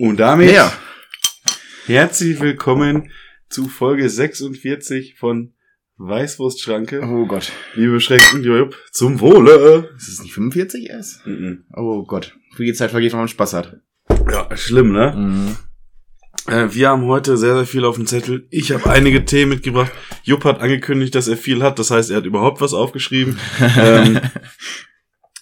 Und 0.00 0.16
damit 0.16 0.50
Ja. 0.50 0.72
herzlich 1.84 2.40
willkommen 2.40 3.10
zu 3.50 3.68
Folge 3.68 4.08
46 4.08 5.16
von 5.18 5.52
Weißwurstschranke. 5.98 7.02
Oh 7.02 7.26
Gott. 7.26 7.52
Wir 7.74 7.90
beschränken 7.90 8.42
Jupp 8.42 8.74
zum 8.92 9.20
Wohle. 9.20 9.90
Ist 9.98 10.08
es 10.08 10.22
nicht 10.22 10.32
45 10.32 10.88
erst? 10.88 11.26
Mhm. 11.26 11.64
Oh 11.76 12.02
Gott. 12.04 12.34
Wie 12.56 12.64
die 12.64 12.72
Zeit 12.72 12.92
vergeht, 12.92 13.12
wenn 13.12 13.18
man 13.18 13.28
Spaß 13.28 13.52
hat. 13.52 13.76
Ja, 14.32 14.48
schlimm, 14.56 14.90
ne? 14.92 15.12
Mhm. 15.14 15.56
Äh, 16.50 16.72
wir 16.74 16.88
haben 16.88 17.04
heute 17.04 17.36
sehr, 17.36 17.56
sehr 17.56 17.66
viel 17.66 17.84
auf 17.84 17.96
dem 17.96 18.06
Zettel. 18.06 18.46
Ich 18.48 18.72
habe 18.72 18.88
einige 18.88 19.26
Themen 19.26 19.50
mitgebracht. 19.50 19.92
Jupp 20.22 20.44
hat 20.44 20.60
angekündigt, 20.60 21.14
dass 21.14 21.28
er 21.28 21.36
viel 21.36 21.62
hat. 21.62 21.78
Das 21.78 21.90
heißt, 21.90 22.10
er 22.10 22.16
hat 22.16 22.24
überhaupt 22.24 22.62
was 22.62 22.72
aufgeschrieben. 22.72 23.38
ähm, 23.76 24.18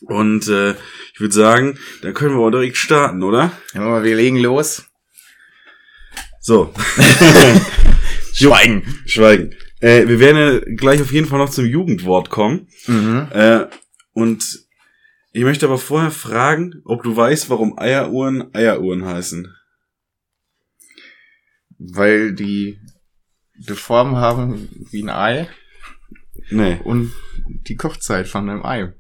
und 0.03 0.49
äh, 0.49 0.73
ich 1.15 1.21
würde 1.21 1.35
sagen, 1.35 1.79
dann 2.03 2.15
können 2.15 2.35
wir 2.37 2.41
auch 2.41 2.51
direkt 2.51 2.77
starten, 2.77 3.23
oder? 3.23 3.53
Ja, 3.75 3.83
aber 3.83 4.05
wir 4.05 4.17
legen 4.17 4.39
los. 4.39 4.85
So, 6.41 6.73
Schweigen. 8.33 8.83
schweigen. 9.07 9.55
Äh, 9.81 10.09
wir 10.09 10.19
werden 10.21 10.37
ja 10.67 10.75
gleich 10.77 11.01
auf 11.03 11.13
jeden 11.13 11.27
Fall 11.27 11.39
noch 11.39 11.51
zum 11.51 11.67
Jugendwort 11.67 12.31
kommen. 12.31 12.69
Mhm. 12.87 13.29
Äh, 13.33 13.67
und 14.13 14.61
ich 15.33 15.43
möchte 15.45 15.67
aber 15.67 15.79
vorher 15.79 16.11
fragen, 16.11 16.81
ob 16.85 17.03
du 17.03 17.15
weißt, 17.17 17.51
warum 17.51 17.79
Eieruhren 17.79 18.53
Eieruhren 18.55 19.05
heißen. 19.05 19.55
Weil 21.79 22.33
die 22.35 22.81
die 23.57 23.75
Form 23.75 24.17
haben 24.17 24.69
wie 24.91 25.03
ein 25.03 25.11
Ei 25.11 25.49
Nee. 26.51 26.81
und 26.85 27.13
die 27.67 27.77
Kochzeit 27.77 28.27
von 28.29 28.49
einem 28.49 28.65
Ei. 28.65 28.93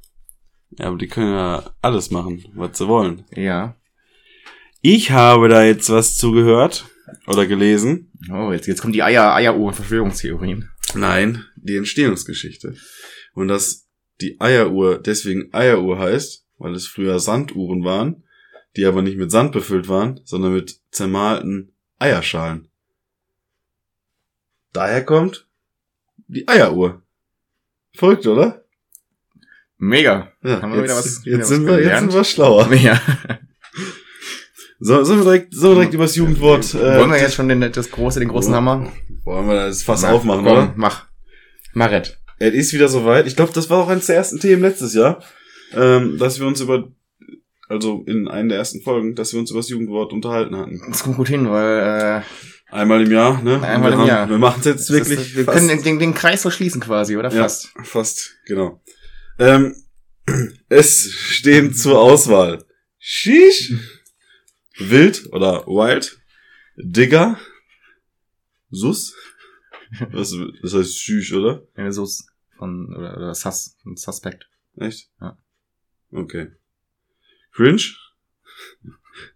Ja, 0.78 0.86
aber 0.86 0.96
die 0.96 1.08
können 1.08 1.32
ja 1.32 1.70
alles 1.82 2.10
machen, 2.10 2.44
was 2.54 2.78
sie 2.78 2.86
wollen. 2.86 3.24
Ja. 3.34 3.76
Ich 4.80 5.10
habe 5.10 5.48
da 5.48 5.64
jetzt 5.64 5.90
was 5.90 6.16
zugehört 6.16 6.86
oder 7.26 7.46
gelesen. 7.46 8.12
Oh, 8.30 8.52
jetzt, 8.52 8.66
jetzt 8.66 8.80
kommen 8.80 8.92
die 8.92 9.02
Eier, 9.02 9.34
Eieruhren, 9.34 9.74
Verschwörungstheorien. 9.74 10.70
Nein, 10.94 11.44
die 11.56 11.76
Entstehungsgeschichte. 11.76 12.76
Und 13.34 13.48
dass 13.48 13.88
die 14.20 14.40
Eieruhr 14.40 14.98
deswegen 14.98 15.52
Eieruhr 15.52 15.98
heißt, 15.98 16.46
weil 16.58 16.74
es 16.74 16.86
früher 16.86 17.18
Sanduhren 17.18 17.84
waren, 17.84 18.24
die 18.76 18.84
aber 18.84 19.02
nicht 19.02 19.16
mit 19.16 19.30
Sand 19.30 19.52
befüllt 19.52 19.88
waren, 19.88 20.20
sondern 20.24 20.54
mit 20.54 20.80
zermahlten 20.90 21.72
Eierschalen. 21.98 22.68
Daher 24.72 25.04
kommt 25.04 25.48
die 26.28 26.46
Eieruhr. 26.46 27.02
Folgt, 27.94 28.26
oder? 28.26 28.64
Mega. 29.78 30.32
Ja, 30.42 30.60
Haben 30.62 30.72
wir 30.74 30.82
wieder 30.82 30.94
jetzt, 30.94 31.06
was- 31.18 31.24
wieder 31.24 31.36
jetzt, 31.38 31.42
was 31.50 31.56
sind 31.56 31.66
wir, 31.66 31.82
jetzt 31.82 32.00
sind 32.00 32.12
wir 32.12 32.24
schlauer. 32.24 32.68
Ja. 32.82 33.00
So, 34.80 35.02
sollen 35.02 35.18
wir 35.20 35.24
direkt, 35.24 35.54
sollen 35.54 35.72
wir 35.72 35.74
direkt 35.80 35.94
über 35.94 36.04
das 36.04 36.14
Jugendwort, 36.14 36.72
äh, 36.74 36.98
Wollen 36.98 37.10
wir 37.10 37.20
jetzt 37.20 37.34
schon 37.34 37.48
den, 37.48 37.60
das 37.72 37.90
große, 37.90 38.20
den 38.20 38.28
großen 38.28 38.54
Hammer? 38.54 38.92
wollen 39.24 39.48
wir 39.48 39.54
das 39.66 39.82
Fass 39.82 40.02
Na, 40.02 40.10
aufmachen, 40.12 40.44
komm, 40.44 40.52
oder? 40.52 40.72
Mach. 40.76 41.06
Marett. 41.74 42.18
Es 42.38 42.54
ist 42.54 42.72
wieder 42.72 42.88
soweit. 42.88 43.26
Ich 43.26 43.34
glaube, 43.34 43.52
das 43.52 43.68
war 43.68 43.78
auch 43.78 43.88
eines 43.88 44.06
der 44.06 44.14
ersten 44.16 44.38
Themen 44.38 44.62
letztes 44.62 44.94
Jahr, 44.94 45.20
ähm, 45.74 46.16
dass 46.18 46.38
wir 46.38 46.46
uns 46.46 46.60
über, 46.60 46.88
also 47.68 48.04
in 48.06 48.28
einer 48.28 48.50
der 48.50 48.58
ersten 48.58 48.80
Folgen, 48.80 49.16
dass 49.16 49.32
wir 49.32 49.40
uns 49.40 49.50
über 49.50 49.58
das 49.58 49.68
Jugendwort 49.68 50.12
unterhalten 50.12 50.56
hatten. 50.56 50.80
Das 50.88 51.02
kommt 51.02 51.16
gut 51.16 51.28
hin, 51.28 51.50
weil 51.50 52.22
äh, 52.22 52.74
Einmal 52.74 53.02
im 53.04 53.10
Jahr, 53.10 53.42
ne? 53.42 53.60
Einmal 53.62 53.92
im 53.94 53.98
haben, 54.00 54.06
Jahr. 54.08 54.28
Wir 54.30 54.38
machen 54.38 54.60
es 54.60 54.66
jetzt 54.66 54.90
das 54.90 54.96
wirklich. 54.96 55.18
ist, 55.18 55.36
wir 55.36 55.46
können 55.46 55.68
den, 55.82 55.98
den, 55.98 56.14
Kreis 56.14 56.42
so 56.42 56.50
schließen 56.50 56.80
quasi, 56.80 57.16
oder? 57.16 57.30
Ja. 57.32 57.42
Fast. 57.42 57.70
fast, 57.82 58.36
genau. 58.46 58.80
Ähm, 59.38 59.76
es 60.68 61.12
stehen 61.12 61.72
zur 61.72 62.00
Auswahl 62.00 62.64
Sheesh, 62.98 63.72
Wild 64.78 65.32
oder 65.32 65.66
Wild, 65.66 66.20
Digger, 66.76 67.38
Sus. 68.70 69.14
Was, 70.10 70.34
das 70.62 70.74
heißt 70.74 70.98
Sheesh, 70.98 71.32
oder? 71.32 71.66
Ja, 71.76 71.86
ist 71.86 72.28
von, 72.56 72.94
oder, 72.94 73.16
oder 73.16 73.34
Sus, 73.34 73.76
von 73.82 73.96
Suspect. 73.96 74.48
Echt? 74.76 75.10
Ja. 75.20 75.38
Okay. 76.10 76.52
Cringe? 77.52 77.82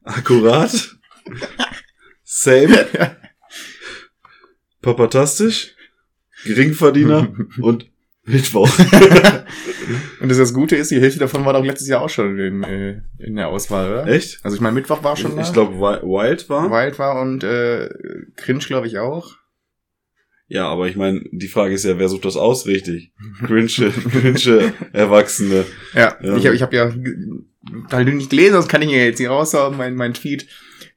Akkurat? 0.03 0.97
Same? 2.25 2.87
Papatastisch? 4.83 5.77
Geringverdiener? 6.45 7.35
und 7.61 7.92
Mittwoch. 8.25 8.71
Und 10.21 10.29
das, 10.29 10.39
das 10.39 10.55
Gute 10.55 10.77
ist, 10.77 10.91
die 10.91 11.01
Hälfte 11.01 11.19
davon 11.21 11.45
war 11.45 11.53
doch 11.53 11.65
letztes 11.65 11.89
Jahr 11.89 12.03
auch 12.03 12.09
schon 12.11 12.39
in, 12.39 12.63
äh, 12.63 13.01
in 13.19 13.37
der 13.37 13.49
Auswahl, 13.49 13.91
oder? 13.91 14.07
Echt? 14.07 14.39
Also 14.45 14.55
ich 14.57 14.61
meine, 14.61 14.75
Mittwoch 14.75 15.03
war 15.03 15.17
schon 15.17 15.33
Ich, 15.33 15.41
ich 15.41 15.47
da. 15.49 15.53
glaube, 15.65 15.79
Wild 15.79 16.49
war. 16.49 16.71
Wild 16.71 16.99
war 16.99 17.21
und 17.21 17.43
äh, 17.45 17.89
Cringe, 18.37 18.61
glaube 18.61 18.87
ich, 18.87 18.99
auch. 18.99 19.33
Ja, 20.47 20.67
aber 20.69 20.87
ich 20.87 20.97
meine, 20.97 21.23
die 21.33 21.49
Frage 21.49 21.75
ist 21.75 21.85
ja, 21.85 21.99
wer 21.99 22.09
sucht 22.09 22.25
das 22.27 22.37
aus 22.37 22.67
richtig? 22.67 23.13
Cringe, 23.47 23.67
cringe 23.69 24.73
Erwachsene. 24.93 25.65
Ja, 25.95 26.17
Ja. 26.21 26.37
ich 26.37 26.47
habe 26.47 26.55
ich 26.57 26.63
hab 26.63 26.73
ja, 26.73 26.93
weil 27.91 28.05
du 28.05 28.13
nicht 28.13 28.31
gelesen 28.31 28.57
hast, 28.57 28.69
kann 28.69 28.83
ich 28.83 28.91
ja 28.91 28.99
jetzt 28.99 29.19
hier 29.19 29.31
raushauen, 29.31 29.77
mein, 29.77 29.95
mein 29.95 30.15
Tweet, 30.15 30.47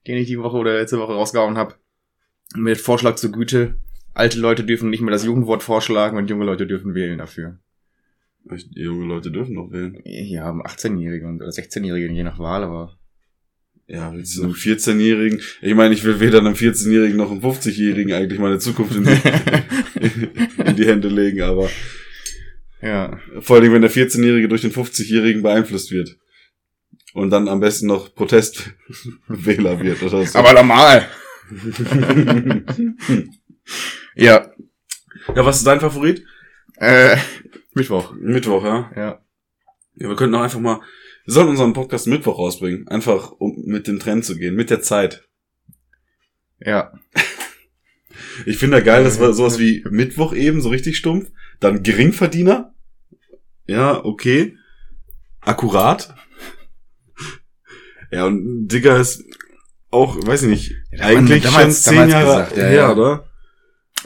den 0.07 0.18
ich 0.18 0.28
die 0.28 0.40
Woche 0.40 0.57
oder 0.57 0.74
letzte 0.78 1.00
Woche 1.00 1.13
rausgehauen 1.13 1.57
habe. 1.57 1.75
Mit 2.56 2.78
Vorschlag 2.80 3.16
zur 3.16 3.31
Güte. 3.31 3.75
Alte 4.16 4.40
Leute 4.40 4.64
dürfen 4.64 4.90
nicht 4.90 5.02
mehr 5.02 5.12
das 5.12 5.26
Jugendwort 5.26 5.62
vorschlagen 5.62 6.18
und 6.18 6.30
junge 6.30 6.46
Leute 6.46 6.66
dürfen 6.66 6.96
wählen 6.96 7.18
dafür. 7.18 7.59
Die 8.46 8.81
junge 8.81 9.06
Leute 9.06 9.30
dürfen 9.30 9.56
noch 9.56 9.72
wählen. 9.72 10.00
Ja, 10.06 10.52
18-Jährige 10.52 11.28
und 11.28 11.42
oder 11.42 11.50
16-Jährige, 11.52 12.14
je 12.14 12.24
nach 12.24 12.40
Wahl, 12.40 12.64
aber. 12.64 12.98
Ja, 13.88 14.14
willst 14.14 14.38
du 14.38 14.44
einem 14.44 14.54
14-Jährigen? 14.54 15.42
Ich 15.62 15.75
meine, 15.75 15.94
ich 15.94 16.06
will 16.06 16.22
weder 16.22 16.40
einem 16.40 16.54
14-Jährigen 16.54 17.18
noch 17.18 17.30
einem 17.30 17.42
50-Jährigen 17.42 18.14
eigentlich 18.14 18.40
meine 18.40 18.58
Zukunft 18.58 18.96
in 18.96 19.04
die, 19.04 19.20
in 20.66 20.75
die 20.78 20.88
Hände 20.88 21.09
legen, 21.09 21.42
aber 21.42 21.70
ja. 22.81 23.20
vor 23.42 23.58
allem, 23.58 23.74
wenn 23.74 23.81
der 23.81 23.92
14-Jährige 23.92 24.48
durch 24.48 24.62
den 24.62 24.72
50-Jährigen 24.72 25.44
beeinflusst 25.44 25.92
wird. 25.92 26.18
Und 27.14 27.31
dann 27.31 27.50
am 27.50 27.59
besten 27.59 27.88
noch 27.88 28.16
Protestwähler 28.16 29.81
wird 29.81 30.02
oder 30.04 30.25
so. 30.25 30.40
Aber 30.40 30.54
normal. 30.54 31.06
ja. 34.16 34.52
ja, 35.36 35.46
was 35.46 35.58
ist 35.58 35.68
dein 35.68 35.80
Favorit? 35.80 36.26
Äh, 36.78 37.18
Mittwoch. 37.74 38.14
Mittwoch, 38.14 38.64
ja? 38.64 38.92
Ja. 38.96 39.22
Ja, 39.96 40.09
wir 40.09 40.16
könnten 40.16 40.36
auch 40.36 40.42
einfach 40.42 40.59
mal, 40.59 40.81
wir 41.26 41.34
sollten 41.34 41.52
unseren 41.52 41.74
Podcast 41.74 42.08
Mittwoch 42.08 42.38
rausbringen. 42.38 42.88
Einfach, 42.88 43.31
um 43.31 43.64
mit 43.66 43.88
dem 43.88 44.00
Trend 44.00 44.25
zu 44.25 44.38
gehen, 44.38 44.56
mit 44.56 44.70
der 44.70 44.81
Zeit. 44.81 45.28
Ja. 46.59 46.94
Ich 48.46 48.58
finde 48.58 48.78
da 48.78 48.84
geil, 48.84 49.04
das 49.04 49.20
war 49.20 49.34
sowas 49.34 49.59
wie 49.59 49.86
Mittwoch 49.90 50.34
eben, 50.34 50.59
so 50.59 50.70
richtig 50.70 50.98
stumpf. 50.98 51.31
Dann 51.59 51.84
Geringverdiener. 51.84 52.74
Ja, 53.66 54.04
okay. 54.04 54.58
Akkurat. 55.40 56.14
Ja, 58.12 58.25
und 58.25 58.68
Digger 58.68 59.00
ist 59.00 59.24
auch, 59.90 60.18
weiß 60.25 60.44
ich 60.44 60.50
nicht, 60.50 60.72
Ja, 60.92 61.07
man 61.07 61.18
eigentlich 61.18 61.45
schon 61.45 61.72
zehn 61.72 62.10
Jahre 62.10 62.25
gesagt, 62.25 62.57
ja, 62.57 62.63
her, 62.63 62.74
ja. 62.74 62.92
oder? 62.92 63.30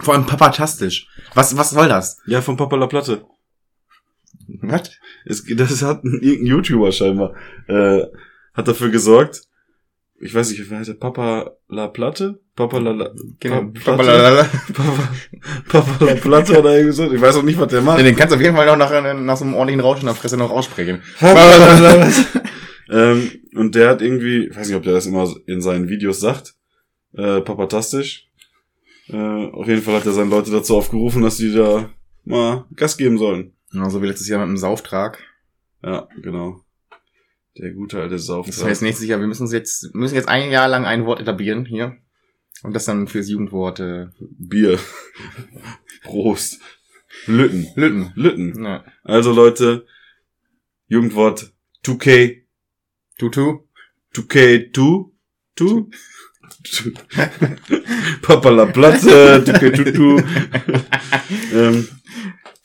Vor 0.02 0.14
allem 0.14 0.26
papatastisch. 0.26 1.08
Was, 1.34 1.56
was 1.58 1.72
soll 1.72 1.88
das? 1.88 2.20
Ja, 2.26 2.42
von 2.42 2.58
Papa 2.58 2.76
La 2.76 2.88
Platte. 2.88 3.24
Was? 4.62 4.92
Es, 5.26 5.44
das 5.46 5.82
hat 5.84 6.04
ein, 6.04 6.20
irgendein 6.22 6.46
YouTuber 6.48 6.92
scheinbar, 6.92 7.34
äh, 7.68 8.04
hat 8.54 8.68
dafür 8.68 8.90
gesorgt. 8.90 9.42
Ich 10.22 10.34
weiß 10.36 10.50
nicht, 10.50 10.70
wie 10.70 10.76
heißt 10.76 10.90
der? 10.90 10.96
Papa 10.96 11.52
La 11.70 11.88
Platte? 11.88 12.40
Papa 12.56 12.78
La, 12.80 12.92
La 12.92 13.10
Genau. 13.40 13.62
Pa- 13.62 13.68
Platte? 13.68 13.82
Papalalala. 13.86 14.44
Papa, 14.74 15.10
Papa 15.70 16.06
La 16.06 16.16
Platte 16.16 16.60
oder 16.60 16.76
irgendwie 16.76 16.94
so. 16.94 17.12
Ich 17.12 17.22
weiß 17.22 17.38
auch 17.38 17.44
nicht, 17.44 17.58
was 17.60 17.70
der 17.70 17.82
macht. 17.82 18.00
Ja, 18.00 18.04
den 18.04 18.16
kannst 18.18 18.32
du 18.34 18.36
auf 18.36 18.42
jeden 18.42 18.56
Fall 18.56 18.66
noch 18.66 18.76
nach, 18.78 19.14
nach 19.14 19.38
so 19.38 19.46
einem 19.46 19.54
ordentlichen 19.54 19.80
Rausch 19.82 20.00
in 20.02 20.08
der 20.08 20.16
Fresse 20.16 20.36
noch 20.36 20.52
aussprechen. 20.52 21.02
ähm, 22.90 23.32
und 23.56 23.76
der 23.76 23.90
hat 23.90 24.02
irgendwie, 24.02 24.48
ich 24.48 24.56
weiß 24.58 24.68
nicht, 24.68 24.76
ob 24.78 24.84
der 24.84 24.94
das 24.94 25.06
immer 25.06 25.32
in 25.46 25.62
seinen 25.62 25.88
Videos 25.90 26.20
sagt, 26.20 26.56
äh, 27.14 27.42
papatastisch. 27.42 28.26
Äh, 29.10 29.48
auf 29.52 29.68
jeden 29.68 29.82
Fall 29.82 29.96
hat 29.96 30.06
er 30.06 30.14
seine 30.14 30.30
Leute 30.30 30.52
dazu 30.52 30.78
aufgerufen, 30.78 31.22
dass 31.22 31.38
die 31.38 31.54
da 31.54 31.90
mal 32.26 32.66
Gas 32.76 32.98
geben 32.98 33.18
sollen. 33.18 33.54
Ja, 33.72 33.90
so 33.90 34.02
wie 34.02 34.08
letztes 34.08 34.28
Jahr 34.28 34.40
mit 34.40 34.50
dem 34.50 34.58
Sauftrag. 34.58 35.20
Ja, 35.84 36.08
genau. 36.22 36.64
Der 37.58 37.72
gute 37.72 38.02
alte 38.02 38.20
Sauftrag. 38.20 38.56
Das 38.56 38.64
heißt 38.64 38.82
nächstes 38.82 39.08
Jahr, 39.08 39.20
wir 39.20 39.28
müssen 39.28 39.44
uns 39.44 39.52
jetzt, 39.52 39.94
müssen 39.94 40.16
jetzt 40.16 40.30
ein 40.30 40.52
Jahr 40.52 40.68
lang 40.68 40.86
ein 40.86 41.06
Wort 41.06 41.20
etablieren 41.20 41.66
hier. 41.66 41.98
Und 42.62 42.74
das 42.74 42.86
dann 42.86 43.08
fürs 43.08 43.30
Jugendwort 43.30 43.80
äh, 43.80 44.08
Bier. 44.20 44.80
Prost. 46.04 46.60
Lütten. 47.26 47.68
Lütten. 47.76 48.12
Lütten. 48.16 48.64
Ja. 48.64 48.84
Also 49.04 49.32
Leute, 49.32 49.86
Jugendwort 50.88 51.54
2K, 51.86 52.44
Tutu. 53.18 53.64
2K2, 54.14 55.12
2? 55.56 55.98
Papa 58.22 58.50
la 58.50 58.66
Platte, 58.66 59.44
2K2, 59.46 60.24
ähm, 61.54 61.88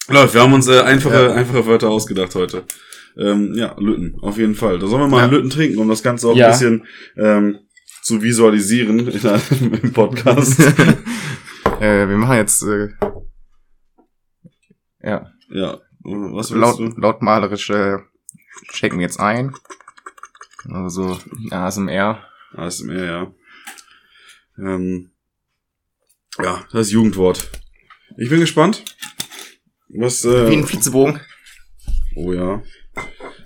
Leute, 0.08 0.34
wir 0.34 0.40
haben 0.42 0.52
uns 0.52 0.68
äh, 0.68 0.80
einfache, 0.80 1.14
Ja. 1.14 1.32
einfache 1.34 1.66
Wörter 1.66 1.88
ausgedacht 1.90 2.34
heute. 2.34 2.64
Ähm, 3.16 3.54
ja, 3.54 3.74
Lütten, 3.78 4.16
auf 4.22 4.36
jeden 4.38 4.54
Fall. 4.54 4.78
Da 4.78 4.86
sollen 4.86 5.02
wir 5.02 5.08
mal 5.08 5.20
Ja. 5.26 5.30
Lütten 5.30 5.50
trinken, 5.50 5.78
um 5.78 5.88
das 5.88 6.02
Ganze 6.02 6.28
auch 6.28 6.36
Ja. 6.36 6.46
ein 6.46 6.52
bisschen 6.52 6.86
ähm, 7.16 7.58
zu 8.02 8.20
visualisieren 8.22 9.08
in 9.08 9.26
einem, 9.26 9.74
im 9.82 9.92
Podcast. 9.92 10.60
äh, 11.80 12.08
wir 12.08 12.16
machen 12.16 12.36
jetzt 12.36 12.62
äh, 12.64 12.88
ja 15.02 15.30
ja, 15.50 15.78
was 16.02 16.50
laut, 16.50 16.78
du? 16.78 16.88
lautmalerisch 17.00 17.70
äh, 17.70 17.98
checken 18.72 18.98
wir 18.98 19.06
jetzt 19.06 19.20
ein. 19.20 19.54
Also 20.68 21.18
ASMR. 21.50 22.24
ASMR, 22.56 23.04
ja. 23.04 23.32
Ähm, 24.58 25.10
ja, 26.42 26.66
das 26.72 26.90
Jugendwort. 26.90 27.50
Ich 28.16 28.28
bin 28.28 28.40
gespannt. 28.40 28.84
Was, 29.88 30.24
Wie 30.24 30.28
äh, 30.28 30.52
ein 30.52 30.66
Flitzebogen. 30.66 31.20
oh 32.16 32.32
ja. 32.32 32.62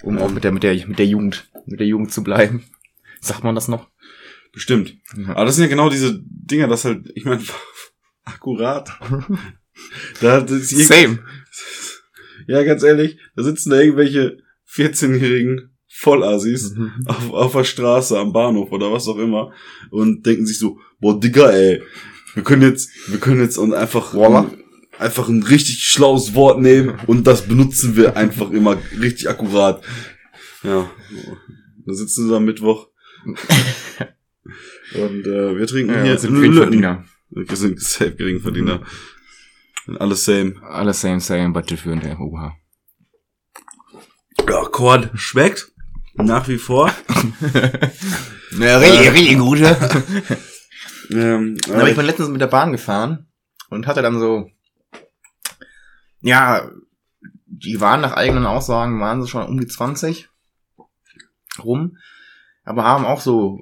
Um 0.02 0.18
auch 0.18 0.30
mit 0.30 0.44
der, 0.44 0.52
mit 0.52 0.62
der, 0.62 0.74
mit 0.86 0.98
der 0.98 1.06
Jugend, 1.06 1.50
mit 1.66 1.80
der 1.80 1.86
Jugend 1.86 2.12
zu 2.12 2.22
bleiben. 2.22 2.64
Sagt 3.20 3.44
man 3.44 3.54
das 3.54 3.68
noch? 3.68 3.88
Bestimmt. 4.52 4.96
Aber 5.28 5.44
das 5.44 5.56
sind 5.56 5.64
ja 5.64 5.68
genau 5.68 5.90
diese 5.90 6.22
Dinger, 6.24 6.68
das 6.68 6.84
halt, 6.84 7.10
ich 7.14 7.24
meine, 7.24 7.42
akkurat. 8.24 8.90
da, 10.20 10.46
Same. 10.46 11.24
ja, 12.46 12.62
ganz 12.62 12.82
ehrlich, 12.82 13.18
da 13.36 13.42
sitzen 13.42 13.70
da 13.70 13.80
irgendwelche 13.80 14.38
14-jährigen 14.70 15.77
Vollassis 16.00 16.74
auf, 17.06 17.32
auf 17.32 17.52
der 17.52 17.64
Straße, 17.64 18.18
am 18.18 18.32
Bahnhof 18.32 18.70
oder 18.70 18.92
was 18.92 19.08
auch 19.08 19.18
immer 19.18 19.52
und 19.90 20.24
denken 20.24 20.46
sich 20.46 20.58
so, 20.58 20.78
boah, 21.00 21.18
Digga, 21.18 21.50
ey, 21.50 21.82
wir 22.34 22.44
können 22.44 22.62
jetzt, 22.62 22.90
wir 23.08 23.18
können 23.18 23.40
jetzt 23.40 23.58
und 23.58 23.74
einfach, 23.74 24.14
Voila. 24.14 24.48
einfach 24.98 25.28
ein 25.28 25.42
richtig 25.42 25.82
schlaues 25.82 26.34
Wort 26.34 26.60
nehmen 26.60 26.94
und 27.08 27.26
das 27.26 27.42
benutzen 27.42 27.96
wir 27.96 28.16
einfach 28.16 28.50
immer 28.52 28.78
richtig 29.00 29.28
akkurat. 29.28 29.82
Ja, 30.62 30.88
da 31.84 31.94
sitzen 31.94 32.28
sie 32.28 32.36
am 32.36 32.44
Mittwoch 32.44 32.86
und 33.24 35.26
äh, 35.26 35.58
wir 35.58 35.66
trinken 35.66 35.94
Ja, 35.94 36.02
hier 36.04 36.18
sind. 36.18 36.34
Geringverdiener. 36.34 37.04
Wir 37.30 37.56
sind 37.56 37.80
safe 37.80 38.14
Geringverdiener. 38.14 38.82
Alles 39.98 40.24
same. 40.24 40.54
Alles 40.62 41.00
same, 41.00 41.20
same, 41.20 41.52
but 41.52 41.68
different, 41.68 42.04
oha. 42.20 42.54
Ja, 44.48 44.64
Korn 44.66 45.10
schmeckt. 45.14 45.72
Nach 46.18 46.46
wie 46.48 46.58
vor. 46.58 46.90
Ja, 48.58 48.78
richtig, 48.78 49.12
richtig 49.12 49.38
gut, 49.38 49.58
ja. 49.58 49.76
Ähm, 51.10 51.58
Aber 51.70 51.88
ich 51.88 51.94
bin 51.94 52.06
letztens 52.06 52.30
mit 52.30 52.40
der 52.40 52.46
Bahn 52.48 52.72
gefahren 52.72 53.26
und 53.68 53.86
hatte 53.86 54.00
dann 54.02 54.18
so, 54.18 54.50
ja, 56.22 56.68
die 57.46 57.80
waren 57.80 58.00
nach 58.00 58.14
eigenen 58.14 58.46
Aussagen, 58.46 59.00
waren 59.00 59.22
sie 59.22 59.28
schon 59.28 59.46
um 59.46 59.60
die 59.60 59.66
20 59.66 60.28
rum, 61.62 61.98
aber 62.64 62.84
haben 62.84 63.04
auch 63.04 63.20
so 63.20 63.60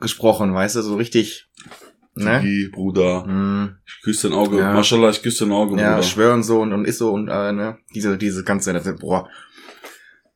gesprochen, 0.00 0.52
weißt 0.52 0.76
du, 0.76 0.82
so 0.82 0.96
richtig, 0.96 1.48
ne? 2.16 2.40
Digi, 2.40 2.68
Bruder. 2.70 3.24
Hm, 3.24 3.76
Ich 3.86 4.02
küsse 4.02 4.28
dein 4.28 4.36
Auge. 4.38 4.58
Ja. 4.58 4.74
Mashallah, 4.74 5.10
ich 5.10 5.22
küsse 5.22 5.44
dein 5.44 5.52
Auge, 5.52 5.80
ja, 5.80 5.92
Bruder. 5.92 6.02
schwören 6.02 6.42
so 6.42 6.60
und, 6.60 6.72
und 6.72 6.84
ist 6.84 6.98
so 6.98 7.12
und 7.12 7.28
äh, 7.28 7.52
ne, 7.52 7.78
diese, 7.94 8.18
diese 8.18 8.42
ganze, 8.44 8.72
boah. 8.98 9.28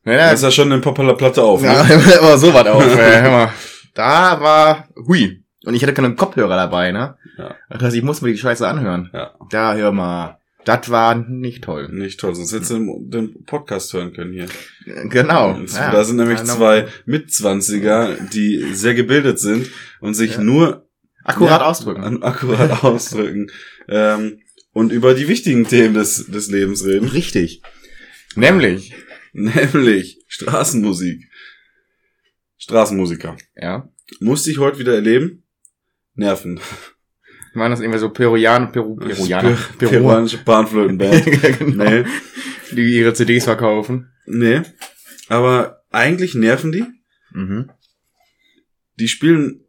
Ja, 0.07 0.31
Das 0.31 0.39
ist 0.39 0.43
ja 0.43 0.51
schon 0.51 0.71
eine 0.71 0.81
Popala 0.81 1.13
Platte 1.13 1.43
auf, 1.43 1.61
ja, 1.63 1.83
ne? 1.83 2.01
aber 2.19 2.37
so 2.37 2.53
was 2.53 2.65
hör 2.65 3.31
mal. 3.31 3.49
Da 3.93 4.39
war, 4.39 4.87
hui. 5.07 5.43
Und 5.65 5.73
ich 5.73 5.81
hatte 5.81 5.93
keine 5.93 6.13
Kopfhörer 6.15 6.55
dabei, 6.55 6.91
ne? 6.91 7.17
Ja. 7.37 7.55
Das 7.69 7.81
heißt, 7.83 7.95
ich 7.95 8.03
musste 8.03 8.25
mir 8.25 8.31
die 8.31 8.37
Scheiße 8.37 8.67
anhören. 8.67 9.09
Ja. 9.13 9.33
Da, 9.49 9.73
hör 9.75 9.91
mal. 9.91 10.37
Das 10.65 10.89
war 10.91 11.15
nicht 11.15 11.63
toll. 11.63 11.89
Nicht 11.91 12.19
toll, 12.19 12.35
sonst 12.35 12.53
hättest 12.53 12.71
du 12.71 12.99
den, 13.07 13.43
Podcast 13.45 13.91
hören 13.93 14.13
können 14.13 14.33
hier. 14.33 14.47
Genau. 15.09 15.57
Ja. 15.57 15.91
Da 15.91 16.03
sind 16.03 16.17
nämlich 16.17 16.39
Ja, 16.39 16.45
zwei 16.45 16.87
Mitzwanziger, 17.05 18.15
die 18.33 18.73
sehr 18.73 18.93
gebildet 18.93 19.39
sind 19.39 19.69
und 19.99 20.13
sich 20.13 20.35
Ja. 20.35 20.41
nur 20.43 20.87
Akkurat 21.23 21.61
Ja, 21.61 21.67
ausdrücken. 21.67 22.21
akkurat 22.23 22.83
ausdrücken. 22.83 23.49
Ähm, 23.89 24.39
und 24.73 24.91
über 24.91 25.13
die 25.15 25.27
wichtigen 25.27 25.67
Themen 25.67 25.93
des, 25.95 26.27
des 26.27 26.49
Lebens 26.51 26.85
reden. 26.85 27.07
Richtig. 27.09 27.61
Nämlich, 28.35 28.93
Nämlich 29.73 30.19
Straßenmusik. 30.27 31.23
Straßenmusiker. 32.57 33.37
ja. 33.55 33.89
Musste 34.21 34.49
ich 34.51 34.57
heute 34.57 34.79
wieder 34.79 34.95
erleben. 34.95 35.43
Nerven. 36.15 36.59
Waren 37.53 37.71
das 37.71 37.81
irgendwie 37.81 37.99
so 37.99 38.09
Peruaner, 38.09 38.67
Peru, 38.67 38.95
Peruaner, 38.95 39.57
Per- 39.77 39.89
Peruanische 39.89 40.37
Panflötenband. 40.39 41.25
genau. 41.59 41.83
nee. 41.83 42.05
Die 42.71 42.97
ihre 42.97 43.13
CDs 43.13 43.43
verkaufen. 43.43 44.09
Nee. 44.25 44.61
Aber 45.27 45.83
eigentlich 45.91 46.35
nerven 46.35 46.71
die. 46.71 46.85
Mhm. 47.33 47.69
Die 48.99 49.07
spielen 49.09 49.65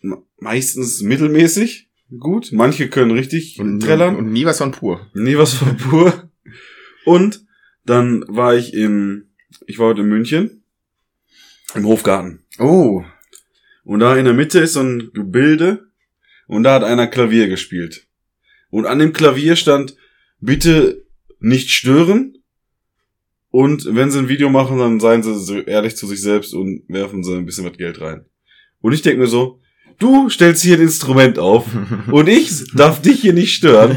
me- 0.00 0.22
meistens 0.38 1.00
mittelmäßig 1.00 1.90
gut. 2.18 2.50
Manche 2.52 2.90
können 2.90 3.12
richtig 3.12 3.58
Und, 3.58 3.80
trällern. 3.80 4.16
und 4.16 4.30
nie 4.30 4.44
was 4.44 4.58
von 4.58 4.72
pur. 4.72 5.10
Nie 5.14 5.38
was 5.38 5.54
von 5.54 5.76
pur. 5.78 6.30
Und 7.06 7.46
dann 7.90 8.24
war 8.28 8.54
ich 8.54 8.72
im, 8.72 9.30
ich 9.66 9.78
war 9.78 9.88
heute 9.88 10.02
in 10.02 10.08
München. 10.08 10.62
Im 11.74 11.86
Hofgarten. 11.86 12.44
Oh. 12.58 13.04
Und 13.84 14.00
da 14.00 14.16
in 14.16 14.24
der 14.24 14.34
Mitte 14.34 14.60
ist 14.60 14.74
so 14.74 14.80
ein 14.80 15.10
Gebilde. 15.12 15.90
Und 16.46 16.62
da 16.62 16.74
hat 16.74 16.84
einer 16.84 17.06
Klavier 17.06 17.48
gespielt. 17.48 18.06
Und 18.70 18.86
an 18.86 18.98
dem 18.98 19.12
Klavier 19.12 19.56
stand, 19.56 19.96
bitte 20.40 21.04
nicht 21.40 21.70
stören. 21.70 22.38
Und 23.50 23.94
wenn 23.94 24.10
sie 24.10 24.18
ein 24.18 24.28
Video 24.28 24.48
machen, 24.48 24.78
dann 24.78 25.00
seien 25.00 25.22
sie 25.22 25.36
so 25.38 25.58
ehrlich 25.58 25.96
zu 25.96 26.06
sich 26.06 26.20
selbst 26.20 26.54
und 26.54 26.84
werfen 26.88 27.24
sie 27.24 27.36
ein 27.36 27.46
bisschen 27.46 27.64
was 27.64 27.76
Geld 27.76 28.00
rein. 28.00 28.24
Und 28.80 28.92
ich 28.92 29.02
denke 29.02 29.20
mir 29.20 29.26
so, 29.26 29.60
du 29.98 30.28
stellst 30.28 30.62
hier 30.62 30.76
ein 30.76 30.82
Instrument 30.82 31.38
auf 31.38 31.66
und 32.10 32.28
ich 32.28 32.72
darf 32.74 33.02
dich 33.02 33.20
hier 33.20 33.32
nicht 33.32 33.54
stören. 33.54 33.96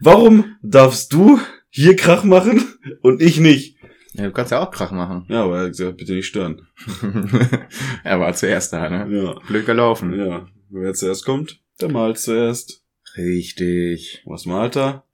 Warum 0.00 0.56
darfst 0.62 1.12
du 1.12 1.38
hier 1.70 1.96
Krach 1.96 2.24
machen 2.24 2.62
und 3.02 3.22
ich 3.22 3.38
nicht? 3.40 3.76
ja, 4.14 4.24
du 4.24 4.32
kannst 4.32 4.52
ja 4.52 4.60
auch 4.60 4.70
Krach 4.70 4.90
machen. 4.92 5.26
Ja, 5.28 5.44
aber 5.44 5.58
er 5.58 5.62
hat 5.64 5.70
gesagt, 5.70 5.96
bitte 5.98 6.12
nicht 6.14 6.26
stören. 6.26 6.66
er 8.04 8.20
war 8.20 8.34
zuerst 8.34 8.72
da, 8.72 8.88
ne? 8.88 9.06
Ja, 9.16 9.34
Blöd 9.46 9.66
gelaufen. 9.66 10.18
ja. 10.18 10.48
Wer 10.70 10.92
zuerst 10.92 11.24
kommt, 11.24 11.60
der 11.80 11.90
malt 11.90 12.18
zuerst. 12.18 12.82
Richtig. 13.16 14.22
Was 14.26 14.44
malt 14.44 14.76
er? 14.76 15.04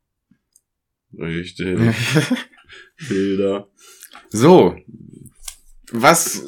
Richtig. 1.17 1.79
Bilder. 3.09 3.69
So. 4.31 4.77
Was, 5.93 6.43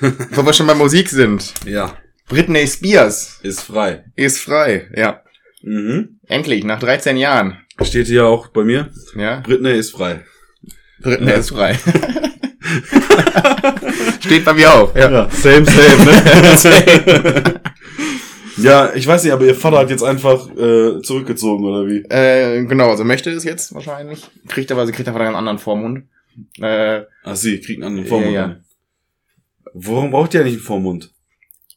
wo 0.00 0.44
wir 0.44 0.52
schon 0.52 0.66
bei 0.66 0.74
Musik 0.74 1.08
sind. 1.08 1.54
Ja, 1.64 1.96
Britney 2.28 2.66
Spears 2.66 3.38
ist 3.42 3.60
frei. 3.62 4.04
ist 4.16 4.38
frei. 4.38 4.90
Ja. 4.96 5.22
Mhm. 5.62 6.18
Endlich, 6.26 6.64
nach 6.64 6.80
13 6.80 7.16
Jahren. 7.16 7.58
Steht 7.82 8.06
hier 8.06 8.26
auch 8.26 8.48
bei 8.48 8.64
mir. 8.64 8.90
Ja. 9.16 9.40
Britney 9.40 9.72
ist 9.78 9.90
frei. 9.92 10.24
Britney 11.00 11.30
Ja. 11.30 11.36
ist 11.36 11.50
frei. 11.50 11.74
Steht 14.20 14.44
bei 14.44 14.52
mir 14.54 14.72
auch. 14.72 14.94
Ja. 14.94 15.28
same, 15.30 15.64
same, 15.64 16.04
ne? 16.04 17.60
ja, 18.58 18.92
ich 18.94 19.06
weiß 19.06 19.24
nicht, 19.24 19.32
aber 19.32 19.44
ihr 19.44 19.54
Vater 19.54 19.78
hat 19.78 19.90
jetzt 19.90 20.02
einfach 20.02 20.48
äh, 20.50 21.00
zurückgezogen, 21.02 21.64
oder 21.64 21.86
wie? 21.86 22.02
Äh, 22.08 22.64
genau, 22.66 22.90
also 22.90 23.04
möchte 23.04 23.30
es 23.30 23.44
jetzt 23.44 23.74
wahrscheinlich. 23.74 24.28
Kriegt 24.48 24.70
aber, 24.72 24.86
sie 24.86 24.92
kriegt 24.92 25.08
aber 25.08 25.20
einen 25.20 25.36
anderen 25.36 25.58
Vormund. 25.58 26.04
Äh, 26.60 27.02
Ach, 27.24 27.36
sie 27.36 27.60
kriegt 27.60 27.82
einen 27.82 27.92
anderen 27.92 28.08
Vormund. 28.08 28.32
Ja, 28.32 28.48
ja. 28.48 28.56
Warum 29.72 30.10
braucht 30.10 30.34
ihr 30.34 30.42
nicht 30.44 30.54
einen 30.54 30.62
Vormund? 30.62 31.12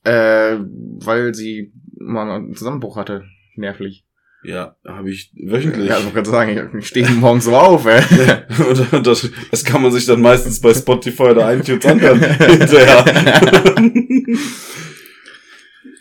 äh, 0.06 0.58
weil 0.60 1.34
sie 1.34 1.72
mal 1.98 2.30
einen 2.30 2.56
Zusammenbruch 2.56 2.98
hatte. 2.98 3.24
Nervlich. 3.56 4.04
Ja, 4.46 4.76
habe 4.86 5.10
ich 5.10 5.32
wöchentlich. 5.36 5.90
Ja, 5.90 5.96
also 5.96 6.10
ich 6.10 6.14
kann 6.14 6.26
sagen, 6.26 6.78
ich 6.78 6.88
stehe 6.88 7.10
morgens 7.12 7.46
so 7.46 7.56
auf, 7.56 7.86
ey. 7.86 8.02
Und 8.92 9.08
das, 9.08 9.30
das 9.52 9.64
kann 9.64 9.82
man 9.82 9.92
sich 9.92 10.06
dann 10.06 10.22
meistens 10.22 10.60
bei 10.60 10.74
Spotify 10.74 11.24
oder 11.24 11.54
iTunes 11.56 11.86
anhören. 11.86 12.20
hinterher. 12.40 13.06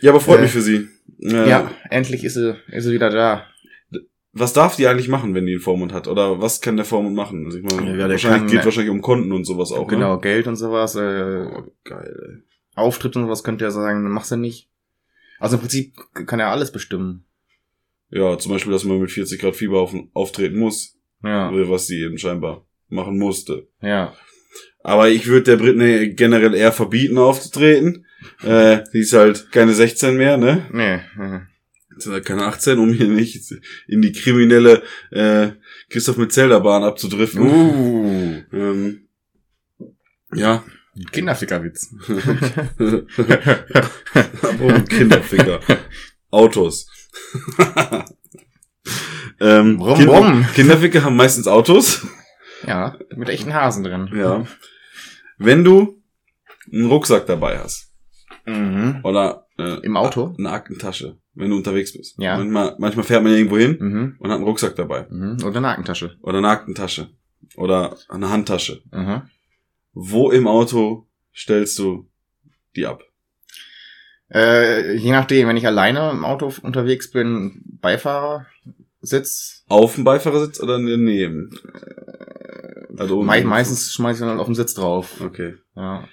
ja, 0.00 0.10
aber 0.10 0.20
freut 0.20 0.38
Äh, 0.38 0.42
mich 0.42 0.50
für 0.52 0.62
sie. 0.62 0.88
Äh, 1.20 1.48
Ja, 1.48 1.70
endlich 1.90 2.24
ist 2.24 2.34
sie, 2.34 2.56
ist 2.68 2.84
sie 2.84 2.92
wieder 2.92 3.10
da. 3.10 3.46
was 4.32 4.52
darf 4.52 4.76
die 4.76 4.86
eigentlich 4.88 5.08
machen, 5.08 5.34
wenn 5.34 5.46
die 5.46 5.52
einen 5.52 5.60
Vormund 5.60 5.92
hat? 5.92 6.08
Oder 6.08 6.40
was 6.40 6.60
kann 6.60 6.76
der 6.76 6.84
Vormund 6.86 7.14
machen? 7.14 7.44
Also 7.46 7.58
ich 7.58 7.64
meine, 7.64 7.90
Ja, 7.90 7.96
der 7.96 8.10
wahrscheinlich 8.10 8.40
kann- 8.40 8.48
geht 8.48 8.64
wahrscheinlich 8.64 8.90
um 8.90 9.02
Konten 9.02 9.32
und 9.32 9.44
sowas 9.44 9.72
auch. 9.72 9.86
genau, 9.86 10.14
Ne? 10.14 10.20
Geld 10.20 10.46
und 10.48 10.56
sowas, 10.56 10.94
äh, 10.96 11.44
Geil. 11.84 12.42
Auftritt 12.74 13.14
und 13.16 13.24
sowas 13.24 13.44
könnte 13.44 13.64
er 13.64 13.70
sagen, 13.70 14.08
machst 14.10 14.30
du 14.32 14.36
nicht. 14.36 14.68
Also 15.38 15.56
im 15.56 15.60
Prinzip 15.60 15.94
kann 16.26 16.40
er 16.40 16.48
alles 16.48 16.72
bestimmen. 16.72 17.24
Ja, 18.12 18.38
zum 18.38 18.52
Beispiel, 18.52 18.72
dass 18.72 18.84
man 18.84 19.00
mit 19.00 19.10
40 19.10 19.40
Grad 19.40 19.56
Fieber 19.56 19.80
auf, 19.80 19.94
auftreten 20.12 20.58
muss, 20.58 20.96
Ja, 21.24 21.50
was 21.68 21.86
sie 21.86 22.00
eben 22.02 22.18
scheinbar 22.18 22.66
machen 22.88 23.18
musste. 23.18 23.66
ja. 23.80 24.14
Aber 24.84 25.08
ich 25.08 25.28
würde 25.28 25.44
der 25.44 25.56
Britney 25.58 26.12
generell 26.14 26.54
eher 26.54 26.72
verbieten 26.72 27.16
aufzutreten. 27.16 28.04
Äh, 28.42 28.80
die 28.92 28.98
ist 28.98 29.12
halt 29.12 29.52
keine 29.52 29.74
16 29.74 30.16
mehr, 30.16 30.36
ne? 30.36 30.66
Nee. 30.72 30.98
Ist 31.96 32.08
halt 32.08 32.24
keine 32.26 32.46
18, 32.46 32.80
um 32.80 32.92
hier 32.92 33.06
nicht 33.06 33.54
in 33.86 34.02
die 34.02 34.10
kriminelle 34.10 34.82
äh, 35.12 35.50
Christoph 35.88 36.16
mit 36.16 36.32
Zelda-Bahn 36.32 36.82
abzudriften. 36.82 37.42
Uh, 37.42 38.42
Ähm, 38.52 39.06
ja, 40.34 40.64
Kinderfickerwitz. 41.12 41.94
Kinderficker. 44.88 45.60
Autos. 46.30 46.86
ähm, 49.40 49.78
Brumm, 49.78 49.96
Kinder- 49.98 50.12
brumm. 50.20 50.46
Kinderficker 50.54 51.04
haben 51.04 51.16
meistens 51.16 51.46
Autos. 51.48 52.06
ja, 52.66 52.96
mit 53.16 53.28
echten 53.28 53.54
Hasen 53.54 53.84
drin. 53.84 54.10
Ja. 54.14 54.46
Wenn 55.38 55.64
du 55.64 56.02
einen 56.72 56.86
Rucksack 56.86 57.26
dabei 57.26 57.58
hast 57.58 57.92
Mhm. 58.46 59.00
oder 59.04 59.46
äh, 59.58 59.80
Im 59.84 59.96
Auto? 59.96 60.34
eine 60.38 60.50
Aktentasche, 60.50 61.18
wenn 61.34 61.50
du 61.50 61.56
unterwegs 61.56 61.92
bist. 61.96 62.18
Ja. 62.18 62.36
Manchmal, 62.36 62.76
manchmal 62.78 63.04
fährt 63.04 63.22
man 63.22 63.32
ja 63.32 63.38
irgendwo 63.38 63.58
hin 63.58 63.76
Mhm. 63.78 64.16
und 64.18 64.30
hat 64.30 64.36
einen 64.36 64.44
Rucksack 64.44 64.74
dabei 64.76 65.06
Mhm. 65.10 65.36
Oder 65.42 65.46
eine 65.58 65.60
Nackentasche. 65.62 66.16
oder 66.22 66.38
eine 66.38 66.48
Aktentasche 66.48 67.10
oder 67.56 67.96
eine 68.08 68.30
Handtasche. 68.30 68.82
Mhm. 68.90 69.22
Wo 69.92 70.30
im 70.30 70.46
Auto 70.48 71.08
stellst 71.34 71.78
du 71.78 72.08
die 72.76 72.86
ab? 72.86 73.02
Äh, 74.32 74.94
je 74.96 75.12
nachdem, 75.12 75.48
wenn 75.48 75.56
ich 75.56 75.66
alleine 75.66 76.10
im 76.10 76.24
Auto 76.24 76.52
unterwegs 76.62 77.10
bin, 77.10 77.62
Beifahrersitz, 77.80 79.64
Auf 79.68 79.96
dem 79.96 80.04
Beifahrersitz 80.04 80.60
oder 80.60 80.78
daneben? 80.78 81.50
Also 82.96 83.16
unten. 83.16 83.26
mei 83.26 83.44
meistens 83.44 83.92
schmeiß 83.92 84.16
ich 84.16 84.26
dann 84.26 84.38
auf 84.38 84.46
den 84.46 84.54
Sitz 84.54 84.74
drauf. 84.74 85.20
Okay. 85.20 85.54
Ja. 85.76 86.08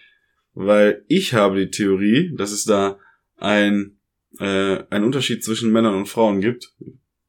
Weil 0.54 1.04
ich 1.08 1.34
habe 1.34 1.60
die 1.60 1.72
Theorie, 1.72 2.36
dass 2.36 2.52
es 2.52 2.66
da 2.66 2.98
ein, 3.38 3.98
äh, 4.40 4.84
einen 4.90 5.06
Unterschied 5.06 5.44
zwischen 5.44 5.72
Männern 5.72 5.96
und 5.96 6.08
Frauen 6.08 6.42
gibt. 6.42 6.74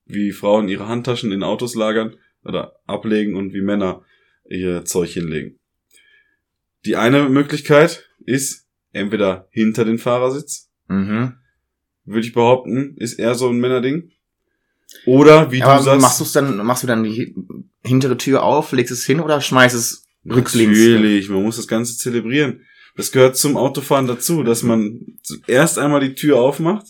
Wie 0.07 0.33
Frauen 0.33 0.69
ihre 0.69 0.89
Handtaschen 0.89 1.31
in 1.31 1.45
Autos 1.45 1.77
lagern 1.77 2.17
oder 2.45 2.75
ablegen 2.87 3.37
und 3.37 3.53
wie 3.53 3.61
Männer 3.61 4.03
ihr 4.49 4.85
Zeug 4.85 5.11
hinlegen. 5.11 5.61
Die 6.85 6.97
eine 6.97 7.29
Möglichkeit 7.29 8.09
ist 8.25 8.67
entweder 8.93 9.47
hinter 9.51 9.85
den 9.85 9.99
Fahrersitz, 9.99 10.70
Mhm. 10.91 11.35
würde 12.05 12.27
ich 12.27 12.33
behaupten, 12.33 12.97
ist 12.99 13.15
eher 13.19 13.35
so 13.35 13.49
ein 13.49 13.59
Männerding. 13.59 14.11
Oder 15.07 15.53
wie 15.53 15.63
Aber 15.63 15.77
du 15.79 15.85
sagst. 15.85 16.03
machst 16.03 16.21
du's 16.21 16.33
dann, 16.33 16.57
machst 16.67 16.83
du 16.83 16.87
dann 16.89 17.05
die 17.05 17.11
hi- 17.13 17.35
hintere 17.85 18.17
Tür 18.17 18.43
auf, 18.43 18.73
legst 18.73 18.91
es 18.93 19.05
hin 19.07 19.21
oder 19.21 19.41
schmeißt 19.41 19.75
es 19.77 20.05
rücklings? 20.29 20.77
Natürlich, 20.77 21.29
man 21.29 21.43
muss 21.45 21.57
das 21.57 21.69
Ganze 21.69 21.97
zelebrieren. 21.97 22.63
Das 22.97 23.13
gehört 23.13 23.37
zum 23.37 23.57
Autofahren 23.57 24.09
dazu, 24.09 24.43
dass 24.43 24.65
man 24.65 25.01
erst 25.47 25.79
einmal 25.79 26.01
die 26.01 26.15
Tür 26.15 26.41
aufmacht 26.41 26.87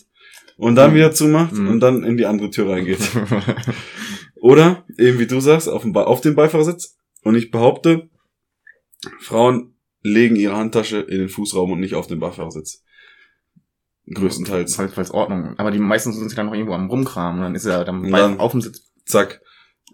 und 0.57 0.75
dann 0.75 0.91
Mhm. 0.91 0.95
wieder 0.95 1.11
zumacht 1.11 1.53
Mhm. 1.53 1.67
und 1.67 1.79
dann 1.79 2.03
in 2.03 2.17
die 2.17 2.25
andere 2.25 2.49
Tür 2.49 2.69
reingeht. 2.71 2.97
Oder, 4.35 4.83
eben 4.97 5.19
wie 5.19 5.27
du 5.27 5.39
sagst, 5.39 5.69
auf 5.69 5.83
dem, 5.83 5.95
auf 5.95 6.21
dem 6.21 6.35
Beifahrersitz. 6.35 6.97
Und 7.23 7.35
ich 7.35 7.51
behaupte, 7.51 8.09
Frauen 9.19 9.75
legen 10.01 10.35
ihre 10.35 10.55
Handtasche 10.57 10.97
in 11.01 11.19
den 11.19 11.29
Fußraum 11.29 11.71
und 11.71 11.79
nicht 11.79 11.93
auf 11.93 12.07
den 12.07 12.19
Beifahrersitz. 12.19 12.83
Größtenteils. 14.13 14.75
Falls, 14.75 14.93
falls 14.93 15.11
Ordnung. 15.11 15.55
Aber 15.57 15.71
die 15.71 15.79
meisten 15.79 16.13
sind 16.13 16.37
dann 16.37 16.45
noch 16.47 16.53
irgendwo 16.53 16.73
am 16.73 16.89
Rumkram. 16.89 17.35
Und 17.37 17.41
dann 17.41 17.55
ist 17.55 17.65
er 17.65 17.83
dann, 17.85 18.09
dann- 18.11 18.39
auf 18.39 18.51
dem 18.51 18.61
Sitz. 18.61 18.91
Zack. 19.05 19.41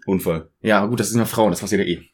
Unfall. 0.06 0.48
Ja, 0.62 0.86
gut, 0.86 1.00
das 1.00 1.10
sind 1.10 1.18
ja 1.18 1.26
Frauen, 1.26 1.50
das 1.50 1.60
passiert 1.60 1.86
ja 1.86 1.86
eh. 1.86 1.98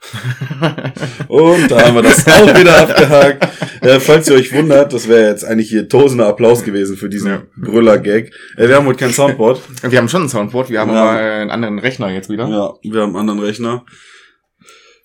Und 1.28 1.70
da 1.70 1.80
haben 1.87 1.94
wir 1.94 2.02
das 2.02 2.26
auch 2.26 2.46
wieder 2.58 2.76
abgehakt. 2.82 3.49
Äh, 3.82 4.00
falls 4.00 4.28
ihr 4.28 4.34
euch 4.34 4.52
wundert, 4.52 4.92
das 4.92 5.06
wäre 5.08 5.28
jetzt 5.30 5.44
eigentlich 5.44 5.68
hier 5.68 5.88
tosender 5.88 6.26
Applaus 6.26 6.64
gewesen 6.64 6.96
für 6.96 7.08
diesen 7.08 7.28
Ja. 7.30 7.42
Brüller-Gag. 7.56 8.32
Äh, 8.56 8.68
wir 8.68 8.76
haben 8.76 8.87
heute 8.87 8.99
kein 8.99 9.12
Soundboard. 9.12 9.61
wir 9.88 9.96
haben 9.99 10.08
schon 10.08 10.23
ein 10.23 10.28
Soundboard, 10.28 10.70
wir 10.70 10.80
haben 10.80 10.90
Ja. 10.92 11.02
aber 11.11 11.20
äh, 11.20 11.40
einen 11.42 11.50
anderen 11.50 11.78
Rechner 11.78 12.11
jetzt 12.11 12.28
wieder. 12.28 12.49
Ja, 12.49 12.73
wir 12.82 13.00
haben 13.02 13.11
einen 13.11 13.28
anderen 13.28 13.40
Rechner. 13.40 13.84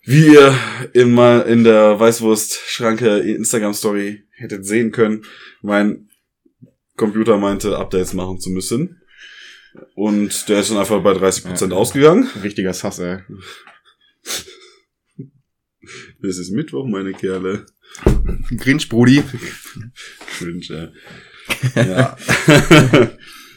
Wie 0.06 0.28
ihr 0.34 0.56
in, 0.94 1.12
mal 1.14 1.42
in 1.42 1.64
der 1.64 2.00
Weißwurst-Schranke 2.00 3.20
Instagram-Story 3.20 4.24
hättet 4.32 4.66
sehen 4.66 4.92
können, 4.92 5.24
mein 5.62 6.09
Computer 7.00 7.38
meinte, 7.38 7.78
Updates 7.78 8.14
machen 8.14 8.40
zu 8.40 8.50
müssen. 8.52 9.02
Und 9.96 10.48
der 10.50 10.60
ist 10.60 10.70
dann 10.72 10.78
einfach 10.78 11.02
bei 11.02 11.12
30% 11.14 11.72
Ja. 11.72 11.78
ausgegangen. 11.78 12.30
Richtiger 12.44 12.74
Sass, 12.74 13.00
ey. 13.00 13.20
Es 16.22 16.38
ist 16.38 16.52
Mittwoch, 16.52 16.86
meine 16.86 17.14
Kerle. 17.14 17.66
Grinch, 18.58 18.90
Brudi. 18.90 19.24
Cringe, 20.38 20.62
ey. 21.76 21.88
Ja. 21.88 22.16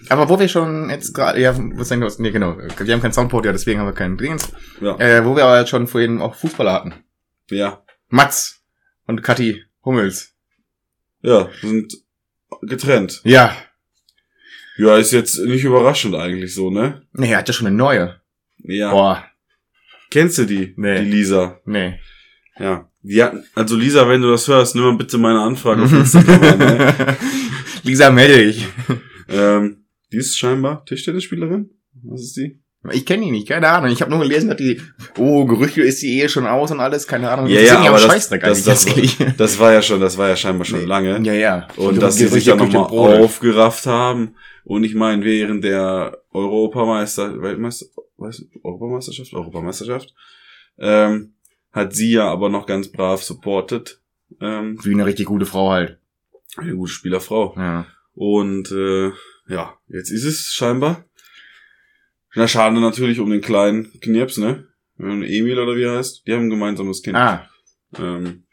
Aber 0.09 0.29
wo 0.29 0.39
wir 0.39 0.49
schon 0.49 0.89
jetzt 0.91 1.13
gerade, 1.13 1.41
ja, 1.41 1.55
was 1.77 1.89
denn 1.89 2.01
los? 2.01 2.19
Nee, 2.19 2.31
genau. 2.31 2.57
Wir 2.57 2.95
haben 2.95 3.03
kein 3.03 3.13
Soundboard, 3.13 3.45
ja, 3.47 3.53
deswegen 3.53 3.81
haben 3.81 3.87
wir 3.89 3.93
keinen 3.93 4.17
Dingens. 4.17 4.51
ja. 4.81 4.97
Äh, 4.99 5.25
wo 5.25 5.37
wir 5.37 5.45
aber 5.45 5.59
jetzt 5.61 5.69
schon 5.71 5.87
vorhin 5.87 6.21
auch 6.21 6.35
Fußballer 6.35 6.73
hatten. 6.73 6.95
ja. 7.51 7.83
Mats 8.09 8.63
und 9.07 9.23
Kathi 9.23 9.63
Hummels. 9.87 10.35
Ja, 11.23 11.49
sind 11.63 11.95
getrennt. 12.63 13.21
Ja. 13.25 13.57
Ja, 14.79 14.97
ist 14.97 15.13
jetzt 15.13 15.39
nicht 15.39 15.65
überraschend 15.65 16.15
eigentlich 16.15 16.55
so, 16.55 16.71
ne? 16.71 17.03
Nee, 17.13 17.31
er 17.33 17.39
hat 17.39 17.49
ja 17.49 17.53
schon 17.55 17.67
eine 17.67 17.77
neue. 17.77 18.21
Ja. 18.65 18.91
Boah. 18.91 19.25
Kennst 20.11 20.39
du 20.39 20.45
die? 20.47 20.73
Nee. 20.77 21.05
Die 21.05 21.11
Lisa. 21.11 21.61
Nee. 21.67 21.99
Ja. 22.59 22.89
Hatten, 23.21 23.45
also 23.55 23.77
Lisa, 23.77 24.09
wenn 24.09 24.23
du 24.23 24.31
das 24.31 24.47
hörst, 24.49 24.75
nimm 24.75 24.85
mal 24.85 24.97
bitte 24.97 25.19
meine 25.19 25.41
Anfrage 25.41 25.83
auf 25.83 25.93
Instagram 25.93 26.43
an, 26.43 26.59
ne? 26.59 27.17
Lisa, 27.83 28.11
melde 28.11 28.45
dich. 28.47 28.67
ähm, 29.29 29.85
Die 30.13 30.19
ist 30.19 30.39
scheinbar 30.39 30.85
Tischtennisspielerin. 30.85 31.71
Was 32.05 32.23
ist 32.23 32.37
die? 32.37 32.62
Ich 32.91 33.07
kenne 33.07 33.25
die 33.25 33.31
nicht, 33.31 33.47
keine 33.49 33.69
Ahnung. 33.69 33.93
Ich 33.93 34.01
habe 34.03 34.11
nur 34.11 34.21
gelesen, 34.21 34.49
dass 34.49 34.57
die, 34.57 34.81
oh, 35.17 35.45
Gerüchte 35.47 35.83
ist 35.83 36.03
die 36.03 36.19
Ehe 36.19 36.29
schon 36.29 36.47
aus 36.49 36.73
und 36.73 36.81
alles, 36.81 37.07
keine 37.07 37.31
Ahnung. 37.31 37.47
Ja, 37.47 37.61
ja, 37.61 37.79
aber 37.81 38.01
das, 38.01 38.29
das, 38.29 38.65
das, 38.65 38.87
das 39.37 39.59
war 39.61 39.73
ja 39.73 39.83
schon, 39.83 40.01
das 40.01 40.19
war 40.19 40.29
ja 40.29 40.35
scheinbar 40.37 40.65
schon 40.65 40.81
Nee. 40.81 40.87
lange. 40.87 41.21
Ja, 41.23 41.33
ja. 41.33 41.69
Und 41.77 42.03
dass 42.03 42.17
sie 42.17 42.27
sich 42.27 42.45
dann 42.45 42.59
nochmal 42.59 43.21
aufgerafft 43.21 43.87
haben. 43.87 44.35
Und 44.65 44.83
ich 44.83 44.95
meine, 44.97 45.25
während 45.25 45.63
der 45.63 46.19
Europameister, 46.33 47.41
Weltmeister, 47.41 47.87
was, 48.17 48.45
Europameisterschaft, 48.65 49.33
Europameisterschaft, 49.33 50.13
ähm, 50.79 51.35
hat 51.73 51.95
sie 51.95 52.13
ja 52.13 52.29
aber 52.31 52.49
noch 52.49 52.67
ganz 52.67 52.89
brav 52.89 53.23
supportet. 53.23 54.01
Ähm, 54.41 54.79
Wie 54.83 54.93
eine 54.93 55.07
richtig 55.07 55.27
gute 55.27 55.47
Frau 55.47 55.71
halt. 55.71 55.99
eine 56.57 56.75
gute 56.75 56.93
Spielerfrau. 56.93 57.55
Ja. 57.57 57.87
Und 58.15 58.73
äh, 58.73 59.11
ja, 59.49 59.75
jetzt 59.89 60.11
ist 60.11 60.25
es 60.25 60.53
scheinbar. 60.55 61.05
Na, 62.35 62.49
schade 62.49 62.81
natürlich 62.81 63.21
um 63.21 63.31
den 63.31 63.41
kleinen 63.41 63.93
Knirps, 64.01 64.39
ne? 64.39 64.67
Emil 64.99 65.59
oder 65.59 65.77
wie 65.77 65.83
er 65.83 65.97
heißt. 65.99 66.27
Die 66.27 66.33
haben 66.33 66.45
ein 66.45 66.51
gemeinsames 66.51 67.03
Kind. 67.03 67.17
Ah, 67.17 67.47
Ähm, 67.99 68.45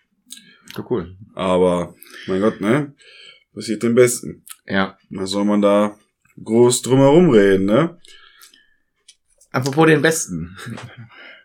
so 0.75 0.86
cool. 0.89 1.15
aber, 1.36 1.95
mein 2.27 2.41
Gott, 2.41 2.59
ne? 2.62 2.93
Passiert 3.53 3.83
dem 3.83 3.95
Besten. 3.95 4.43
Ja. 4.65 4.98
Was 5.09 5.29
soll 5.31 5.45
man 5.45 5.62
da 5.62 5.95
groß 6.43 6.81
drumherum 6.81 7.29
reden, 7.29 7.65
ne? 7.65 7.98
Apropos 9.51 9.88
den 9.88 10.01
Besten. 10.01 10.55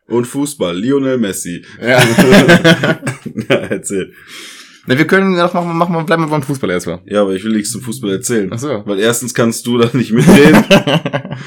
Und 0.06 0.26
Fußball, 0.26 0.76
Lionel 0.76 1.18
Messi. 1.18 1.64
Ja. 1.80 2.02
ja, 3.48 3.54
erzähl. 3.56 4.12
Na, 4.86 4.98
wir 4.98 5.06
können 5.06 5.34
doch 5.34 5.54
machen, 5.54 5.76
machen 5.78 5.94
wir, 5.94 6.04
bleiben 6.04 6.24
wir 6.24 6.28
beim 6.30 6.42
Fußball 6.42 6.70
erstmal. 6.70 7.00
Ja, 7.06 7.22
aber 7.22 7.32
ich 7.34 7.42
will 7.44 7.52
nichts 7.52 7.70
zum 7.72 7.80
Fußball 7.80 8.10
erzählen. 8.10 8.50
Ach 8.52 8.58
so. 8.58 8.82
Weil 8.84 8.98
erstens 9.00 9.32
kannst 9.32 9.66
du 9.66 9.78
da 9.78 9.88
nicht 9.96 10.12
mitreden. 10.12 10.62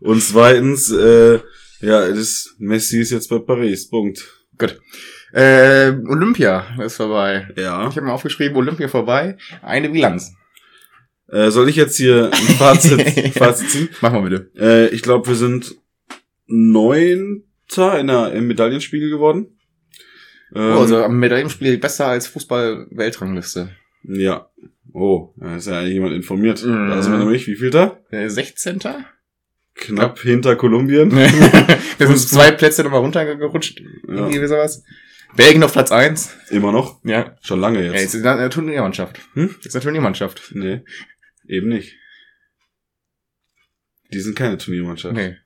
und 0.00 0.22
zweitens, 0.22 0.90
äh, 0.92 1.40
ja, 1.80 2.08
das 2.08 2.54
Messi 2.58 3.00
ist 3.00 3.10
jetzt 3.10 3.28
bei 3.30 3.38
Paris. 3.38 3.88
Punkt. 3.88 4.26
äh, 5.32 5.92
Olympia 6.06 6.66
ist 6.84 6.96
vorbei. 6.96 7.48
Ja. 7.56 7.88
Ich 7.88 7.96
habe 7.96 8.02
mir 8.06 8.12
aufgeschrieben, 8.12 8.56
Olympia 8.56 8.88
vorbei, 8.88 9.36
eine 9.62 9.88
Bilanz. 9.88 10.32
Äh, 11.28 11.50
soll 11.50 11.68
ich 11.68 11.76
jetzt 11.76 11.96
hier 11.96 12.30
ein 12.32 12.32
Fazit, 12.58 13.00
Fazit 13.34 13.70
ziehen? 13.70 13.88
Mach 14.00 14.12
mal 14.12 14.22
bitte. 14.28 14.50
Äh, 14.58 14.88
ich 14.88 15.02
glaube, 15.02 15.28
wir 15.28 15.36
sind 15.36 15.76
Neunter 16.46 17.98
in 18.00 18.08
der, 18.08 18.32
im 18.32 18.46
Medaillenspiegel 18.46 19.10
geworden. 19.10 19.56
Ähm, 20.54 20.72
Oh, 20.76 20.80
also 20.80 21.04
am 21.04 21.18
Medaillenspiel 21.18 21.78
besser 21.78 22.06
als 22.08 22.26
Fußball-Weltrangliste. 22.26 23.70
Ja. 24.02 24.50
Oh, 24.92 25.32
da 25.36 25.56
ist 25.56 25.68
ja 25.68 25.78
eigentlich 25.78 25.94
jemand 25.94 26.14
informiert. 26.14 26.64
Mhm. 26.64 26.88
Da 26.88 27.00
sind 27.02 27.12
wir 27.12 27.20
nämlich, 27.20 27.46
wie 27.46 27.54
viel 27.54 27.70
da? 27.70 28.00
Äh, 28.10 28.28
16. 28.28 28.80
knapp 29.74 30.18
hinter 30.20 30.56
Kolumbien. 30.56 31.10
Wir 31.98 32.06
sind 32.06 32.18
zwei 32.18 32.50
Plätze 32.52 32.82
nochmal 32.84 33.00
runtergerutscht. 33.00 33.80
Ja. 33.80 33.86
Irgendwie 34.28 34.46
sowas. 34.46 34.84
Belgien 35.36 35.62
auf 35.62 35.72
Platz 35.72 35.92
eins. 35.92 36.34
Immer 36.50 36.72
noch? 36.72 37.00
Ja. 37.04 37.36
Schon 37.40 37.60
lange 37.60 37.78
Ja, 37.84 37.92
jetzt. 37.92 38.00
jetzt 38.02 38.14
ist 38.14 38.26
eine 38.26 38.50
Turniermannschaft. 38.50 39.20
Hm? 39.34 39.50
Jetzt 39.54 39.66
ist 39.66 39.76
eine 39.76 39.82
Turniermannschaft. 39.84 40.50
Nee, 40.54 40.80
eben 41.46 41.68
nicht. 41.68 41.94
Die 44.12 44.20
sind 44.20 44.36
keine 44.36 44.58
Turniermannschaft. 44.58 45.14
Nee. 45.14 45.36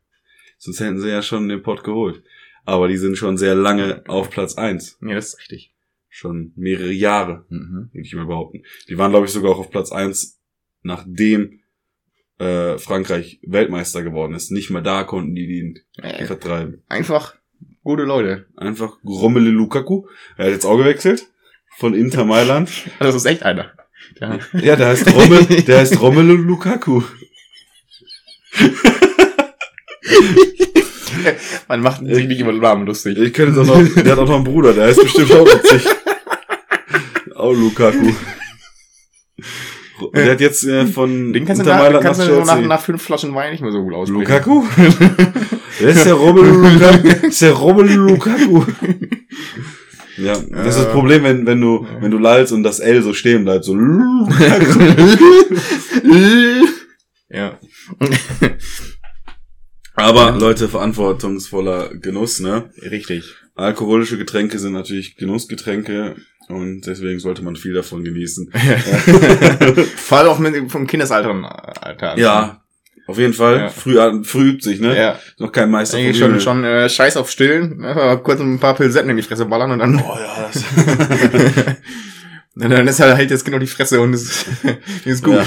Sonst 0.58 0.80
hätten 0.80 1.00
sie 1.00 1.10
ja 1.10 1.20
schon 1.22 1.48
den 1.48 1.62
Pott 1.62 1.84
geholt. 1.84 2.22
Aber 2.64 2.88
die 2.88 2.96
sind 2.96 3.18
schon 3.18 3.36
sehr 3.36 3.54
lange 3.54 4.02
auf 4.08 4.30
Platz 4.30 4.54
eins. 4.56 4.96
Nee, 5.00 5.14
das 5.14 5.28
ist 5.34 5.38
richtig. 5.40 5.74
Schon 6.08 6.52
mehrere 6.56 6.92
Jahre, 6.92 7.44
Mhm. 7.50 7.90
würde 7.92 8.06
ich 8.06 8.14
mal 8.14 8.24
behaupten. 8.24 8.62
Die 8.88 8.96
waren, 8.96 9.10
glaube 9.10 9.26
ich, 9.26 9.32
sogar 9.32 9.50
auch 9.52 9.58
auf 9.58 9.70
Platz 9.70 9.92
eins, 9.92 10.40
nachdem 10.82 11.60
äh, 12.38 12.78
Frankreich 12.78 13.38
Weltmeister 13.46 14.02
geworden 14.02 14.34
ist. 14.34 14.50
Nicht 14.50 14.70
mal 14.70 14.82
da 14.82 15.04
konnten 15.04 15.34
die 15.34 15.46
die 15.46 15.82
Äh, 16.02 16.24
vertreiben. 16.26 16.82
einfach 16.88 17.34
gute 17.82 18.02
Leute. 18.04 18.46
Einfach 18.56 18.96
Romelu 19.04 19.50
Lukaku. 19.50 20.06
Er 20.36 20.46
hat 20.46 20.52
jetzt 20.52 20.64
auch 20.66 20.76
gewechselt. 20.78 21.26
Von 21.76 21.94
Inter 21.94 22.24
Mailand. 22.24 22.70
Das 22.98 23.14
ist 23.14 23.24
echt 23.26 23.42
einer. 23.42 23.72
Ja. 24.20 24.38
Ja, 24.52 24.76
der 24.76 24.88
heißt 24.88 25.12
Rommel, 25.14 25.44
der 25.66 25.78
heißt 25.80 26.00
Romelu 26.00 26.34
Lukaku. 26.34 27.02
Man 31.68 31.80
macht 31.80 32.04
sich 32.06 32.26
nicht 32.26 32.40
über 32.40 32.52
den 32.52 32.60
Namen 32.60 32.86
lustig. 32.86 33.16
Ich 33.18 33.32
könnte 33.32 33.60
es 33.60 33.68
auch 33.68 33.78
noch, 33.80 33.94
der 34.02 34.12
hat 34.12 34.18
auch 34.18 34.28
noch 34.28 34.34
einen 34.36 34.44
Bruder, 34.44 34.72
der 34.74 34.86
heißt 34.88 35.00
bestimmt 35.02 35.32
auch 35.32 35.46
witzig. 35.46 35.86
Auch 37.34 37.52
Lukaku. 37.52 38.12
Der 40.14 40.32
hat 40.32 40.40
jetzt 40.40 40.64
äh, 40.64 40.86
von 40.86 41.32
Den 41.32 41.44
kannst 41.44 41.60
Inter 41.60 41.74
nach, 41.74 41.82
Mailand 41.82 42.04
kannst 42.04 42.20
nach 42.20 42.58
du 42.58 42.66
nach, 42.66 42.80
fünf 42.80 43.02
Flaschen 43.02 43.34
Wein 43.34 43.52
nicht 43.52 43.62
mehr 43.62 43.70
so 43.70 43.82
gut 43.82 43.94
aussprechen. 43.94 44.22
Lukaku? 44.22 44.64
Der 45.80 45.88
ist 45.88 46.06
der 46.06 46.14
Romelu 46.14 46.52
Lukaku. 46.68 47.08
Das 47.08 47.22
ist 47.22 47.42
der 47.42 47.52
Romelu 47.52 48.08
Lukaku. 48.08 48.64
Ja, 50.16 50.34
das 50.34 50.76
ist 50.76 50.84
das. 50.84 50.92
Problem, 50.92 51.24
wenn, 51.24 51.44
wenn 51.46 51.60
du, 51.60 51.86
wenn 52.00 52.10
du 52.10 52.18
lallst 52.18 52.52
und 52.52 52.62
das 52.62 52.78
L 52.78 53.02
so 53.02 53.12
stehen 53.12 53.44
bleibt, 53.44 53.64
so 53.64 53.74
ja. 57.28 57.58
Aber 59.94 60.32
Leute, 60.38 60.68
verantwortungsvoller 60.68 61.94
Genuss, 61.96 62.38
ne? 62.40 62.70
Richtig. 62.80 63.34
Alkoholische 63.56 64.18
Getränke 64.18 64.58
sind 64.58 64.72
natürlich 64.72 65.16
Genussgetränke 65.16 66.16
und 66.48 66.82
deswegen 66.82 67.18
sollte 67.20 67.42
man 67.42 67.56
viel 67.56 67.74
davon 67.74 68.04
genießen. 68.04 68.52
Vor 69.96 70.18
allem 70.18 70.28
auch 70.28 70.38
mit, 70.38 70.70
vom 70.70 70.86
Kindesalter 70.86 71.30
Alter 71.80 72.12
an. 72.12 72.18
ja, 72.18 72.64
auf 73.06 73.18
jeden 73.18 73.34
Fall. 73.34 73.58
Ja. 73.58 73.68
Früh, 73.68 74.24
früh 74.24 74.50
übt 74.50 74.62
sich, 74.62 74.80
ne? 74.80 74.96
Ja. 74.96 75.18
Noch 75.38 75.52
kein 75.52 75.70
Meister 75.70 75.98
Eigentlich 75.98 76.18
schon, 76.18 76.40
schon 76.40 76.64
äh, 76.64 76.88
scheiß 76.88 77.16
auf 77.16 77.30
Stillen. 77.30 77.84
Einfach 77.84 78.22
kurz 78.22 78.40
ein 78.40 78.58
paar 78.58 78.74
Pilsetten 78.74 79.10
in 79.10 79.16
die 79.16 79.22
Fresse 79.22 79.44
ballern 79.44 79.72
und 79.72 79.80
dann, 79.80 79.96
Oh 79.96 80.16
ja, 80.18 80.50
das. 80.50 80.64
dann 82.54 82.88
ist 82.88 83.00
halt, 83.00 83.16
halt 83.16 83.30
jetzt 83.30 83.44
genau 83.44 83.58
die 83.58 83.66
Fresse 83.66 84.00
und 84.00 84.14
ist, 84.14 84.46
ist 85.04 85.22
gut. 85.22 85.34
Ja, 85.34 85.44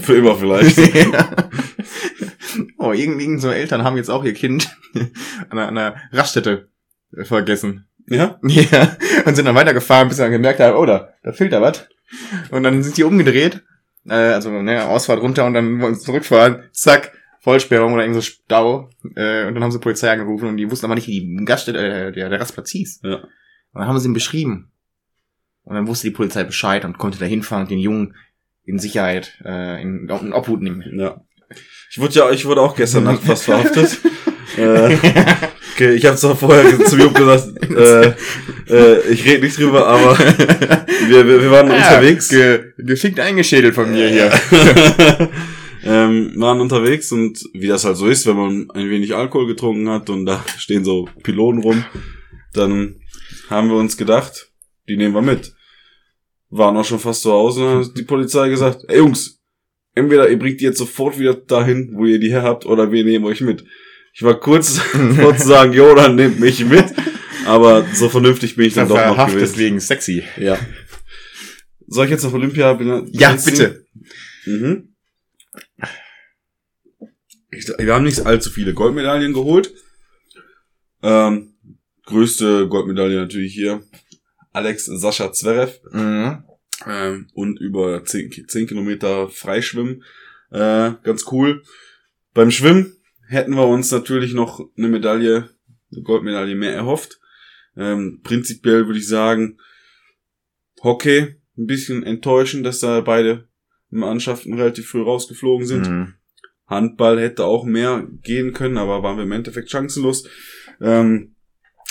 für 0.00 0.16
immer 0.16 0.36
vielleicht. 0.36 0.78
Ja. 0.94 1.28
Oh, 2.78 2.92
irgend, 2.92 3.20
irgend 3.20 3.42
so 3.42 3.50
Eltern 3.50 3.84
haben 3.84 3.96
jetzt 3.96 4.10
auch 4.10 4.24
ihr 4.24 4.34
Kind 4.34 4.74
an 4.94 5.58
einer, 5.58 5.68
an 5.68 5.78
einer 5.78 5.96
Raststätte 6.12 6.68
äh, 7.16 7.24
vergessen. 7.24 7.86
Ja? 8.06 8.38
Ja, 8.42 8.96
und 9.24 9.34
sind 9.34 9.46
dann 9.46 9.54
weitergefahren, 9.54 10.08
bis 10.08 10.18
sie 10.18 10.22
dann 10.22 10.32
gemerkt 10.32 10.60
haben, 10.60 10.76
oh, 10.76 10.86
da, 10.86 11.14
da 11.22 11.32
fehlt 11.32 11.52
da 11.52 11.60
was. 11.60 11.88
Und 12.50 12.62
dann 12.62 12.82
sind 12.82 12.96
die 12.96 13.04
umgedreht, 13.04 13.62
äh, 14.06 14.14
also 14.14 14.50
ne, 14.50 14.84
Ausfahrt 14.84 15.20
runter 15.20 15.44
und 15.44 15.54
dann 15.54 15.80
wollen 15.80 15.94
sie 15.94 16.04
zurückfahren, 16.04 16.64
zack, 16.72 17.12
Vollsperrung 17.40 17.92
oder 17.92 18.02
irgend 18.02 18.16
so 18.16 18.22
Stau. 18.22 18.90
Äh, 19.16 19.46
und 19.46 19.54
dann 19.54 19.62
haben 19.62 19.70
sie 19.70 19.78
Polizei 19.78 20.10
angerufen 20.10 20.48
und 20.48 20.56
die 20.56 20.70
wussten 20.70 20.86
aber 20.86 20.94
nicht, 20.94 21.08
wie 21.08 21.20
die 21.20 21.44
Gaststätte, 21.44 21.78
äh, 21.78 22.12
der, 22.12 22.30
der 22.30 22.40
Rastplatz 22.40 22.70
hieß. 22.70 23.00
Ja. 23.04 23.16
Und 23.16 23.80
dann 23.80 23.86
haben 23.86 23.98
sie 23.98 24.08
ihn 24.08 24.14
beschrieben. 24.14 24.70
Und 25.64 25.74
dann 25.74 25.86
wusste 25.86 26.08
die 26.08 26.14
Polizei 26.14 26.44
Bescheid 26.44 26.84
und 26.84 26.98
konnte 26.98 27.18
da 27.18 27.26
hinfahren 27.26 27.64
und 27.64 27.70
den 27.70 27.78
Jungen 27.78 28.14
in 28.64 28.78
Sicherheit 28.78 29.38
äh, 29.44 29.80
in, 29.82 30.08
in 30.08 30.32
Obhut 30.32 30.62
nehmen. 30.62 30.84
Ja. 30.98 31.22
Ich 31.90 31.98
wurde 31.98 32.14
ja, 32.14 32.30
ich 32.30 32.44
wurde 32.46 32.62
auch 32.62 32.76
gestern 32.76 33.04
Nacht 33.04 33.22
fast 33.22 33.44
verhaftet. 33.44 33.98
äh, 34.56 34.96
okay, 35.74 35.94
ich 35.94 36.04
habe 36.06 36.16
zwar 36.16 36.36
vorher 36.36 36.78
zu 36.84 36.96
Job 36.96 37.14
gesagt, 37.14 37.48
äh, 37.70 38.14
äh, 38.68 39.12
ich 39.12 39.24
rede 39.24 39.44
nicht 39.44 39.58
drüber, 39.58 39.86
aber 39.86 40.18
wir, 41.08 41.26
wir, 41.26 41.42
wir 41.42 41.50
waren 41.50 41.70
unterwegs. 41.70 42.28
Ge, 42.28 42.72
geschickt 42.78 43.20
eingeschädelt 43.20 43.74
von 43.74 43.90
mir 43.90 44.08
hier. 44.08 44.32
ähm, 45.84 46.32
waren 46.36 46.60
unterwegs 46.60 47.12
und 47.12 47.38
wie 47.52 47.68
das 47.68 47.84
halt 47.84 47.96
so 47.96 48.06
ist, 48.06 48.26
wenn 48.26 48.36
man 48.36 48.70
ein 48.70 48.88
wenig 48.88 49.14
Alkohol 49.14 49.46
getrunken 49.46 49.88
hat 49.88 50.08
und 50.10 50.26
da 50.26 50.44
stehen 50.56 50.84
so 50.84 51.08
Pylonen 51.22 51.62
rum, 51.62 51.84
dann 52.52 52.96
haben 53.50 53.68
wir 53.68 53.76
uns 53.76 53.96
gedacht, 53.96 54.50
die 54.88 54.96
nehmen 54.96 55.14
wir 55.14 55.22
mit. 55.22 55.54
Waren 56.50 56.76
auch 56.76 56.84
schon 56.84 57.00
fast 57.00 57.22
zu 57.22 57.32
Hause 57.32 57.66
und 57.66 57.84
hat 57.84 57.96
die 57.96 58.02
Polizei 58.04 58.48
gesagt, 58.48 58.84
ey 58.88 58.98
Jungs, 58.98 59.40
entweder 59.94 60.28
ihr 60.28 60.38
bringt 60.38 60.60
die 60.60 60.64
jetzt 60.64 60.78
sofort 60.78 61.18
wieder 61.18 61.34
dahin, 61.34 61.92
wo 61.94 62.04
ihr 62.04 62.18
die 62.18 62.30
her 62.30 62.42
habt, 62.42 62.66
oder 62.66 62.92
wir 62.92 63.04
nehmen 63.04 63.24
euch 63.24 63.40
mit. 63.40 63.64
Ich 64.14 64.22
war 64.22 64.38
kurz 64.38 64.78
vor 65.16 65.36
zu 65.36 65.46
sagen, 65.48 65.72
jo, 65.72 65.94
dann 65.94 66.14
nehmt 66.14 66.38
mich 66.40 66.64
mit, 66.64 66.86
aber 67.46 67.84
so 67.94 68.08
vernünftig 68.08 68.54
bin 68.56 68.66
ich 68.66 68.74
dann 68.74 68.88
doch 68.88 68.96
noch 69.16 69.26
gewesen. 69.26 69.58
wegen 69.58 69.80
sexy. 69.80 70.22
Ja. 70.38 70.58
Soll 71.88 72.04
ich 72.06 72.12
jetzt 72.12 72.24
auf 72.24 72.32
Olympia 72.32 72.72
bin- 72.74 73.08
Ja, 73.12 73.32
bitte. 73.32 73.84
Mhm. 74.46 74.94
Ich, 77.50 77.66
wir 77.68 77.94
haben 77.94 78.04
nicht 78.04 78.20
allzu 78.26 78.50
viele 78.50 78.74
Goldmedaillen 78.74 79.32
geholt. 79.32 79.72
Ähm, 81.02 81.54
größte 82.06 82.68
Goldmedaille 82.68 83.16
natürlich 83.20 83.52
hier. 83.54 83.82
Alex 84.52 84.86
Sascha 84.86 85.32
Zverev. 85.32 85.78
Mhm. 85.92 86.44
Ähm, 86.86 87.28
und 87.34 87.60
über 87.60 88.04
10, 88.04 88.30
Ki- 88.30 88.46
10 88.46 88.66
Kilometer 88.66 89.28
Freischwimmen. 89.28 90.02
Äh, 90.50 90.92
ganz 91.02 91.24
cool. 91.30 91.62
Beim 92.32 92.50
Schwimmen 92.50 92.96
hätten 93.34 93.54
wir 93.54 93.66
uns 93.66 93.90
natürlich 93.90 94.32
noch 94.32 94.60
eine 94.76 94.88
Medaille, 94.88 95.50
eine 95.92 96.02
Goldmedaille 96.02 96.54
mehr 96.54 96.72
erhofft. 96.72 97.20
Ähm, 97.76 98.20
prinzipiell 98.22 98.86
würde 98.86 98.98
ich 98.98 99.08
sagen, 99.08 99.58
Hockey, 100.82 101.36
ein 101.56 101.66
bisschen 101.66 102.02
enttäuschend, 102.02 102.64
dass 102.64 102.80
da 102.80 103.00
beide 103.00 103.48
Mannschaften 103.90 104.54
relativ 104.54 104.88
früh 104.88 105.02
rausgeflogen 105.02 105.66
sind. 105.66 105.88
Mhm. 105.88 106.14
Handball 106.66 107.20
hätte 107.20 107.44
auch 107.44 107.64
mehr 107.64 108.06
gehen 108.22 108.52
können, 108.52 108.78
aber 108.78 109.02
waren 109.02 109.16
wir 109.16 109.24
im 109.24 109.32
Endeffekt 109.32 109.70
chancenlos. 109.70 110.28
Ähm, 110.80 111.34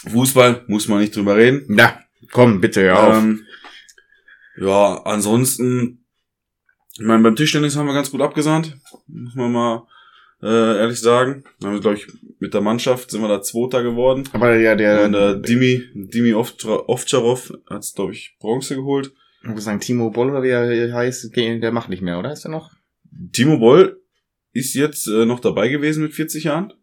Fußball 0.09 0.65
muss 0.67 0.87
man 0.87 0.99
nicht 0.99 1.15
drüber 1.15 1.37
reden. 1.37 1.77
Ja, 1.77 1.99
komm, 2.31 2.59
bitte, 2.59 2.95
auf. 2.97 3.17
Ähm, 3.17 3.45
ja, 4.57 5.01
ansonsten, 5.03 6.05
ich 6.93 7.05
meine, 7.05 7.23
beim 7.23 7.35
Tischtennis 7.35 7.75
haben 7.75 7.87
wir 7.87 7.93
ganz 7.93 8.11
gut 8.11 8.21
abgesahnt, 8.21 8.77
muss 9.07 9.35
man 9.35 9.51
mal 9.51 9.87
äh, 10.43 10.77
ehrlich 10.79 10.99
sagen. 10.99 11.43
Da 11.59 11.67
haben 11.67 11.75
wir, 11.75 11.81
glaube 11.81 11.97
ich, 11.97 12.07
mit 12.39 12.53
der 12.53 12.61
Mannschaft 12.61 13.09
sind 13.11 13.21
wir 13.21 13.27
da 13.29 13.41
Zweiter 13.41 13.81
geworden. 13.83 14.27
Aber 14.33 14.55
ja, 14.57 14.75
der, 14.75 15.05
Und 15.05 15.13
äh, 15.13 15.41
Dimi, 15.41 15.83
Dimi 15.93 16.33
Ovtcha- 16.33 16.83
Ovtcharov 16.87 17.53
hat, 17.69 17.85
glaube 17.95 18.11
ich, 18.13 18.35
Bronze 18.39 18.75
geholt. 18.75 19.13
ich 19.43 19.49
muss 19.49 19.63
sagen, 19.63 19.79
Timo 19.79 20.09
Boll 20.11 20.29
oder 20.31 20.43
wie 20.43 20.49
er 20.49 20.93
heißt, 20.93 21.35
der 21.35 21.71
macht 21.71 21.89
nicht 21.89 22.01
mehr, 22.01 22.19
oder? 22.19 22.31
Ist 22.33 22.45
er 22.45 22.51
noch? 22.51 22.71
Timo 23.31 23.57
Boll 23.57 23.99
ist 24.51 24.73
jetzt 24.75 25.07
äh, 25.07 25.25
noch 25.25 25.39
dabei 25.39 25.69
gewesen 25.69 26.03
mit 26.03 26.13
40 26.13 26.43
Jahren, 26.43 26.73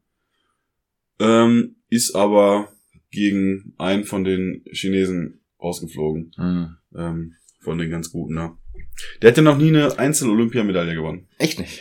ähm, 1.18 1.76
ist 1.88 2.14
aber 2.14 2.68
gegen 3.10 3.74
einen 3.78 4.04
von 4.04 4.24
den 4.24 4.64
Chinesen 4.72 5.40
ausgeflogen. 5.58 6.32
Mhm. 6.36 6.76
Ähm, 6.96 7.34
von 7.60 7.78
den 7.78 7.90
ganz 7.90 8.10
Guten, 8.10 8.36
ja. 8.36 8.56
Der 9.20 9.30
hätte 9.30 9.42
noch 9.42 9.58
nie 9.58 9.68
eine 9.68 9.98
Einzel-Olympiamedaille 9.98 10.94
gewonnen. 10.94 11.28
Echt 11.38 11.58
nicht. 11.58 11.80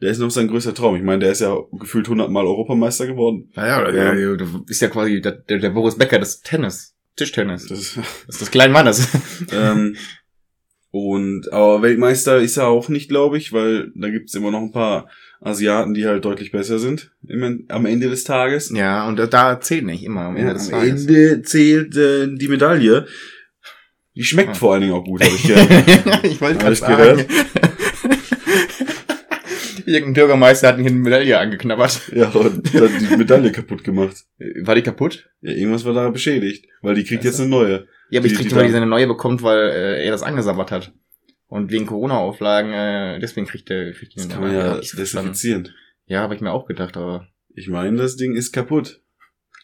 Der 0.00 0.10
ist 0.10 0.18
noch 0.18 0.30
sein 0.30 0.48
größter 0.48 0.74
Traum. 0.74 0.96
Ich 0.96 1.02
meine, 1.02 1.20
der 1.20 1.32
ist 1.32 1.40
ja 1.40 1.56
gefühlt 1.72 2.06
100 2.06 2.30
Mal 2.30 2.44
Europameister 2.44 3.06
geworden. 3.06 3.50
Naja, 3.54 3.90
der, 3.90 4.14
der 4.14 4.46
ist 4.68 4.82
ja 4.82 4.88
quasi 4.88 5.20
der, 5.20 5.32
der, 5.32 5.70
Boris 5.70 5.96
Becker 5.96 6.18
des 6.18 6.40
Tennis. 6.40 6.94
Tischtennis. 7.16 7.66
Das 7.68 7.78
ist, 7.78 7.96
Das 7.96 8.06
ist 8.36 8.40
des 8.40 8.50
kleinen 8.50 8.72
Mannes. 8.72 9.08
ähm, 9.52 9.96
und 10.90 11.52
aber 11.52 11.82
Weltmeister 11.82 12.38
ist 12.38 12.56
er 12.56 12.68
auch 12.68 12.88
nicht, 12.88 13.08
glaube 13.08 13.38
ich, 13.38 13.52
weil 13.52 13.90
da 13.94 14.10
gibt's 14.10 14.34
immer 14.34 14.50
noch 14.50 14.60
ein 14.60 14.72
paar 14.72 15.08
Asiaten, 15.40 15.92
die 15.94 16.06
halt 16.06 16.24
deutlich 16.24 16.52
besser 16.52 16.78
sind 16.78 17.12
im, 17.26 17.64
am 17.68 17.86
Ende 17.86 18.08
des 18.10 18.24
Tages. 18.24 18.70
ja, 18.74 19.06
und 19.08 19.16
da- 19.18 19.60
zählt 19.60 19.84
nicht 19.84 20.02
immer 20.04 20.22
am 20.22 20.36
Ende 20.36 20.48
Ja, 20.48 20.54
des 20.54 20.72
am 20.72 20.80
Tages. 20.80 21.06
Ende 21.06 21.42
zählt 21.42 21.96
äh, 21.96 22.28
die 22.34 22.48
Medaille. 22.48 23.06
Die 24.16 24.22
schmeckt 24.24 24.56
vor 24.56 24.72
allen 24.72 24.82
Dingen 24.82 24.92
auch 24.94 25.04
gut, 25.04 25.22
habe 25.24 25.34
ich 25.34 25.42
gehört. 25.46 26.24
ich 26.24 26.40
wollte 26.40 26.58
gerade 26.60 26.76
sagen. 26.76 26.96
gehört. 26.96 27.26
Irgendein 29.86 30.14
Bürgermeister 30.14 30.68
hat 30.68 30.76
hier 30.76 30.86
eine 30.86 30.96
Medaille 30.98 31.38
angeknabbert. 31.38 32.10
ja, 32.14 32.28
und 32.30 32.72
hat 32.74 32.90
die 33.00 33.16
Medaille 33.16 33.52
kaputt 33.52 33.84
gemacht. 33.84 34.16
War 34.62 34.74
die 34.74 34.82
kaputt? 34.82 35.28
Ja, 35.40 35.52
irgendwas 35.52 35.84
war 35.84 35.92
da 35.94 36.10
beschädigt, 36.10 36.66
weil 36.82 36.94
die 36.94 37.04
kriegt 37.04 37.24
jetzt 37.24 37.40
eine 37.40 37.48
neue. 37.48 37.86
Ja, 38.10 38.20
aber 38.20 38.26
ich 38.26 38.32
Die- 38.32 38.36
kriegte 38.38 38.48
die 38.50 38.54
mal, 38.54 38.60
da- 38.62 38.66
die 38.66 38.72
seine 38.72 38.86
neue 38.86 39.06
bekommt, 39.06 39.42
weil 39.42 39.58
äh, 39.70 40.04
er 40.04 40.10
das 40.10 40.22
angesabbert 40.22 40.70
hat. 40.70 40.92
Und 41.46 41.70
wegen 41.70 41.86
Corona-Auflagen, 41.86 42.72
äh, 42.72 43.18
deswegen 43.20 43.46
kriegt 43.46 43.70
er 43.70 43.92
kriegt 43.92 44.16
Das 44.16 44.26
die 44.26 44.32
kann 44.34 44.42
eine 44.44 44.52
man 44.52 44.56
neue. 44.64 44.74
ja 44.76 44.78
ich 44.80 44.92
desinfizieren. 44.92 45.68
Ja, 46.06 46.20
habe 46.20 46.34
ich 46.34 46.40
mir 46.40 46.52
auch 46.52 46.66
gedacht, 46.66 46.96
aber. 46.96 47.28
Ich 47.54 47.68
meine, 47.68 47.96
das 47.96 48.16
Ding 48.16 48.34
ist 48.34 48.52
kaputt. 48.52 49.00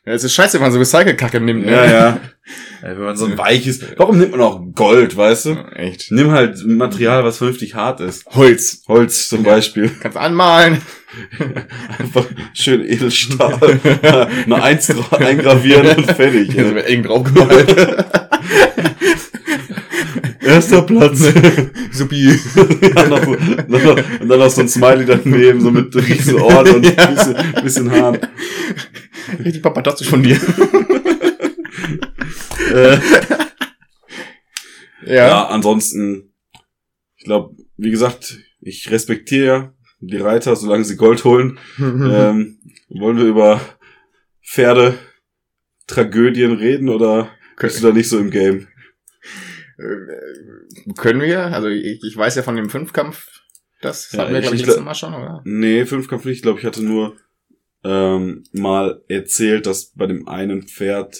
Ja, 0.06 0.14
es 0.14 0.24
ist 0.24 0.32
scheiße, 0.32 0.54
wenn 0.54 0.62
man 0.62 0.72
so 0.72 0.78
Recycle-Kacke 0.78 1.40
nimmt, 1.40 1.66
ne? 1.66 1.72
Ja, 1.72 1.84
ja. 1.84 2.20
wenn 2.80 3.00
man 3.00 3.16
so 3.18 3.26
ein 3.26 3.36
weiches, 3.36 3.80
warum 3.98 4.18
nimmt 4.18 4.30
man 4.32 4.40
auch 4.40 4.62
Gold, 4.74 5.14
weißt 5.14 5.44
du? 5.46 5.50
Echt. 5.74 6.10
Nimm 6.10 6.30
halt 6.30 6.64
Material, 6.64 7.22
was 7.22 7.36
vernünftig 7.36 7.74
hart 7.74 8.00
ist. 8.00 8.24
Holz. 8.30 8.82
Holz 8.88 9.28
zum 9.28 9.42
Beispiel. 9.42 9.90
Kannst 10.00 10.16
anmalen. 10.16 10.80
Einfach 11.98 12.24
schön 12.54 12.82
Edelstahl. 12.82 13.78
Eine 14.46 14.62
Eins 14.62 14.90
eingravieren 15.10 15.96
und 15.96 16.12
fertig. 16.12 16.54
Ja, 16.54 16.62
eng 16.62 17.02
drauf 17.02 17.24
gemalt. 17.24 17.76
Erster 20.40 20.82
Platz. 20.82 21.20
Supi. 21.92 22.32
dann 22.94 23.10
noch, 23.10 23.26
noch, 23.68 24.20
und 24.20 24.28
dann 24.28 24.38
noch 24.38 24.50
so 24.50 24.60
ein 24.62 24.68
Smiley 24.68 25.04
daneben, 25.06 25.60
so 25.60 25.70
mit 25.70 25.94
riesen 25.94 26.40
Ohren 26.40 26.68
und 26.76 26.98
ein 26.98 27.14
bisschen, 27.14 27.62
bisschen 27.62 27.90
Haaren. 27.90 28.18
Richtig 29.38 29.62
papadostisch 29.62 30.08
von 30.08 30.22
dir. 30.22 30.38
Äh, 32.72 32.98
ja. 35.06 35.28
Ja. 35.28 35.46
ansonsten, 35.46 36.32
ich 37.16 37.24
glaube, 37.24 37.56
wie 37.76 37.90
gesagt, 37.90 38.38
ich 38.60 38.90
respektiere 38.90 39.46
ja 39.46 39.74
die 40.00 40.18
Reiter, 40.18 40.56
solange 40.56 40.84
sie 40.84 40.96
Gold 40.96 41.24
holen. 41.24 41.58
ähm, 41.78 42.58
wollen 42.88 43.16
wir 43.16 43.24
über 43.24 43.60
Pferde, 44.42 44.98
Tragödien 45.86 46.52
reden 46.52 46.88
oder 46.88 47.30
bist 47.58 47.82
du 47.82 47.88
da 47.88 47.92
nicht 47.92 48.08
so 48.08 48.18
im 48.18 48.30
Game? 48.30 48.68
Äh, 49.80 50.92
Können 50.94 51.20
wir? 51.22 51.46
Also 51.46 51.68
ich, 51.68 52.02
ich 52.04 52.16
weiß 52.16 52.34
ja 52.36 52.42
von 52.42 52.56
dem 52.56 52.68
Fünfkampf, 52.70 53.26
das 53.80 54.12
Ja, 54.12 54.20
hatten 54.20 54.34
wir, 54.34 54.40
glaube 54.40 54.56
ich, 54.56 54.66
letztes 54.66 54.84
Mal 54.84 54.94
schon, 54.94 55.14
oder? 55.14 55.40
Nee, 55.44 55.86
Fünfkampf 55.86 56.24
nicht. 56.24 56.36
Ich 56.36 56.42
glaube, 56.42 56.58
ich 56.60 56.66
hatte 56.66 56.82
nur 56.82 57.16
ähm, 57.82 58.44
mal 58.52 59.02
erzählt, 59.08 59.66
dass 59.66 59.92
bei 59.94 60.06
dem 60.06 60.28
einen 60.28 60.62
Pferd 60.62 61.16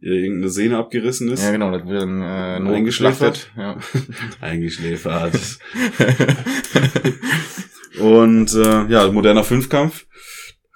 irgendeine 0.00 0.50
Sehne 0.50 0.76
abgerissen 0.76 1.30
ist. 1.30 1.42
Ja, 1.42 1.50
genau, 1.50 1.70
das 1.70 1.86
wird 1.88 2.02
dann 2.02 2.20
äh, 2.20 2.60
nur 2.60 2.74
Eingeschläfert? 2.74 3.50
Ja. 3.56 3.78
Eingeschläfert. 4.42 5.34
Und 7.98 8.54
äh, 8.54 8.84
ja, 8.88 9.10
moderner 9.10 9.44
Fünfkampf. 9.44 10.06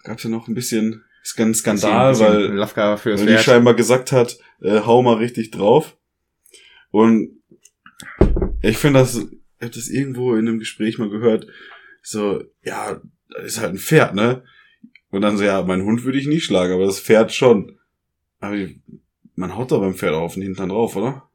Gab's 0.05 0.23
ja 0.23 0.31
noch 0.31 0.49
ein 0.49 0.55
bisschen 0.55 1.05
Skan 1.23 1.53
Skandal, 1.55 2.19
weil, 2.19 2.45
Lafka 2.55 2.97
fürs 2.97 3.21
weil 3.21 3.27
die 3.27 3.33
Pferd. 3.35 3.45
scheinbar 3.45 3.75
gesagt 3.75 4.13
hat, 4.13 4.39
äh, 4.63 4.81
hau 4.81 5.03
mal 5.03 5.17
richtig 5.17 5.51
drauf. 5.51 5.98
Und 6.91 7.31
ich 8.63 8.79
finde 8.79 9.01
das, 9.01 9.17
ich 9.17 9.65
hab 9.65 9.73
das 9.73 9.89
irgendwo 9.89 10.35
in 10.35 10.49
einem 10.49 10.59
Gespräch 10.59 10.99
mal 10.99 11.11
gehört, 11.11 11.47
so, 12.03 12.43
ja, 12.63 13.01
das 13.29 13.45
ist 13.45 13.61
halt 13.61 13.73
ein 13.73 13.79
Pferd, 13.79 14.15
ne? 14.15 14.43
Und 15.11 15.23
dann 15.23 15.37
so, 15.37 15.45
ja, 15.45 15.63
mein 15.63 15.85
Hund 15.85 16.05
würde 16.05 16.19
ich 16.19 16.27
nie 16.27 16.41
schlagen, 16.41 16.73
aber 16.73 16.87
das 16.87 17.01
Pferd 17.01 17.33
schon. 17.33 17.79
Aber 18.41 18.57
man 19.35 19.57
haut 19.57 19.71
doch 19.71 19.81
beim 19.81 19.95
Pferd 19.95 20.15
auf 20.15 20.35
den 20.35 20.43
Hintern 20.43 20.69
drauf, 20.69 20.97
oder? 20.97 21.29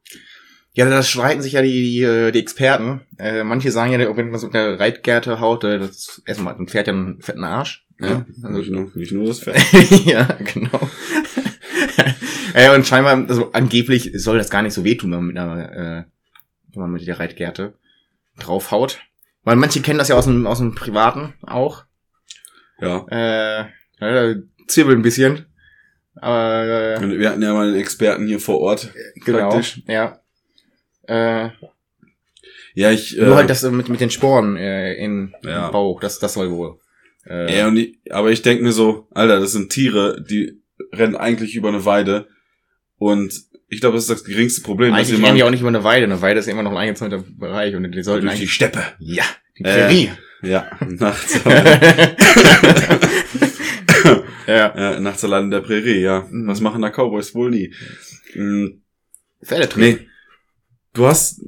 Ja, 0.75 0.89
da 0.89 1.03
streiten 1.03 1.41
sich 1.41 1.53
ja 1.53 1.61
die, 1.61 1.83
die, 1.83 2.01
äh, 2.01 2.31
die 2.31 2.39
Experten. 2.39 3.01
Äh, 3.19 3.43
manche 3.43 3.71
sagen 3.71 3.91
ja, 3.91 4.17
wenn 4.17 4.31
man 4.31 4.39
so 4.39 4.47
der 4.47 4.79
Reitgerte 4.79 5.39
haut, 5.39 5.63
äh, 5.63 5.77
das 5.77 6.21
erstmal 6.25 6.55
ein 6.55 6.67
Pferd 6.67 6.87
ja 6.87 6.93
einen 6.93 7.21
fetten 7.21 7.43
Arsch. 7.43 7.85
Ja, 7.99 8.25
also, 8.41 8.57
nicht, 8.57 8.71
nur, 8.71 8.91
nicht 8.95 9.11
nur 9.11 9.27
das 9.27 9.39
Pferd. 9.39 9.57
ja 10.05 10.23
genau. 10.53 10.89
ja, 12.53 12.73
und 12.75 12.85
scheinbar, 12.87 13.17
also 13.27 13.51
angeblich 13.53 14.11
soll 14.15 14.37
das 14.37 14.49
gar 14.49 14.61
nicht 14.61 14.73
so 14.73 14.83
wehtun, 14.83 15.11
wenn 15.11 15.19
man 15.19 15.27
mit 15.27 15.37
einer, 15.37 15.71
äh, 15.71 16.03
wenn 16.73 16.81
man 16.81 16.91
mit 16.91 17.05
der 17.07 17.19
Reitgerte 17.19 17.73
draufhaut. 18.39 18.99
Weil 19.43 19.55
manche 19.57 19.81
kennen 19.81 19.99
das 19.99 20.07
ja 20.07 20.15
aus 20.15 20.25
dem, 20.25 20.47
aus 20.47 20.59
dem 20.59 20.73
Privaten 20.75 21.33
auch. 21.41 21.83
Ja. 22.79 23.05
Äh, 23.09 23.65
ja, 23.99 24.35
zirbelt 24.67 24.97
ein 24.97 25.01
bisschen. 25.03 25.45
Aber 26.15 26.63
äh, 27.01 27.19
Wir 27.19 27.29
hatten 27.29 27.41
ja 27.41 27.53
mal 27.53 27.67
einen 27.67 27.75
Experten 27.75 28.27
hier 28.27 28.39
vor 28.39 28.59
Ort. 28.59 28.91
genau. 29.25 29.49
Praktisch. 29.49 29.81
Ja. 29.87 30.19
Äh, 31.07 31.49
Ja, 32.75 32.91
ich. 32.91 33.17
Nur 33.17 33.35
halt 33.35 33.49
das 33.49 33.63
äh, 33.63 33.71
mit, 33.71 33.89
mit 33.89 33.99
den 33.99 34.09
Sporen 34.09 34.55
äh, 34.57 34.93
in, 34.95 35.33
Ja. 35.43 35.67
im 35.67 35.71
Bauch, 35.71 35.99
das, 35.99 36.19
das 36.19 36.33
soll 36.33 36.49
wohl. 36.51 36.79
Äh, 37.27 37.57
Ja, 37.57 37.67
und 37.67 37.77
ich, 37.77 37.99
aber 38.09 38.31
ich 38.31 38.41
denke 38.41 38.63
mir 38.63 38.71
so, 38.71 39.07
Alter, 39.11 39.39
das 39.39 39.51
sind 39.51 39.71
Tiere, 39.71 40.23
die 40.27 40.61
rennen 40.91 41.15
eigentlich 41.15 41.55
über 41.55 41.69
eine 41.69 41.85
Weide. 41.85 42.27
Und 43.03 43.33
ich 43.67 43.81
glaube, 43.81 43.95
das 43.95 44.03
ist 44.05 44.09
das 44.11 44.23
geringste 44.23 44.61
Problem, 44.61 44.93
eigentlich 44.93 45.21
rennen 45.21 45.35
die 45.35 45.43
auch 45.43 45.49
nicht 45.49 45.59
über 45.59 45.67
eine 45.67 45.83
Weide. 45.83 46.05
Eine 46.05 46.21
Weide 46.21 46.39
ist 46.39 46.47
immer 46.47 46.63
noch 46.63 46.71
ein 46.71 46.77
eingezäunter 46.77 47.21
Bereich 47.37 47.75
und 47.75 47.91
die 47.91 48.01
sollten 48.01 48.27
durch 48.27 48.39
die. 48.39 48.47
Steppe. 48.47 48.81
Ja, 48.99 49.25
die 49.57 49.65
Äh, 49.65 49.73
Prärie. 49.73 50.11
Ja, 50.41 50.71
nachts. 50.87 51.37
ja. 54.47 54.67
äh, 54.95 54.99
nachts 55.01 55.23
allein 55.25 55.45
in 55.45 55.51
der 55.51 55.59
Prärie, 55.59 55.99
ja. 55.99 56.25
Mhm. 56.29 56.47
Was 56.47 56.61
machen 56.61 56.81
da 56.81 56.89
Cowboys 56.91 57.35
wohl 57.35 57.49
nie? 57.49 57.73
Mm, 58.35 58.67
Pferdetraining. 59.43 59.95
nee. 59.97 60.07
Du 60.93 61.05
hast, 61.05 61.41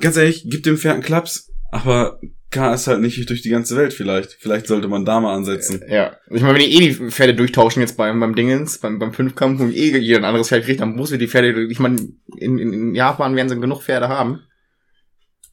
ganz 0.00 0.16
ehrlich, 0.16 0.46
gib 0.48 0.64
dem 0.64 0.78
Pferd 0.78 0.94
einen 0.94 1.02
Klaps, 1.04 1.52
aber 1.70 2.18
kann 2.50 2.72
es 2.72 2.86
halt 2.86 3.00
nicht 3.00 3.28
durch 3.28 3.42
die 3.42 3.50
ganze 3.50 3.76
Welt 3.76 3.92
vielleicht. 3.92 4.32
Vielleicht 4.40 4.66
sollte 4.66 4.88
man 4.88 5.04
da 5.04 5.20
mal 5.20 5.34
ansetzen. 5.34 5.82
Ja. 5.88 6.16
Also 6.26 6.36
ich 6.36 6.42
meine, 6.42 6.54
wenn 6.54 6.64
die 6.64 6.74
eh 6.76 6.80
die 6.80 7.10
Pferde 7.10 7.34
durchtauschen 7.34 7.80
jetzt 7.80 7.96
beim, 7.96 8.20
beim 8.20 8.34
Dingens, 8.34 8.78
beim, 8.78 8.98
beim 8.98 9.12
Fünfkampf 9.12 9.60
und 9.60 9.74
eh 9.74 9.96
jeder 9.98 10.18
ein 10.18 10.24
anderes 10.24 10.48
Pferd 10.48 10.64
kriegt, 10.64 10.80
dann 10.80 10.96
muss 10.96 11.10
wir 11.10 11.18
die 11.18 11.28
Pferde, 11.28 11.66
ich 11.70 11.78
meine, 11.78 11.96
in, 12.38 12.58
in, 12.58 12.72
in 12.72 12.94
Japan 12.94 13.36
werden 13.36 13.48
sie 13.48 13.60
genug 13.60 13.82
Pferde 13.82 14.08
haben. 14.08 14.40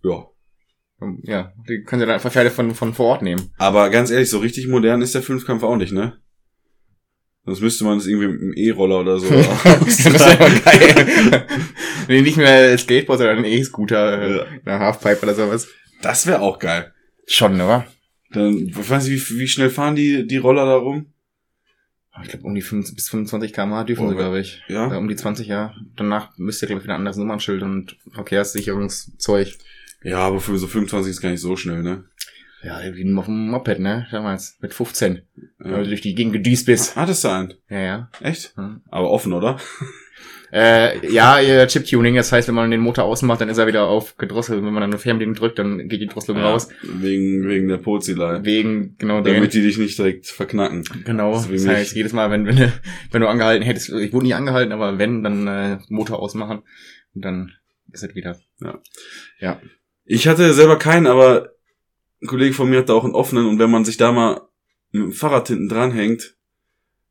Ja. 0.03 0.25
Ja, 1.23 1.51
die 1.67 1.83
können 1.83 1.99
sie 1.99 2.05
dann 2.05 2.15
einfach 2.15 2.31
Pferde 2.31 2.49
von, 2.49 2.73
von 2.73 2.93
vor 2.93 3.07
Ort 3.07 3.21
nehmen. 3.21 3.51
Aber 3.57 3.89
ganz 3.89 4.11
ehrlich, 4.11 4.29
so 4.29 4.39
richtig 4.39 4.67
modern 4.67 5.01
ist 5.01 5.13
der 5.13 5.21
Fünfkampf 5.21 5.63
auch 5.63 5.75
nicht, 5.75 5.91
ne? 5.91 6.17
Sonst 7.45 7.61
müsste 7.61 7.83
man 7.83 7.99
das 7.99 8.07
irgendwie 8.07 8.27
mit 8.27 8.41
einem 8.41 8.53
E-Roller 8.55 9.01
oder 9.01 9.19
so. 9.19 9.27
das 9.29 10.05
wäre 10.05 10.61
geil. 10.61 11.45
nee, 12.07 12.21
nicht 12.21 12.37
mehr 12.37 12.75
Skateboard, 12.77 13.19
sondern 13.19 13.39
ein 13.39 13.45
E-Scooter, 13.45 14.21
äh, 14.21 14.37
Ja. 14.37 14.45
eine 14.65 14.79
Halfpipe 14.79 15.21
oder 15.23 15.35
sowas. 15.35 15.67
Das 16.05 16.27
wäre 16.27 16.41
auch 16.41 16.59
geil. 16.59 16.93
Schon, 17.27 17.55
oder? 17.55 17.87
Dann, 18.31 18.67
ich 18.67 18.89
weiß 18.89 19.07
nicht, 19.07 19.29
wie, 19.31 19.39
wie 19.39 19.47
schnell 19.47 19.69
fahren 19.71 19.95
die, 19.95 20.27
die 20.27 20.37
Roller 20.37 20.65
da 20.65 20.75
rum? 20.75 21.07
Ich 22.21 22.29
glaube, 22.29 22.45
um 22.45 22.53
die 22.55 22.61
5, 22.61 22.93
bis 22.95 23.09
25 23.09 23.51
km/h 23.53 23.83
dürfen 23.85 24.05
Oh, 24.05 24.09
sie, 24.09 24.15
glaube 24.15 24.39
ich. 24.39 24.61
ja? 24.67 24.93
Äh, 24.93 24.97
um 24.97 25.07
die 25.07 25.15
20, 25.15 25.47
ja. 25.47 25.73
Danach 25.95 26.37
müsste, 26.37 26.67
glaube 26.67 26.79
ich, 26.79 26.83
wieder 26.85 26.93
ein 26.93 26.99
anderes 26.99 27.17
Nummernschild 27.17 27.61
und 27.63 27.97
Verkehrssicherungszeug. 28.13 29.53
Ja, 30.03 30.19
aber 30.19 30.39
für 30.39 30.57
so 30.57 30.67
25 30.67 31.09
ist 31.11 31.21
gar 31.21 31.29
nicht 31.31 31.41
so 31.41 31.55
schnell, 31.55 31.81
ne? 31.83 32.05
Ja, 32.63 32.79
wie 32.95 33.13
auf 33.17 33.25
dem 33.25 33.49
Moped, 33.49 33.79
ne? 33.79 34.07
Damals. 34.11 34.57
Mit 34.61 34.73
15. 34.73 35.23
Weil 35.59 35.71
Ja. 35.71 35.77
du 35.79 35.87
durch 35.89 36.01
die 36.01 36.15
Gegend 36.15 36.33
gedüst 36.33 36.65
bist. 36.67 36.95
Hattest 36.95 37.23
du 37.23 37.29
einen? 37.29 37.53
Ja, 37.69 37.79
ja. 37.79 38.09
Echt? 38.21 38.55
Hm. 38.55 38.81
Aber 38.89 39.09
offen, 39.11 39.33
oder? 39.33 39.59
Äh, 40.51 41.05
ja, 41.11 41.39
ihr 41.39 41.67
Chip-Tuning, 41.67 42.15
das 42.15 42.31
heißt, 42.31 42.47
wenn 42.47 42.55
man 42.55 42.71
den 42.71 42.79
Motor 42.81 43.03
ausmacht, 43.05 43.41
dann 43.41 43.49
ist 43.49 43.57
er 43.57 43.67
wieder 43.67 43.87
auf 43.87 44.17
gedrosselt. 44.17 44.57
Wenn 44.57 44.65
man 44.73 44.81
dann 44.81 44.91
eine 44.91 44.99
Fernbedienung 44.99 45.35
drückt, 45.35 45.59
dann 45.59 45.87
geht 45.89 46.01
die 46.01 46.07
Drosselung 46.07 46.41
raus. 46.41 46.69
Wegen, 46.83 47.47
wegen 47.47 47.67
der 47.67 47.77
Pozilei. 47.77 48.39
Wegen, 48.43 48.95
genau. 48.97 49.21
Damit 49.21 49.53
die 49.53 49.61
dich 49.61 49.77
nicht 49.77 49.97
direkt 49.97 50.27
verknacken. 50.27 50.83
Genau. 51.05 51.33
Das 51.33 51.49
Das 51.49 51.67
heißt, 51.67 51.95
jedes 51.95 52.13
Mal, 52.13 52.29
wenn, 52.31 52.45
wenn, 52.47 52.55
du- 52.57 52.73
wenn 53.11 53.21
du 53.21 53.27
angehalten 53.27 53.63
hättest, 53.65 53.89
ich 53.89 54.13
wurde 54.13 54.25
nie 54.27 54.33
angehalten, 54.33 54.71
aber 54.71 54.97
wenn, 54.99 55.23
dann 55.23 55.47
äh, 55.47 55.77
Motor 55.89 56.19
ausmachen 56.19 56.61
und 57.13 57.23
dann 57.25 57.51
ist 57.91 58.03
es 58.03 58.15
wieder. 58.15 58.37
Ich 60.05 60.27
hatte 60.27 60.53
selber 60.53 60.77
keinen, 60.77 61.07
aber 61.07 61.51
ein 62.21 62.27
Kollege 62.27 62.53
von 62.53 62.69
mir 62.69 62.79
hatte 62.79 62.93
auch 62.93 63.03
einen 63.03 63.15
offenen 63.15 63.45
und 63.47 63.59
wenn 63.59 63.71
man 63.71 63.85
sich 63.85 63.97
da 63.97 64.11
mal 64.11 64.41
mit 64.91 65.03
dem 65.03 65.11
Fahrrad 65.13 65.47
hinten 65.47 65.67
dranhängt, 65.69 66.35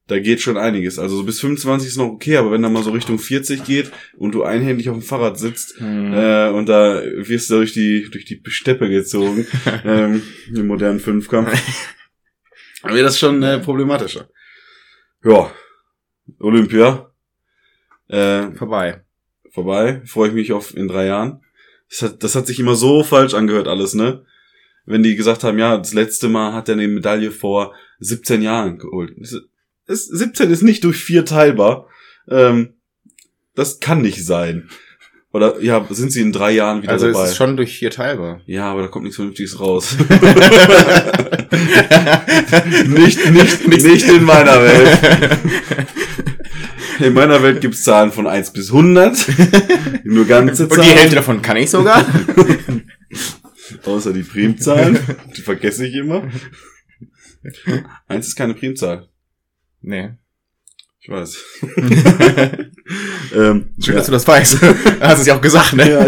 da 0.07 0.19
geht 0.19 0.41
schon 0.41 0.57
einiges. 0.57 0.99
Also 0.99 1.17
so 1.17 1.25
bis 1.25 1.41
25 1.41 1.89
ist 1.89 1.97
noch 1.97 2.09
okay, 2.09 2.37
aber 2.37 2.53
wenn 2.53 2.63
da 2.63 2.69
mal 2.69 2.83
so 2.83 2.91
Richtung 2.91 3.19
40 3.19 3.65
geht 3.65 3.91
und 4.17 4.35
du 4.35 4.43
einhändig 4.43 4.91
auf 4.91 4.97
dem 4.99 5.03
Fahrrad 5.03 5.39
sitzt, 5.39 5.81
äh, 5.81 6.49
und 6.51 6.69
da 6.69 7.03
wirst 7.03 7.51
du 7.51 7.57
durch 7.57 7.73
die, 7.73 8.09
durch 8.11 8.25
die 8.25 8.41
Steppe 8.47 8.89
gezogen, 8.91 9.47
ähm, 9.85 10.23
im 10.55 10.67
modernen 10.67 11.01
Fünfkampf, 11.01 11.51
dann 12.83 12.95
wäre 12.95 13.05
das 13.05 13.19
schon 13.19 13.43
äh, 13.43 13.59
problematischer. 13.61 14.29
Ja, 15.25 15.51
Olympia, 16.39 17.11
äh, 18.09 18.53
Vorbei. 18.53 19.03
vorbei. 19.51 20.03
Freue 20.05 20.29
ich 20.29 20.35
mich 20.35 20.53
auf 20.53 20.77
in 20.77 20.89
drei 20.89 21.07
Jahren. 21.07 21.41
Das 21.89 22.03
hat, 22.03 22.23
das 22.23 22.35
hat 22.35 22.47
sich 22.47 22.61
immer 22.61 22.75
so 22.75 23.03
falsch 23.05 23.35
angehört 23.35 23.69
alles, 23.69 23.95
ne? 23.95 24.25
Wenn 24.87 25.03
die 25.03 25.17
gesagt 25.17 25.45
haben, 25.45 25.59
ja, 25.59 25.79
das 25.79 25.95
letzte 25.95 26.29
Mal 26.29 26.53
hat 26.53 26.69
er 26.69 26.75
eine 26.75 26.87
Medaille 26.89 27.31
vor 27.31 27.75
17 28.01 28.43
Jahren 28.43 28.79
geholt. 28.79 29.17
Ist, 29.87 30.07
17 30.07 30.51
ist 30.51 30.63
nicht 30.63 30.85
durch 30.85 30.97
vier 30.97 31.25
teilbar. 31.25 31.87
Ähm, 32.29 32.75
das 33.55 33.81
kann 33.81 34.01
nicht 34.03 34.25
sein. 34.25 34.69
Oder 35.33 35.61
ja, 35.61 35.85
sind 35.91 36.13
sie 36.13 36.21
in 36.21 36.31
drei 36.33 36.53
Jahren 36.53 36.83
wieder 36.83 36.93
Also 36.93 37.07
dabei? 37.09 37.25
es 37.25 37.31
ist 37.31 37.37
schon 37.37 37.57
durch 37.57 37.77
vier 37.77 37.91
teilbar. 37.91 38.41
ja, 38.47 38.71
aber 38.71 38.83
da 38.83 38.89
kommt 38.89 39.03
nichts 39.05 39.17
Vernünftiges 39.17 39.59
raus. 39.59 39.97
nicht, 42.87 43.31
nicht, 43.31 43.67
nicht 43.69 44.09
in 44.09 44.25
meiner 44.25 44.63
Welt. 44.63 45.39
In 47.01 47.13
meiner 47.15 47.43
Welt 47.43 47.61
gibt's 47.61 47.83
Zahlen 47.83 48.13
von 48.13 48.27
1 48.29 48.53
bis 48.53 48.69
100. 48.71 49.27
Nur 50.05 50.27
ganze 50.27 50.65
Und 50.65 50.73
die 50.73 50.77
Zahlen. 50.77 50.91
Hälfte 50.97 51.17
davon 51.17 51.43
kann 51.43 51.57
ich 51.57 51.71
sogar. 51.71 52.07
Außer 53.85 54.13
die 54.13 54.23
Primzahlen. 54.23 54.99
Die 55.37 55.41
vergesse 55.43 55.87
ich 55.87 55.95
immer. 55.95 56.29
Eins 58.07 58.29
ist 58.29 58.37
keine 58.37 58.55
Primzahl. 58.55 59.09
Nee. 59.87 60.13
Ich 61.01 61.11
weiß. 61.11 61.37
ähm, 63.35 63.75
Schön, 63.79 63.95
ja. 63.95 63.95
dass 63.95 64.07
du 64.07 64.13
das 64.13 64.27
weißt. 64.27 64.63
Hast 65.01 65.21
es 65.21 65.27
ja 65.27 65.37
auch 65.37 65.41
gesagt, 65.43 65.75
ne? 65.75 65.91
Ja. 65.91 66.07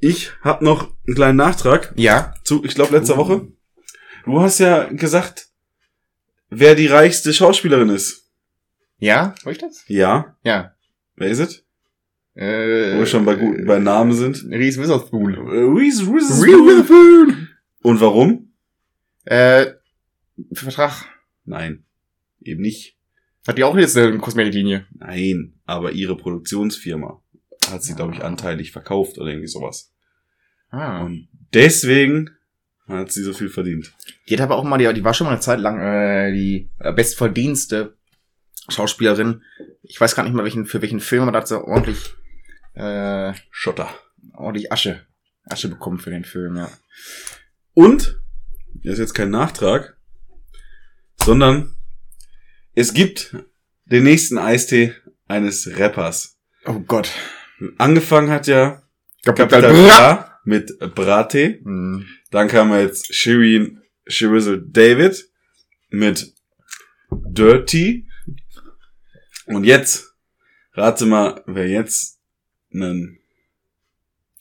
Ich 0.00 0.30
habe 0.42 0.64
noch 0.64 0.94
einen 1.06 1.14
kleinen 1.14 1.36
Nachtrag 1.36 1.92
Ja. 1.96 2.32
zu, 2.44 2.64
ich 2.64 2.74
glaube, 2.74 2.96
letzter 2.96 3.16
Woche. 3.18 3.48
Du 4.24 4.40
hast 4.40 4.58
ja 4.60 4.84
gesagt, 4.84 5.48
wer 6.50 6.74
die 6.74 6.86
reichste 6.86 7.32
Schauspielerin 7.34 7.88
ist. 7.90 8.30
Ja? 8.98 9.34
War 9.42 9.52
ich 9.52 9.58
das? 9.58 9.84
Ja. 9.88 10.36
Ja. 10.42 10.74
Wer 11.16 11.28
ist 11.28 11.38
es? 11.40 11.64
Äh, 12.34 12.94
Wo 12.94 12.98
wir 13.00 13.06
schon 13.06 13.24
bei, 13.24 13.34
gut, 13.34 13.66
bei 13.66 13.78
Namen 13.78 14.12
sind. 14.12 14.44
Reese 14.50 14.80
Witherspoon. 14.82 15.34
Äh, 15.34 15.38
Reese 15.38 16.02
Reese 16.02 16.12
Witherspoon. 16.12 16.66
Witherspoon. 16.66 17.48
Und 17.82 18.00
warum? 18.00 18.52
Äh, 19.24 19.72
Vertrag. 20.52 21.04
Nein. 21.44 21.84
Eben 22.48 22.62
nicht. 22.62 22.96
Hat 23.46 23.58
die 23.58 23.64
auch 23.64 23.76
jetzt 23.76 23.96
eine 23.96 24.16
Kosmetiklinie? 24.16 24.86
Nein. 24.90 25.60
Aber 25.66 25.92
ihre 25.92 26.16
Produktionsfirma 26.16 27.22
hat 27.70 27.82
sie, 27.82 27.94
glaube 27.94 28.14
ich, 28.14 28.24
anteilig 28.24 28.72
verkauft 28.72 29.18
oder 29.18 29.28
irgendwie 29.28 29.48
sowas. 29.48 29.92
Ah. 30.70 31.02
Und 31.02 31.28
deswegen 31.52 32.30
hat 32.86 33.12
sie 33.12 33.22
so 33.22 33.34
viel 33.34 33.50
verdient. 33.50 33.92
Die 34.28 34.34
hat 34.34 34.40
aber 34.40 34.56
auch 34.56 34.64
mal, 34.64 34.78
die, 34.78 34.90
die 34.94 35.04
war 35.04 35.12
schon 35.12 35.26
mal 35.26 35.32
eine 35.32 35.40
Zeit 35.40 35.60
lang 35.60 35.78
äh, 35.78 36.32
die 36.32 36.70
äh, 36.78 36.90
bestverdienste 36.90 37.98
Schauspielerin. 38.70 39.42
Ich 39.82 40.00
weiß 40.00 40.14
gar 40.14 40.22
nicht 40.22 40.32
mal, 40.32 40.44
welchen, 40.44 40.64
für 40.64 40.80
welchen 40.80 41.00
Film, 41.00 41.22
aber 41.22 41.32
da 41.32 41.40
hat 41.40 41.48
sie 41.48 41.62
ordentlich, 41.62 42.14
äh, 42.72 43.34
Schotter. 43.50 43.90
ordentlich 44.32 44.72
Asche, 44.72 45.06
Asche 45.44 45.68
bekommen 45.68 45.98
für 45.98 46.10
den 46.10 46.24
Film, 46.24 46.56
ja. 46.56 46.70
Und, 47.74 48.18
das 48.82 48.94
ist 48.94 49.00
jetzt 49.00 49.14
kein 49.14 49.30
Nachtrag, 49.30 49.98
sondern 51.22 51.74
es 52.78 52.94
gibt 52.94 53.34
den 53.86 54.04
nächsten 54.04 54.38
Eistee 54.38 54.94
eines 55.26 55.78
Rappers. 55.78 56.38
Oh 56.64 56.78
Gott. 56.78 57.10
Angefangen 57.76 58.30
hat 58.30 58.46
ja 58.46 58.82
Capital 59.24 59.62
Capital 59.62 59.72
Bra. 59.72 60.14
Bra 60.14 60.40
mit 60.44 60.78
Brattee. 60.94 61.60
Hm. 61.64 62.06
Dann 62.30 62.46
kam 62.46 62.72
jetzt 62.72 63.12
Shirin 63.12 63.82
Shirizzle 64.06 64.62
David 64.62 65.28
mit 65.90 66.32
Dirty. 67.10 68.06
Und 69.46 69.64
jetzt, 69.64 70.14
rate 70.74 71.06
mal, 71.06 71.42
wer 71.46 71.68
jetzt 71.68 72.20
einen, 72.72 73.18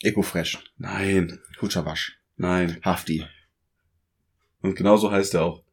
Ecofresh. 0.04 0.60
nein, 0.78 1.39
Futscherwasch. 1.58 2.19
nein. 2.36 2.78
Hafti. 2.84 3.26
Und 4.62 4.76
genauso 4.76 5.12
heißt 5.12 5.34
er 5.34 5.43
auch. 5.43 5.63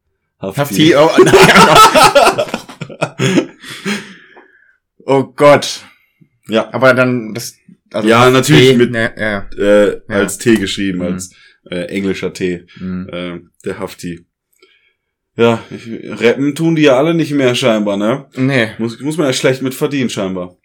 Hafti, 0.55 0.95
oh, 0.95 1.09
nein. 1.23 2.45
oh 5.05 5.23
Gott. 5.35 5.81
Ja, 6.47 6.71
Aber 6.73 6.93
dann, 6.93 7.33
das, 7.33 7.55
also 7.91 8.07
Ja, 8.07 8.29
natürlich 8.29 8.69
Tee, 8.71 8.77
mit- 8.77 8.91
Ne, 8.91 9.13
ja. 9.17 9.49
äh, 9.57 10.01
als 10.07 10.37
T 10.37 10.55
geschrieben, 10.55 10.99
Mhm. 10.99 11.05
als 11.05 11.31
äh, 11.71 11.85
englischer 11.85 12.31
T, 12.33 12.67
Hm. 12.77 13.09
äh, 13.11 13.39
der 13.65 13.79
Hafti. 13.79 14.25
Ja, 15.35 15.63
ich, 15.71 15.89
rappen 16.21 16.53
tun 16.55 16.75
die 16.75 16.83
ja 16.83 16.95
alle 16.97 17.13
nicht 17.13 17.31
mehr 17.33 17.55
scheinbar, 17.55 17.97
ne? 17.97 18.27
Nee, 18.35 18.69
Muss, 18.77 18.99
muss 19.01 19.17
man 19.17 19.27
ja 19.27 19.33
schlecht 19.33 19.61
mit 19.63 19.73
verdienen 19.73 20.09
scheinbar. 20.09 20.57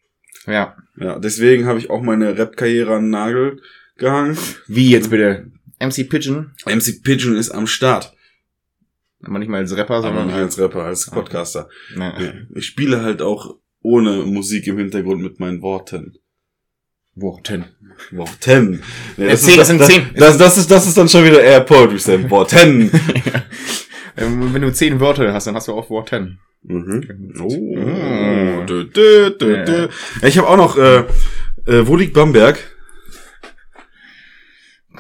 ja. 0.47 0.77
Ja, 0.97 1.19
deswegen 1.19 1.65
habe 1.65 1.79
ich 1.79 1.89
auch 1.89 2.03
meine 2.03 2.37
Rap-Karriere 2.37 2.97
an 2.97 3.05
den 3.05 3.11
Nagel 3.11 3.63
gehangen. 3.97 4.37
Wie 4.67 4.91
jetzt 4.91 5.09
bitte? 5.09 5.47
MC 5.79 6.05
Pigeon? 6.11 6.51
MC 6.67 7.03
Pigeon 7.03 7.37
ist 7.37 7.51
am 7.53 7.67
Start. 7.67 8.13
Aber 9.23 9.39
nicht 9.39 9.49
mal 9.49 9.59
als 9.59 9.77
Rapper, 9.77 9.95
Aber 9.97 10.03
sondern 10.09 10.27
nicht 10.29 10.37
als 10.37 10.59
Rapper, 10.59 10.85
als 10.85 11.11
Podcaster. 11.11 11.69
Nee. 11.95 12.05
Ja, 12.05 12.33
Ich 12.55 12.67
spiele 12.67 13.03
halt 13.03 13.21
auch 13.23 13.57
ohne 13.83 14.25
Musik 14.25 14.67
im 14.67 14.79
Hintergrund 14.79 15.23
mit 15.23 15.41
meinen 15.41 15.63
Worten. 15.63 16.19
Worten. 17.15 17.65
Worten. 18.13 18.83
Nee, 19.17 19.29
Ja, 19.29 19.37
zehn, 19.37 19.57
das 19.59 19.67
sind 19.69 19.83
zehn. 19.85 20.11
Das, 20.15 20.39
das, 20.39 20.57
ist, 20.59 20.71
das 20.71 20.87
ist 20.87 20.97
dann 20.97 21.09
schon 21.09 21.25
wieder 21.25 21.43
eher 21.43 21.61
Poetry 21.61 21.99
Slam. 21.99 22.31
Worten. 22.31 22.91
Wenn 24.17 24.63
du 24.63 24.73
zehn 24.73 25.01
Wörter 25.01 25.33
hast, 25.33 25.47
dann 25.47 25.55
hast 25.55 25.69
du 25.69 25.73
auch 25.73 25.91
Worten. 25.91 26.41
Mhm. 26.63 27.35
Oh. 27.41 27.45
Oh. 27.47 28.65
Dö, 28.67 28.85
dö, 28.85 29.31
dö, 29.31 29.57
Ja. 29.57 29.65
dö. 29.65 29.89
Ja, 30.23 30.29
ich 30.29 30.37
habe 30.39 30.49
auch 30.49 30.57
noch, 30.57 30.77
äh, 30.77 31.05
äh, 31.67 31.87
wo 31.87 31.97
liegt 31.97 32.15
Bamberg? 32.15 32.70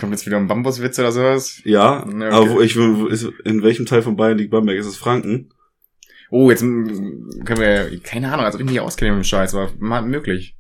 Kommt 0.01 0.13
jetzt 0.13 0.25
wieder 0.25 0.39
ein 0.39 0.47
Bambuswitz 0.49 0.99
oder 0.99 1.13
sowas? 1.13 1.61
Ja, 1.65 1.99
Ja, 1.99 2.03
okay. 2.07 2.25
aber 2.31 2.51
wo 2.51 2.61
ich, 2.63 2.75
wo 2.79 3.07
ist, 3.07 3.29
in 3.45 3.63
welchem 3.63 3.85
Teil 3.85 4.01
von 4.01 4.17
Bayern 4.17 4.39
liegt 4.39 4.51
Bamberg? 4.51 4.79
Ist 4.79 4.87
es 4.87 4.97
Franken? 4.97 5.53
Oh, 6.31 6.49
jetzt 6.51 6.61
können 6.61 7.29
wir, 7.45 8.01
keine 8.03 8.33
Ahnung, 8.33 8.47
als 8.47 8.55
ob 8.55 8.61
ich 8.63 8.65
mich 8.65 8.73
hier 8.73 8.83
auskenne 8.85 9.11
mit 9.13 9.21
dem 9.23 9.25
Scheiß, 9.25 9.55
aber 9.55 9.71
mal 9.79 10.01
möglich. 10.01 10.57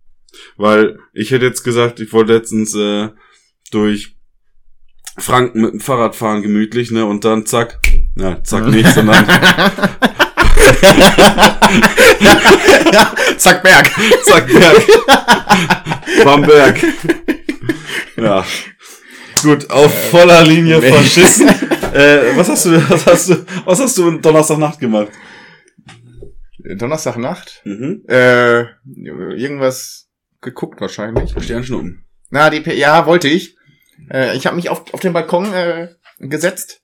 Weil 0.58 0.98
ich 1.14 1.30
hätte 1.30 1.46
jetzt 1.46 1.62
gesagt, 1.62 2.00
ich 2.00 2.12
wollte 2.12 2.34
letztens 2.34 2.74
äh, 2.74 3.08
durch 3.70 4.14
Franken 5.16 5.62
mit 5.62 5.72
dem 5.72 5.80
Fahrrad 5.80 6.14
fahren, 6.16 6.42
gemütlich, 6.42 6.90
ne? 6.90 7.06
Und 7.06 7.24
dann 7.24 7.46
zack, 7.46 7.78
na, 8.14 8.42
zack 8.44 8.66
nicht, 8.66 8.88
sondern 8.94 9.26
Zack, 13.38 13.62
Berg. 13.62 13.90
zack, 14.24 14.46
Berg. 14.48 14.82
Bamberg. 16.24 16.78
Ja. 18.16 18.44
Gut, 19.42 19.70
auf 19.70 19.92
voller 20.10 20.44
Linie 20.44 20.78
nee. 20.80 20.92
verschissen. 20.92 21.48
Äh, 21.92 22.36
was 22.36 22.48
hast 22.48 22.66
du, 22.66 22.70
was 22.70 23.04
hast 23.04 23.30
du, 23.30 23.44
was 23.64 23.80
hast 23.80 23.98
du 23.98 24.18
Donnerstagnacht 24.18 24.78
gemacht? 24.78 25.08
Donnerstagnacht. 26.76 27.62
Mhm. 27.64 28.04
Äh, 28.08 28.60
irgendwas 28.94 30.08
geguckt 30.40 30.80
wahrscheinlich. 30.80 31.34
Sternschnuppen. 31.42 32.04
Na, 32.30 32.48
die, 32.48 32.62
ja, 32.74 33.06
wollte 33.06 33.26
ich. 33.26 33.56
Äh, 34.08 34.36
ich 34.36 34.46
habe 34.46 34.54
mich 34.54 34.68
auf, 34.68 34.94
auf 34.94 35.00
den 35.00 35.12
Balkon 35.12 35.52
äh, 35.52 35.88
gesetzt. 36.20 36.82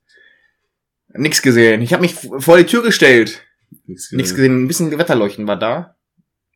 Nix 1.14 1.40
gesehen. 1.40 1.82
Ich 1.82 1.92
habe 1.92 2.02
mich 2.02 2.14
vor 2.14 2.58
die 2.58 2.66
Tür 2.66 2.82
gestellt. 2.82 3.42
Nichts 3.86 4.10
Nix 4.10 4.34
gesehen. 4.34 4.64
Ein 4.64 4.68
bisschen 4.68 4.90
Gewetterleuchten 4.90 5.46
war 5.46 5.58
da. 5.58 5.96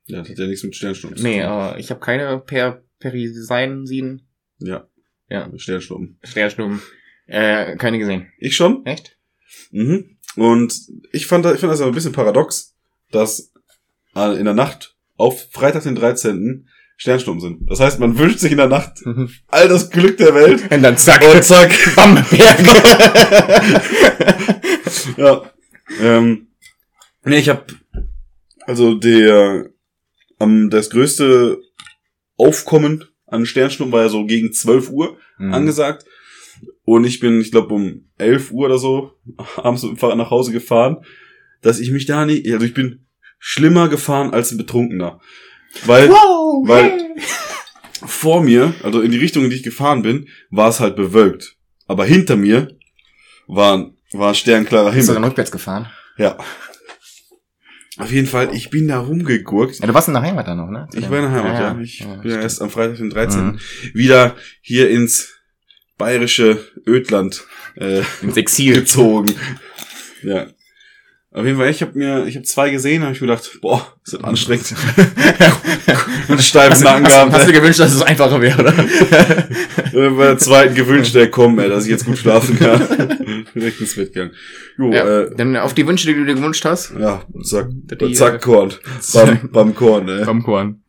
Ja, 0.06 0.18
das 0.18 0.28
hat 0.30 0.38
ja 0.38 0.46
nichts 0.46 0.64
mit 0.64 0.74
Sternschnuppen 0.74 1.18
zu 1.18 1.22
Nee, 1.22 1.40
tun. 1.40 1.48
aber 1.48 1.78
ich 1.78 1.90
habe 1.90 2.00
keine 2.00 2.40
per 2.40 2.82
Periseinsin 2.98 4.26
Ja. 4.58 4.88
Ja. 5.30 5.50
Sternschnuppen. 5.56 6.18
Sternschnuppen. 6.22 6.82
Äh, 7.26 7.76
keine 7.76 7.98
gesehen. 7.98 8.30
Ich 8.38 8.56
schon? 8.56 8.84
Echt? 8.84 9.16
Mhm. 9.70 10.18
Und 10.36 10.74
ich 11.12 11.26
fand, 11.26 11.46
ich 11.46 11.60
fand 11.60 11.72
das 11.72 11.80
aber 11.80 11.90
ein 11.90 11.94
bisschen 11.94 12.12
paradox, 12.12 12.74
dass 13.10 13.52
in 14.14 14.44
der 14.44 14.54
Nacht 14.54 14.96
auf 15.16 15.48
Freitag 15.52 15.84
den 15.84 15.94
13. 15.94 16.68
Sternschnuppen 16.96 17.40
sind. 17.40 17.70
Das 17.70 17.80
heißt, 17.80 17.98
man 18.00 18.18
wünscht 18.18 18.40
sich 18.40 18.52
in 18.52 18.58
der 18.58 18.68
Nacht 18.68 19.02
all 19.48 19.68
das 19.68 19.90
Glück 19.90 20.18
der 20.18 20.34
Welt 20.34 20.70
Und 20.70 20.82
dann 20.82 20.98
zack. 20.98 21.22
und 21.32 21.42
zack. 21.42 21.72
Bamberg. 21.96 22.30
ja. 25.16 25.50
Ähm, 26.00 26.48
nee, 27.24 27.38
ich 27.38 27.48
habe 27.48 27.64
also 28.66 28.94
der 28.94 29.70
am 30.38 30.70
das 30.70 30.90
größte 30.90 31.58
Aufkommen 32.36 33.04
an 33.30 33.46
Sternschnuppen 33.46 33.92
war 33.92 34.02
ja 34.02 34.08
so 34.08 34.24
gegen 34.26 34.52
12 34.52 34.90
Uhr 34.90 35.16
Mhm. 35.38 35.54
angesagt. 35.54 36.04
Und 36.84 37.04
ich 37.04 37.20
bin, 37.20 37.40
ich 37.40 37.50
glaube, 37.50 37.72
um 37.74 38.10
11 38.18 38.50
Uhr 38.52 38.66
oder 38.66 38.78
so 38.78 39.12
abends 39.56 39.82
mit 39.82 39.92
dem 39.92 39.96
Fahrrad 39.98 40.18
nach 40.18 40.30
Hause 40.30 40.52
gefahren, 40.52 40.98
dass 41.62 41.78
ich 41.80 41.90
mich 41.90 42.06
da 42.06 42.26
nicht, 42.26 42.50
also 42.52 42.64
ich 42.66 42.74
bin 42.74 43.06
schlimmer 43.38 43.88
gefahren 43.88 44.32
als 44.32 44.50
ein 44.50 44.58
Betrunkener. 44.58 45.20
Weil 45.86 46.08
Wow, 46.08 46.68
weil- 46.68 46.90
hey. 46.90 47.00
vor 48.06 48.42
mir, 48.42 48.74
also 48.82 49.00
in 49.00 49.10
die 49.12 49.18
Richtung, 49.18 49.44
in 49.44 49.50
die 49.50 49.56
ich 49.56 49.62
gefahren 49.62 50.02
bin, 50.02 50.28
war 50.50 50.68
es 50.68 50.80
halt 50.80 50.96
bewölkt. 50.96 51.56
Aber 51.86 52.04
hinter 52.04 52.36
mir 52.36 52.76
war, 53.46 53.90
war 54.12 54.34
sternklarer 54.34 54.92
Bist 54.92 55.08
du 55.08 55.12
dann 55.12 55.22
Himmel. 55.22 55.30
rückwärts 55.30 55.50
gefahren? 55.52 55.88
Ja. 56.16 56.36
Auf 58.02 58.12
jeden 58.12 58.26
Fall, 58.26 58.54
ich 58.54 58.70
bin 58.70 58.88
da 58.88 58.98
rumgegurkt. 59.00 59.78
Ja, 59.80 59.86
du 59.86 59.94
warst 59.94 60.08
in 60.08 60.14
der 60.14 60.22
Heimat 60.22 60.46
dann 60.48 60.58
noch, 60.58 60.70
ne? 60.70 60.88
Ich 60.94 61.08
war 61.10 61.18
in 61.18 61.24
der 61.24 61.32
Heimat, 61.32 61.54
ja. 61.54 61.72
ja. 61.74 61.80
Ich 61.80 62.00
Ja, 62.00 62.14
bin 62.16 62.30
ja 62.30 62.40
erst 62.40 62.60
am 62.62 62.70
Freitag, 62.70 62.96
den 62.98 63.10
13. 63.10 63.44
Mhm. 63.46 63.58
wieder 63.94 64.36
hier 64.60 64.90
ins 64.90 65.34
bayerische 65.98 66.58
Ödland 66.86 67.44
äh, 67.76 68.02
Ins 68.22 68.36
Exil. 68.36 68.74
gezogen. 68.80 69.34
Ja. 70.22 70.46
Auf 71.32 71.44
jeden 71.46 71.58
Fall, 71.58 71.70
ich 71.70 71.80
habe 71.80 71.96
mir, 71.96 72.26
ich 72.26 72.34
habe 72.34 72.44
zwei 72.44 72.70
gesehen, 72.70 73.04
habe 73.04 73.12
ich 73.12 73.20
mir 73.20 73.28
gedacht, 73.28 73.58
boah, 73.62 73.94
ist 74.04 74.14
das 74.14 74.24
anstrengend. 74.24 74.74
Und 76.28 76.42
steif 76.42 76.70
Hast, 76.72 76.82
Nacken 76.82 77.04
hast, 77.04 77.12
gehabt. 77.12 77.32
hast 77.32 77.46
du 77.46 77.52
ey. 77.52 77.58
gewünscht, 77.60 77.78
dass 77.78 77.92
es 77.94 78.02
einfacher 78.02 78.40
wäre, 78.40 78.60
oder? 78.60 78.72
Und 78.76 80.16
bei 80.18 80.24
der 80.26 80.38
zweiten 80.38 80.74
gewünscht, 80.74 81.14
der 81.14 81.30
komm, 81.30 81.60
ey, 81.60 81.68
dass 81.68 81.84
ich 81.84 81.90
jetzt 81.90 82.04
gut 82.04 82.18
schlafen 82.18 82.58
kann. 82.58 83.46
Direkt 83.54 83.80
ins 83.80 83.94
Bett 83.94 84.12
gegangen. 84.12 84.32
Jo, 84.76 84.92
ja. 84.92 85.20
äh, 85.20 85.34
Dann 85.36 85.56
auf 85.56 85.72
die 85.74 85.86
Wünsche, 85.86 86.08
die 86.08 86.14
du 86.14 86.24
dir 86.24 86.34
gewünscht 86.34 86.64
hast. 86.64 86.92
ja, 86.98 87.22
zack, 87.44 87.68
Die, 87.70 88.12
zack, 88.12 88.34
äh, 88.34 88.38
Korn. 88.38 88.74
Bam, 89.12 89.48
bam 89.52 89.74
Korn, 89.76 90.08
ey. 90.08 90.24
Vom 90.24 90.42
Korn. 90.42 90.82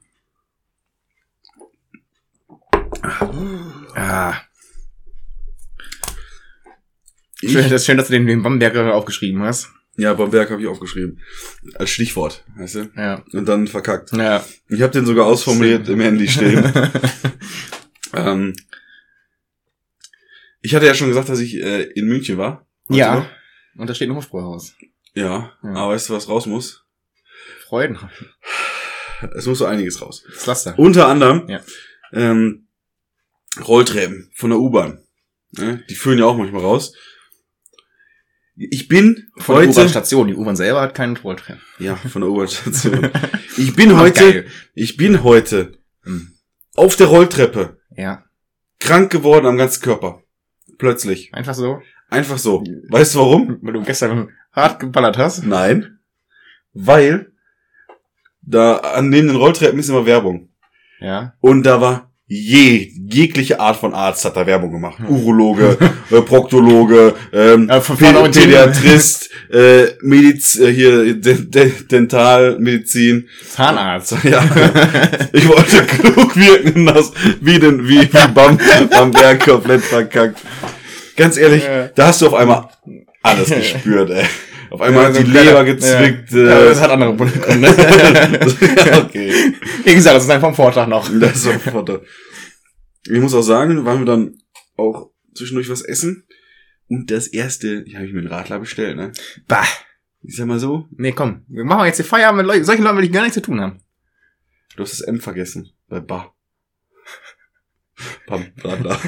Ah. 3.96 4.34
Ich, 7.42 7.52
Schön, 7.52 7.64
das 7.64 7.72
ist 7.82 7.86
schön, 7.86 7.98
dass 7.98 8.08
du 8.08 8.14
den, 8.14 8.26
den 8.28 8.42
Bamberger 8.44 8.94
aufgeschrieben 8.96 9.44
hast. 9.44 9.70
Ja, 9.98 10.14
Bamberg 10.14 10.50
habe 10.50 10.62
ich 10.62 10.68
aufgeschrieben. 10.68 11.20
Als 11.76 11.90
Stichwort, 11.90 12.44
weißt 12.58 12.76
du? 12.76 12.90
Ja. 12.96 13.24
Und 13.34 13.46
dann 13.48 13.68
verkackt. 13.68 14.12
Ja. 14.14 14.44
Ich 14.70 14.82
habe 14.82 14.94
den 14.94 15.06
sogar 15.06 15.26
ausformuliert 15.26 15.88
im 15.90 16.00
Handy 16.00 16.28
stehen. 16.28 16.64
ähm, 18.14 18.56
ich 20.62 20.76
hatte 20.76 20.86
ja 20.86 20.94
schon 20.94 21.08
gesagt, 21.08 21.30
dass 21.30 21.40
ich 21.40 21.56
äh, 21.56 21.84
in 21.84 22.06
München 22.08 22.38
war. 22.38 22.66
Weißt 22.88 23.00
ja. 23.00 23.26
Und 23.76 23.90
da 23.90 23.94
steht 23.96 24.10
ein 24.10 24.16
Hofbräuhaus. 24.16 24.76
Ja, 25.14 25.54
Ja. 25.64 25.70
aber 25.74 25.94
weißt 25.94 26.10
du, 26.10 26.14
was 26.14 26.28
raus 26.30 26.46
muss? 26.46 26.86
Freuden. 27.68 27.98
Es 29.36 29.46
muss 29.46 29.60
so 29.60 29.66
einiges 29.66 30.02
raus. 30.02 30.24
Das 30.34 30.46
Laster. 30.46 30.80
Unter 30.80 31.08
anderem 31.08 31.48
Ja. 31.48 31.62
ähm, 32.14 32.68
Rolltreppen 33.68 34.32
von 34.36 34.50
der 34.52 34.60
U-Bahn. 34.60 35.04
Ne? 35.52 35.84
Die 35.90 35.96
führen 35.96 36.18
ja 36.18 36.26
auch 36.26 36.38
manchmal 36.38 36.62
raus. 36.62 36.94
Ich 38.56 38.88
bin 38.88 39.28
Von 39.38 39.56
der 39.56 39.68
heute... 39.68 39.72
U-Bahn-Station. 39.80 40.28
Die 40.28 40.36
U-Bahn 40.36 40.56
selber 40.56 40.82
hat 40.82 40.94
keinen 40.94 41.16
Rolltreppen. 41.18 41.62
ja, 41.80 41.96
von 41.96 42.22
der 42.22 42.30
U-Bahn-Station. 42.32 43.10
Ich 43.58 43.76
bin 43.76 43.98
heute... 43.98 44.20
geil. 44.32 44.46
Ich 44.74 44.96
bin 44.98 45.24
heute 45.24 45.74
Hm. 46.04 46.32
auf 46.76 46.96
der 46.96 47.08
Rolltreppe 47.08 47.78
Ja. 47.96 48.24
krank 48.80 49.12
geworden 49.12 49.46
am 49.46 49.58
ganzen 49.58 49.82
Körper. 49.84 50.24
Plötzlich. 50.78 51.34
Einfach 51.34 51.54
so. 51.54 51.82
Einfach 52.10 52.38
so. 52.38 52.64
Weißt 52.90 53.16
du 53.16 53.20
warum? 53.20 53.58
Weil 53.62 53.74
du 53.74 53.84
gestern 53.84 54.30
hart 54.52 54.80
geballert 54.80 55.18
hast. 55.18 55.44
Nein. 55.46 56.00
Weil 56.74 57.32
da 58.42 58.78
an 58.78 59.10
neben 59.10 59.28
den 59.28 59.36
Rolltreppen 59.38 59.80
ist 59.80 59.90
immer 59.90 60.06
Werbung. 60.06 60.50
Ja. 61.00 61.36
Und 61.40 61.64
da 61.64 61.82
war 61.82 62.11
je, 62.34 62.88
jegliche 63.10 63.60
Art 63.60 63.76
von 63.76 63.94
Arzt 63.94 64.24
hat 64.24 64.38
da 64.38 64.46
Werbung 64.46 64.72
gemacht. 64.72 64.98
Urologe, 65.10 65.78
äh, 66.10 66.22
Proktologe, 66.22 67.14
ähm, 67.34 67.68
Ja. 67.70 67.80
Pädiatrist, 67.82 69.30
äh, 69.52 69.88
Mediz, 70.02 70.58
äh, 70.58 70.72
hier, 70.74 71.14
De 71.16 71.36
De 71.46 71.72
Dentalmedizin. 71.92 73.28
Zahnarzt. 73.54 74.16
Ja, 74.24 74.44
ich 75.34 75.46
wollte 75.48 75.84
klug 75.86 76.36
wirken, 76.38 76.86
das, 76.86 77.12
wie 77.42 77.60
den, 77.60 77.86
wie, 77.88 78.02
wie 78.02 78.28
Bam, 78.34 78.58
Bamberg 78.90 79.44
komplett 79.46 79.82
verkackt. 79.82 80.40
Ganz 81.18 81.36
ehrlich, 81.36 81.64
Ja. 81.66 81.90
da 81.94 82.08
hast 82.08 82.22
du 82.22 82.28
auf 82.28 82.34
einmal 82.34 82.70
alles 83.24 83.50
gespürt, 83.50 84.10
ey. 84.10 84.24
Auf 84.72 84.80
einmal 84.82 85.04
Ja, 85.04 85.10
hat 85.10 85.18
die 85.18 85.30
Leber 85.30 85.66
gezwickt. 85.66 86.32
Ja. 86.32 86.62
äh, 86.62 86.66
das 86.70 86.80
hat 86.80 86.90
andere 86.92 87.14
Gründe. 87.16 87.68
okay. 89.06 89.54
Wie 89.84 89.94
gesagt, 89.94 90.16
das 90.16 90.24
ist 90.24 90.30
ein 90.30 90.40
vom 90.40 90.56
Vortag 90.56 90.88
noch. 90.88 91.10
Das 91.20 91.46
war 91.46 91.60
Vater. 91.60 92.02
Ich 93.06 93.20
muss 93.20 93.34
auch 93.34 93.42
sagen, 93.42 93.84
waren 93.86 94.00
wir 94.00 94.06
dann 94.06 94.38
auch 94.78 95.12
zwischendurch 95.36 95.70
was 95.70 95.82
essen. 95.82 96.26
Und 96.88 97.12
das 97.12 97.28
erste, 97.28 97.84
ich 97.86 97.96
habe 97.96 98.06
ich 98.06 98.14
mir 98.14 98.20
einen 98.20 98.28
Radler 98.30 98.60
bestellt, 98.60 98.96
ne? 98.96 99.12
Bah. 99.48 99.66
Ich 100.24 100.36
sag 100.38 100.46
mal 100.46 100.60
so, 100.60 100.88
Nee, 100.92 101.12
komm. 101.14 101.44
Wir 101.48 101.64
machen 101.66 101.86
jetzt 101.86 102.00
die 102.00 102.04
Feierabend 102.04 102.38
mit 102.38 102.46
Leuten. 102.46 102.64
Solchen 102.64 102.84
Leuten 102.84 102.98
will 102.98 103.06
ich 103.06 103.12
gar 103.12 103.24
nichts 103.24 103.36
zu 103.36 103.42
tun 103.42 103.60
haben. 103.60 103.80
du 104.78 104.84
hast 104.84 104.92
das 104.94 105.02
M 105.02 105.20
vergessen. 105.20 105.72
Bei 105.90 106.00
Bar. 106.00 106.34
Pam, 108.28 108.46
Radler. 108.64 109.00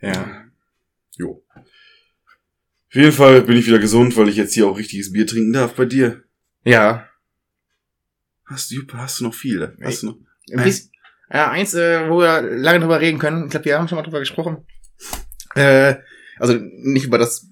ja. 0.00 0.45
Auf 2.96 3.00
jeden 3.02 3.12
Fall 3.12 3.42
bin 3.42 3.58
ich 3.58 3.66
wieder 3.66 3.78
gesund, 3.78 4.16
weil 4.16 4.30
ich 4.30 4.36
jetzt 4.36 4.54
hier 4.54 4.66
auch 4.66 4.78
richtiges 4.78 5.12
Bier 5.12 5.26
trinken 5.26 5.52
darf. 5.52 5.74
Bei 5.74 5.84
dir. 5.84 6.22
Ja. 6.64 7.06
Hast 8.46 8.70
du, 8.70 8.76
hast 8.94 9.20
du 9.20 9.24
noch 9.24 9.34
viel? 9.34 9.76
Hast 9.82 10.02
du 10.02 10.06
noch? 10.06 10.16
Ein 10.50 10.64
bisschen, 10.64 10.92
ja, 11.30 11.50
eins, 11.50 11.74
äh, 11.74 12.08
wo 12.08 12.20
wir 12.20 12.40
lange 12.40 12.80
drüber 12.80 12.98
reden 12.98 13.18
können. 13.18 13.44
Ich 13.44 13.50
glaube, 13.50 13.66
wir 13.66 13.78
haben 13.78 13.86
schon 13.86 13.96
mal 13.96 14.02
drüber 14.02 14.20
gesprochen. 14.20 14.64
Äh, 15.54 15.96
also 16.38 16.54
nicht 16.58 17.04
über 17.04 17.18
das 17.18 17.46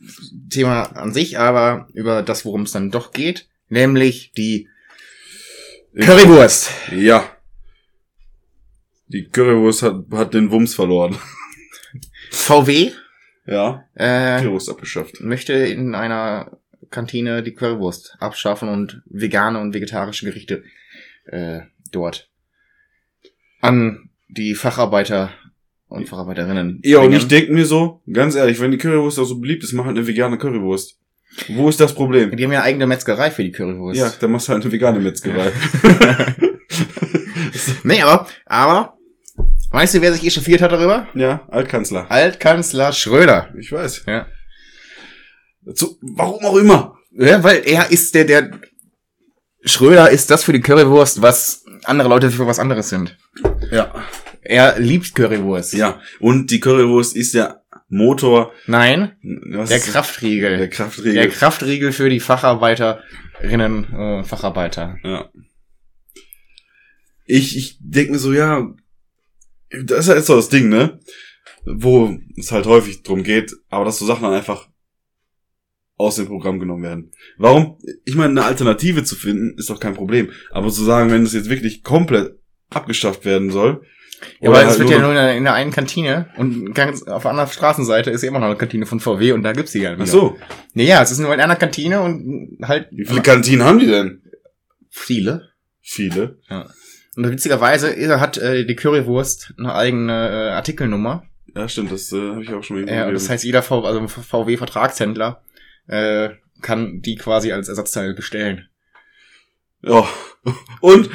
Thema 0.49 0.85
an 0.97 1.13
sich, 1.13 1.39
aber 1.39 1.89
über 1.93 2.23
das, 2.23 2.47
worum 2.47 2.63
es 2.63 2.73
dann 2.73 2.91
doch 2.91 3.13
geht. 3.13 3.47
Nämlich 3.69 4.33
die 4.33 4.71
Currywurst. 5.95 6.71
Ja. 6.91 7.37
Die 9.09 9.29
Currywurst 9.29 9.83
hat, 9.83 10.07
hat 10.11 10.33
den 10.33 10.51
Wumms 10.51 10.75
verloren. 10.75 11.19
VW 12.31 12.93
Ja. 13.47 13.85
äh, 13.95 14.47
abgeschafft. 14.71 15.21
möchte 15.21 15.53
in 15.53 15.95
einer 15.95 16.59
Kantine 16.91 17.43
die 17.43 17.53
Currywurst 17.53 18.17
abschaffen 18.21 18.69
und 18.69 19.03
vegane 19.07 19.61
und 19.61 19.75
vegetarische 19.75 20.27
Gerichte 20.27 20.63
äh, 21.27 21.61
dort 21.93 22.29
an 23.61 24.11
die 24.29 24.55
Facharbeiter 24.55 25.31
und 25.89 26.09
Facharbeiterinnen. 26.09 26.81
Ja, 26.85 26.99
und 26.99 27.13
ich 27.13 27.29
denke 27.29 27.53
mir 27.53 27.67
so, 27.67 28.03
ganz 28.11 28.35
ehrlich, 28.35 28.61
wenn 28.61 28.71
die 28.71 28.79
Currywurst 28.79 29.19
auch 29.19 29.25
so 29.25 29.39
beliebt 29.39 29.63
ist, 29.63 29.73
mach 29.73 29.85
halt 29.85 29.97
eine 29.97 30.07
vegane 30.07 30.39
Currywurst. 30.39 30.99
Wo 31.49 31.69
ist 31.69 31.81
das 31.81 31.95
Problem? 31.95 32.37
Die 32.37 32.45
haben 32.45 32.53
ja 32.53 32.63
eigene 32.63 32.87
Metzgerei 32.87 33.31
für 33.31 33.43
die 33.43 33.53
Currywurst. 33.53 33.99
Ja, 33.99 34.13
dann 34.21 34.33
machst 34.33 34.49
du 34.49 34.53
halt 34.53 34.63
eine 34.63 34.73
vegane 34.73 35.01
Metzgerei. 35.01 35.53
Nee, 37.85 38.03
aber, 38.03 38.27
aber, 38.47 38.99
weißt 39.75 39.95
du, 39.95 40.01
wer 40.01 40.13
sich 40.13 40.25
echauffiert 40.25 40.63
hat 40.63 40.73
darüber? 40.73 41.09
Ja, 41.15 41.47
Altkanzler. 41.51 42.11
Altkanzler 42.11 42.93
Schröder. 42.93 43.53
Ich 43.59 43.71
weiß. 43.73 44.05
Ja. 44.07 44.27
Zu, 45.75 45.99
warum 46.01 46.45
auch 46.45 46.57
immer. 46.57 46.97
Ja, 47.13 47.43
weil 47.43 47.63
er 47.65 47.91
ist 47.91 48.15
der, 48.15 48.25
der, 48.25 48.51
Schröder 49.65 50.11
ist 50.11 50.31
das 50.31 50.45
für 50.45 50.53
die 50.53 50.61
Currywurst, 50.61 51.23
was 51.23 51.65
andere 51.85 52.09
Leute 52.09 52.31
für 52.31 52.47
was 52.47 52.59
anderes 52.59 52.91
sind. 52.91 53.17
Ja. 53.71 53.95
Er 54.43 54.79
liebt 54.79 55.15
Currywurst. 55.15 55.73
Ja. 55.73 56.01
Und 56.21 56.51
die 56.51 56.61
Currywurst 56.61 57.17
ist 57.17 57.35
der 57.35 57.63
Motor. 57.89 58.53
Nein, 58.67 59.13
Was 59.51 59.71
der 59.71 59.81
Kraftriegel. 59.81 60.59
Der 60.59 60.69
Kraftriegel. 60.69 61.15
Der 61.15 61.29
Kraftriegel 61.29 61.93
für 61.93 62.11
die 62.11 62.21
Facharbeiterinnen 62.21 63.95
äh, 63.95 64.25
Facharbeiter. 64.25 64.99
ja. 65.03 65.31
Ich, 67.27 67.57
ich 67.57 67.79
denke 67.81 68.13
mir 68.13 68.19
so, 68.19 68.35
ja, 68.35 68.69
das 69.85 70.01
ist 70.01 70.09
ja 70.09 70.15
jetzt 70.17 70.27
so 70.27 70.37
das 70.37 70.49
Ding, 70.49 70.69
ne? 70.69 71.01
Wo 71.65 72.17
es 72.37 72.53
halt 72.53 72.67
häufig 72.67 73.03
drum 73.03 73.23
geht, 73.23 73.53
aber 73.69 73.85
dass 73.85 73.99
so 73.99 74.07
Sachen 74.07 74.23
dann 74.23 74.35
einfach 74.35 74.69
aus 75.97 76.17
dem 76.17 76.27
Programm 76.27 76.59
genommen 76.59 76.83
werden. 76.83 77.13
Warum? 77.39 77.79
Ich 78.05 78.17
meine, 78.17 78.31
eine 78.31 78.45
Alternative 78.45 79.05
zu 79.05 79.15
finden, 79.15 79.57
ist 79.59 79.71
doch 79.71 79.81
kein 79.81 79.95
Problem. 79.95 80.31
Aber 80.51 80.71
zu 80.71 80.83
sagen, 80.85 81.11
wenn 81.11 81.25
das 81.25 81.33
jetzt 81.33 81.49
wirklich 81.49 81.83
komplett 81.83 82.39
abgeschafft 82.71 83.25
werden 83.25 83.51
soll. 83.51 83.83
Ja, 84.41 84.51
aber 84.51 84.63
es 84.63 84.69
halt 84.71 84.79
wird 84.81 84.91
ja 84.91 84.99
nur 84.99 85.11
in 85.11 85.17
der, 85.17 85.37
in 85.37 85.45
der 85.45 85.55
einen 85.55 85.71
Kantine 85.71 86.31
und 86.37 86.75
ganz 86.75 87.03
auf 87.03 87.23
der 87.23 87.31
anderen 87.31 87.51
Straßenseite 87.51 88.11
ist 88.11 88.23
ja 88.23 88.29
immer 88.29 88.39
noch 88.39 88.47
eine 88.47 88.57
Kantine 88.57 88.87
von 88.87 88.99
VW 88.99 89.33
und 89.33 89.43
da 89.43 89.53
gibt's 89.53 89.73
die 89.73 89.81
ja 89.81 89.93
wieder. 89.93 90.05
Ach 90.05 90.09
so, 90.09 90.37
Nee, 90.73 90.87
ja, 90.87 91.03
es 91.03 91.11
ist 91.11 91.19
nur 91.19 91.35
in 91.35 91.41
einer 91.41 91.57
Kantine 91.57 92.01
und 92.01 92.59
halt 92.63 92.89
wie 92.91 93.05
viele 93.05 93.23
Kantinen 93.23 93.65
haben 93.65 93.79
die 93.79 93.87
denn? 93.87 94.23
viele. 94.95 95.51
Viele. 95.83 96.39
Und 97.17 97.31
witzigerweise 97.31 98.21
hat 98.21 98.39
äh, 98.39 98.65
die 98.65 98.75
Currywurst 98.75 99.55
eine 99.59 99.75
eigene 99.75 100.13
äh, 100.13 100.51
Artikelnummer. 100.51 101.25
Ja, 101.55 101.69
stimmt, 101.69 101.93
das 101.93 102.13
äh, 102.13 102.31
habe 102.31 102.43
ich 102.43 102.53
auch 102.53 102.65
schon 102.65 102.81
mal 102.81 102.93
Ja, 102.93 103.11
das 103.11 103.29
heißt, 103.29 103.45
jeder 103.45 103.63
v 103.63 103.85
also 103.85 104.09
VW-Vertragshändler 104.09 105.43
äh, 105.87 106.31
kann 106.63 107.01
die 107.03 107.17
quasi 107.17 107.53
als 107.53 107.69
Ersatzteil 107.69 108.15
bestellen. 108.15 108.69
Ja. 109.83 110.09
Und 110.81 111.11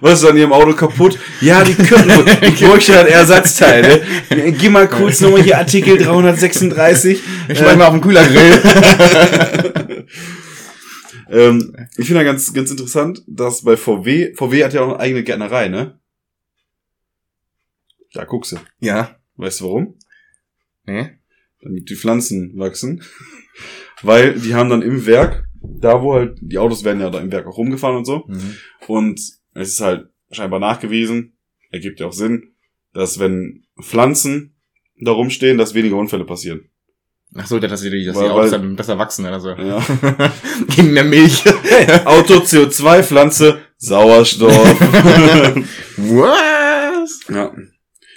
was 0.00 0.22
ist 0.22 0.28
an 0.28 0.36
ihrem 0.36 0.52
Auto 0.52 0.72
kaputt? 0.72 1.18
Ja, 1.40 1.62
die 1.62 1.74
Currywurst. 1.74 2.42
Ich 2.42 2.60
bräuchte 2.60 2.96
halt 2.96 3.08
Ersatzteile. 3.08 4.02
Geh 4.30 4.68
mal 4.68 4.88
kurz 4.88 5.20
nochmal 5.20 5.42
hier 5.42 5.58
Artikel 5.58 5.98
336. 6.02 7.20
Ich 7.48 7.58
schmeiß 7.58 7.76
mal 7.76 7.86
auf 7.86 7.94
den 7.94 8.00
Kühlergrill. 8.00 8.62
Ähm, 11.32 11.74
ich 11.96 12.06
finde 12.06 12.20
ja 12.20 12.24
ganz, 12.24 12.52
ganz 12.52 12.70
interessant, 12.70 13.22
dass 13.26 13.62
bei 13.62 13.76
VW, 13.76 14.34
VW 14.34 14.64
hat 14.64 14.74
ja 14.74 14.82
auch 14.82 14.90
eine 14.90 15.00
eigene 15.00 15.24
Gärtnerei, 15.24 15.68
ne? 15.68 15.98
Da 18.12 18.24
guckst 18.24 18.52
du. 18.52 18.56
ja. 18.80 19.16
Weißt 19.36 19.60
du 19.60 19.64
warum? 19.64 19.98
Nee. 20.84 21.10
Damit 21.62 21.88
die 21.88 21.96
Pflanzen 21.96 22.56
wachsen. 22.58 23.02
Weil 24.02 24.38
die 24.38 24.54
haben 24.54 24.68
dann 24.68 24.82
im 24.82 25.06
Werk, 25.06 25.48
da 25.62 26.02
wo 26.02 26.14
halt, 26.14 26.36
die 26.42 26.58
Autos 26.58 26.84
werden 26.84 27.00
ja 27.00 27.08
da 27.08 27.18
im 27.20 27.32
Werk 27.32 27.46
auch 27.46 27.56
rumgefahren 27.56 27.96
und 27.96 28.04
so. 28.04 28.24
Mhm. 28.26 28.56
Und 28.86 29.20
es 29.54 29.68
ist 29.70 29.80
halt 29.80 30.10
scheinbar 30.30 30.60
nachgewiesen, 30.60 31.32
ergibt 31.70 32.00
ja 32.00 32.08
auch 32.08 32.12
Sinn, 32.12 32.52
dass 32.92 33.18
wenn 33.18 33.64
Pflanzen 33.80 34.54
da 35.00 35.12
rumstehen, 35.12 35.56
dass 35.56 35.74
weniger 35.74 35.96
Unfälle 35.96 36.24
passieren. 36.24 36.68
Ach 37.34 37.46
so, 37.46 37.58
dass 37.58 37.82
Weil- 38.16 38.30
Autos 38.30 38.52
weil- 38.52 38.60
dann 38.60 38.76
besser 38.76 38.98
wachsen 38.98 39.24
oder 39.26 39.40
so. 39.40 39.50
Ja. 39.50 39.82
Gegen 40.76 40.92
mehr 40.92 41.04
Milch. 41.04 41.42
Auto, 42.04 42.34
CO2, 42.34 43.02
Pflanze, 43.02 43.58
Sauerstoff. 43.78 44.52
Was? 45.96 47.20
ja. 47.28 47.52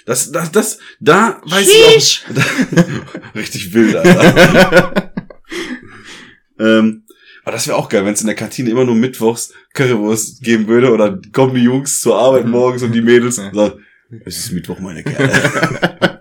Das, 0.04 0.30
das, 0.30 0.52
das, 0.52 0.78
da 1.00 1.40
weiß 1.44 1.66
ich 1.68 2.24
auch. 2.28 3.34
Richtig 3.34 3.74
wild, 3.74 3.96
Alter. 3.96 5.12
ähm, 6.60 7.02
aber 7.42 7.52
das 7.52 7.66
wäre 7.66 7.76
auch 7.76 7.88
geil, 7.88 8.04
wenn 8.04 8.14
es 8.14 8.20
in 8.20 8.26
der 8.28 8.36
Kantine 8.36 8.70
immer 8.70 8.84
nur 8.84 8.94
mittwochs 8.94 9.52
Currywurst 9.74 10.42
geben 10.42 10.68
würde 10.68 10.92
oder 10.92 11.18
kommen 11.32 11.54
die 11.54 11.62
Jungs 11.62 12.00
zur 12.00 12.16
Arbeit 12.18 12.46
morgens 12.46 12.82
und 12.82 12.92
die 12.92 13.02
Mädels 13.02 13.36
Ja. 13.38 13.52
sagen, 13.52 13.80
es 14.24 14.38
ist 14.38 14.52
Mittwoch, 14.52 14.78
meine 14.78 15.02
Kerle. 15.02 16.15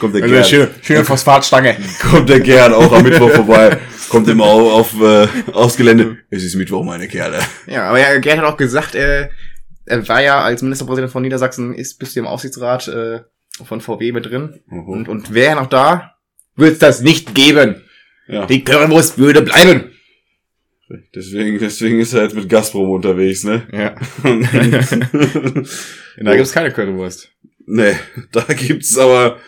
Kommt 0.00 0.14
der 0.16 0.22
Also 0.22 0.34
Gerd. 0.34 0.48
schöne, 0.48 0.70
schöne 0.82 1.04
Phosphatstange. 1.04 1.76
Kommt 2.00 2.28
der 2.28 2.40
Gerd 2.40 2.72
auch 2.72 2.90
am 2.92 3.04
Mittwoch 3.04 3.30
vorbei. 3.30 3.78
Kommt 4.08 4.28
immer 4.28 4.44
auf, 4.44 4.94
auf 4.96 5.02
äh, 5.02 5.28
aufs 5.52 5.76
Gelände. 5.76 6.16
Es 6.30 6.42
ist 6.42 6.56
Mittwoch, 6.56 6.82
meine 6.84 7.06
Kerle. 7.06 7.38
Ja, 7.68 7.88
aber 7.88 8.00
ja, 8.00 8.18
Gerd 8.18 8.38
hat 8.38 8.44
auch 8.46 8.56
gesagt, 8.56 8.96
äh, 8.96 9.28
er 9.86 10.08
war 10.08 10.22
ja 10.22 10.40
als 10.40 10.62
Ministerpräsident 10.62 11.12
von 11.12 11.22
Niedersachsen, 11.22 11.74
ist 11.74 11.98
bis 11.98 12.16
im 12.16 12.26
Aufsichtsrat 12.26 12.88
äh, 12.88 13.20
von 13.64 13.80
VW 13.80 14.10
mit 14.12 14.26
drin. 14.26 14.60
Und, 14.68 15.08
und 15.08 15.32
wäre 15.34 15.50
er 15.50 15.54
noch 15.56 15.68
da, 15.68 16.14
würde 16.56 16.72
es 16.72 16.78
das 16.80 17.02
nicht 17.02 17.34
geben. 17.34 17.82
Ja. 18.26 18.46
Die 18.46 18.64
Currywurst 18.64 19.18
würde 19.18 19.42
bleiben. 19.42 19.92
Deswegen, 21.14 21.58
deswegen 21.60 22.00
ist 22.00 22.14
er 22.14 22.22
jetzt 22.24 22.34
mit 22.34 22.48
Gazprom 22.48 22.90
unterwegs, 22.90 23.44
ne? 23.44 23.62
Ja. 23.72 23.94
da 26.16 26.36
gibt's 26.36 26.52
keine 26.52 26.72
Currywurst. 26.72 27.30
nee, 27.66 27.94
da 28.32 28.42
gibt's 28.42 28.98
aber 28.98 29.38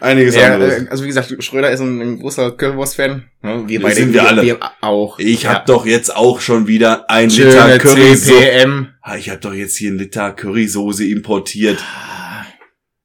einiges 0.00 0.34
Ja, 0.36 0.54
anderes. 0.54 0.82
äh, 0.84 0.88
also 0.88 1.04
wie 1.04 1.08
gesagt, 1.08 1.34
Schröder 1.42 1.70
ist 1.70 1.80
ein, 1.80 2.00
ein 2.00 2.18
großer 2.18 2.52
Currywurst-Fan. 2.52 3.24
Ja, 3.42 3.68
wir 3.68 3.80
Das 3.80 3.96
sind 3.96 4.12
wir 4.12 4.26
alle. 4.26 4.42
Wir 4.42 4.58
auch. 4.80 5.18
Ich 5.18 5.42
ja. 5.44 5.54
hab 5.54 5.66
doch 5.66 5.86
jetzt 5.86 6.14
auch 6.14 6.40
schon 6.40 6.66
wieder 6.66 7.08
ein 7.10 7.28
Liter 7.30 7.50
Schöne 7.66 7.78
Currysoße. 7.78 8.32
CPM. 8.40 8.88
Ah, 9.02 9.16
Ich 9.16 9.30
hab 9.30 9.40
doch 9.40 9.54
jetzt 9.54 9.76
hier 9.76 9.90
ein 9.92 9.98
Liter 9.98 10.32
Currysoße 10.32 11.04
importiert. 11.06 11.82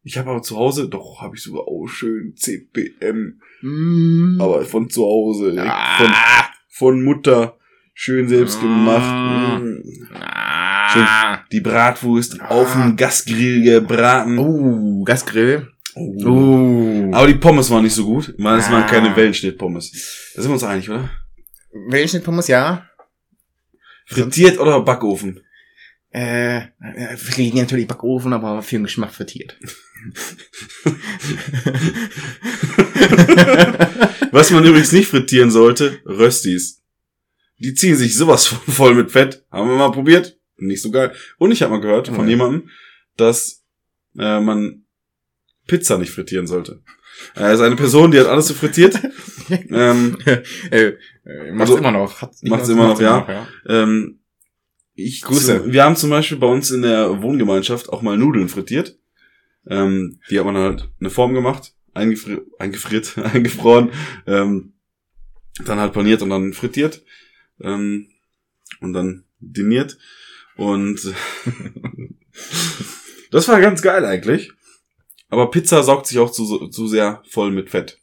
Ich 0.04 0.18
habe 0.18 0.32
aber 0.32 0.42
zu 0.42 0.58
Hause, 0.58 0.90
doch, 0.90 1.22
habe 1.22 1.36
ich 1.36 1.44
sogar 1.44 1.62
auch 1.68 1.86
schön 1.88 2.34
CPM. 2.36 3.40
Mm. 3.62 4.42
Aber 4.42 4.66
von 4.66 4.90
zu 4.90 5.04
Hause, 5.04 5.52
von, 5.54 5.60
Ah. 5.60 6.50
von 6.70 7.04
Mutter, 7.04 7.58
schön 7.94 8.28
selbst 8.28 8.60
gemacht. 8.60 9.04
Ah. 9.04 9.60
Mm. 9.60 9.84
Ah. 10.20 11.40
Die 11.52 11.62
Bratwurst 11.62 12.42
Ah. 12.42 12.48
auf 12.48 12.74
dem 12.74 12.96
Gasgrill 12.96 13.62
gebraten. 13.62 14.40
Uh, 14.40 15.04
Gasgrill. 15.04 15.68
Oh. 15.96 16.26
Uh. 16.26 17.12
Aber 17.14 17.28
die 17.28 17.36
Pommes 17.36 17.70
waren 17.70 17.84
nicht 17.84 17.94
so 17.96 18.06
gut. 18.06 18.30
Ich 18.30 18.38
meine, 18.44 18.60
es 18.60 18.72
waren 18.72 18.84
Ah. 18.84 18.88
keine 18.88 19.16
Wellenschnitt-Pommes. 19.16 19.92
Da 20.36 20.42
sind 20.42 20.50
wir 20.52 20.54
uns 20.54 20.64
einig, 20.64 20.90
oder? 20.90 21.10
Wellenschnittpommes, 21.90 22.48
ja. 22.48 22.86
Frittiert 24.06 24.60
oder 24.60 24.82
Backofen? 24.82 25.42
Äh, 26.10 26.62
fliegen 27.16 27.60
natürlich 27.60 27.88
Backofen, 27.88 28.34
aber 28.34 28.62
für 28.62 28.76
den 28.76 28.84
Geschmack 28.84 29.14
frittiert. 29.14 29.58
Was 34.32 34.52
man 34.52 34.66
übrigens 34.66 34.92
nicht 34.92 35.08
frittieren 35.08 35.52
sollte, 35.52 36.00
Röstis. 36.06 36.82
Die 37.60 37.74
ziehen 37.74 37.96
sich 37.96 38.16
sowas 38.18 38.48
voll 38.48 38.96
mit 38.96 39.12
Fett. 39.12 39.46
Haben 39.52 39.70
wir 39.70 39.78
mal 39.78 39.92
probiert. 39.92 40.38
Nicht 40.58 40.82
so 40.82 40.92
geil. 40.92 41.14
Und 41.38 41.52
ich 41.52 41.62
habe 41.62 41.74
mal 41.74 41.82
gehört 41.82 42.08
von 42.08 42.28
jemandem, 42.28 42.70
dass 43.18 43.64
äh, 44.18 44.40
man 44.40 44.81
Pizza 45.68 45.98
nicht 45.98 46.12
frittieren 46.12 46.48
sollte. 46.48 46.82
Er 47.36 47.54
ist 47.54 47.62
eine 47.62 47.76
Person, 47.76 48.12
die 48.12 48.20
hat 48.20 48.28
alles 48.28 48.48
so 48.48 48.54
frittiert. 48.54 49.00
ähm, 49.70 50.18
äh, 50.26 50.42
äh, 51.26 51.52
macht's 51.52 51.72
Also, 51.72 51.78
immer 51.78 51.92
noch. 51.92 52.22
Hat's 52.22 52.44
macht's 52.44 52.70
immer 52.70 52.88
noch, 52.88 53.00
ja. 53.00 53.48
ähm, 53.68 54.20
ich 54.96 55.22
Grüße. 55.22 55.64
Zu, 55.64 55.74
wir 55.74 55.84
haben 55.84 55.96
zum 55.96 56.10
Beispiel 56.10 56.38
bei 56.38 56.48
uns 56.48 56.72
in 56.72 56.82
der 56.82 57.22
Wohngemeinschaft 57.22 57.90
auch 57.90 58.02
mal 58.02 58.18
Nudeln 58.18 58.50
frittiert. 58.50 58.98
Ähm, 59.68 60.20
die 60.30 60.40
hat 60.40 60.46
man 60.46 60.58
halt 60.58 60.90
eine 61.00 61.10
Form 61.10 61.34
gemacht, 61.34 61.74
eingefri 61.94 62.40
eingefriert, 62.60 63.18
eingefroren, 63.34 63.92
ähm, 64.26 64.74
dann 65.66 65.80
halt 65.80 65.94
paniert 65.94 66.22
und 66.22 66.30
dann 66.30 66.54
frittiert 66.54 67.04
ähm, 67.62 68.08
und 68.80 68.94
dann 68.94 69.26
diniert. 69.40 69.98
Und 70.56 71.00
das 73.32 73.48
war 73.48 73.62
ganz 73.62 73.82
geil 73.82 74.06
eigentlich. 74.06 74.52
Aber 75.32 75.50
Pizza 75.50 75.82
saugt 75.82 76.06
sich 76.08 76.20
auch 76.20 76.30
zu, 76.30 76.68
zu 76.68 76.88
sehr 76.88 77.24
voll 77.28 77.52
mit 77.52 77.70
Fett. 77.70 78.00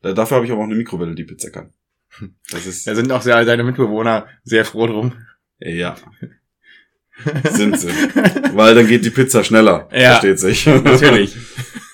Da, 0.00 0.12
dafür 0.14 0.36
habe 0.36 0.46
ich 0.46 0.52
aber 0.52 0.62
auch 0.62 0.66
eine 0.66 0.74
Mikrowelle, 0.74 1.14
die 1.14 1.24
Pizza 1.24 1.50
kann. 1.50 1.72
Das 2.50 2.66
ist 2.66 2.86
Da 2.86 2.94
sind 2.94 3.12
auch 3.12 3.22
sehr, 3.22 3.44
deine 3.44 3.64
Mitbewohner 3.64 4.26
sehr 4.42 4.64
froh 4.64 4.86
drum. 4.86 5.12
ja. 5.60 5.96
Sind 7.48 7.78
sie. 7.78 7.90
Weil 8.54 8.74
dann 8.74 8.88
geht 8.88 9.04
die 9.04 9.10
Pizza 9.10 9.44
schneller. 9.44 9.88
Ja. 9.92 10.18
Versteht 10.18 10.40
sich. 10.40 10.66
Natürlich. 10.66 11.36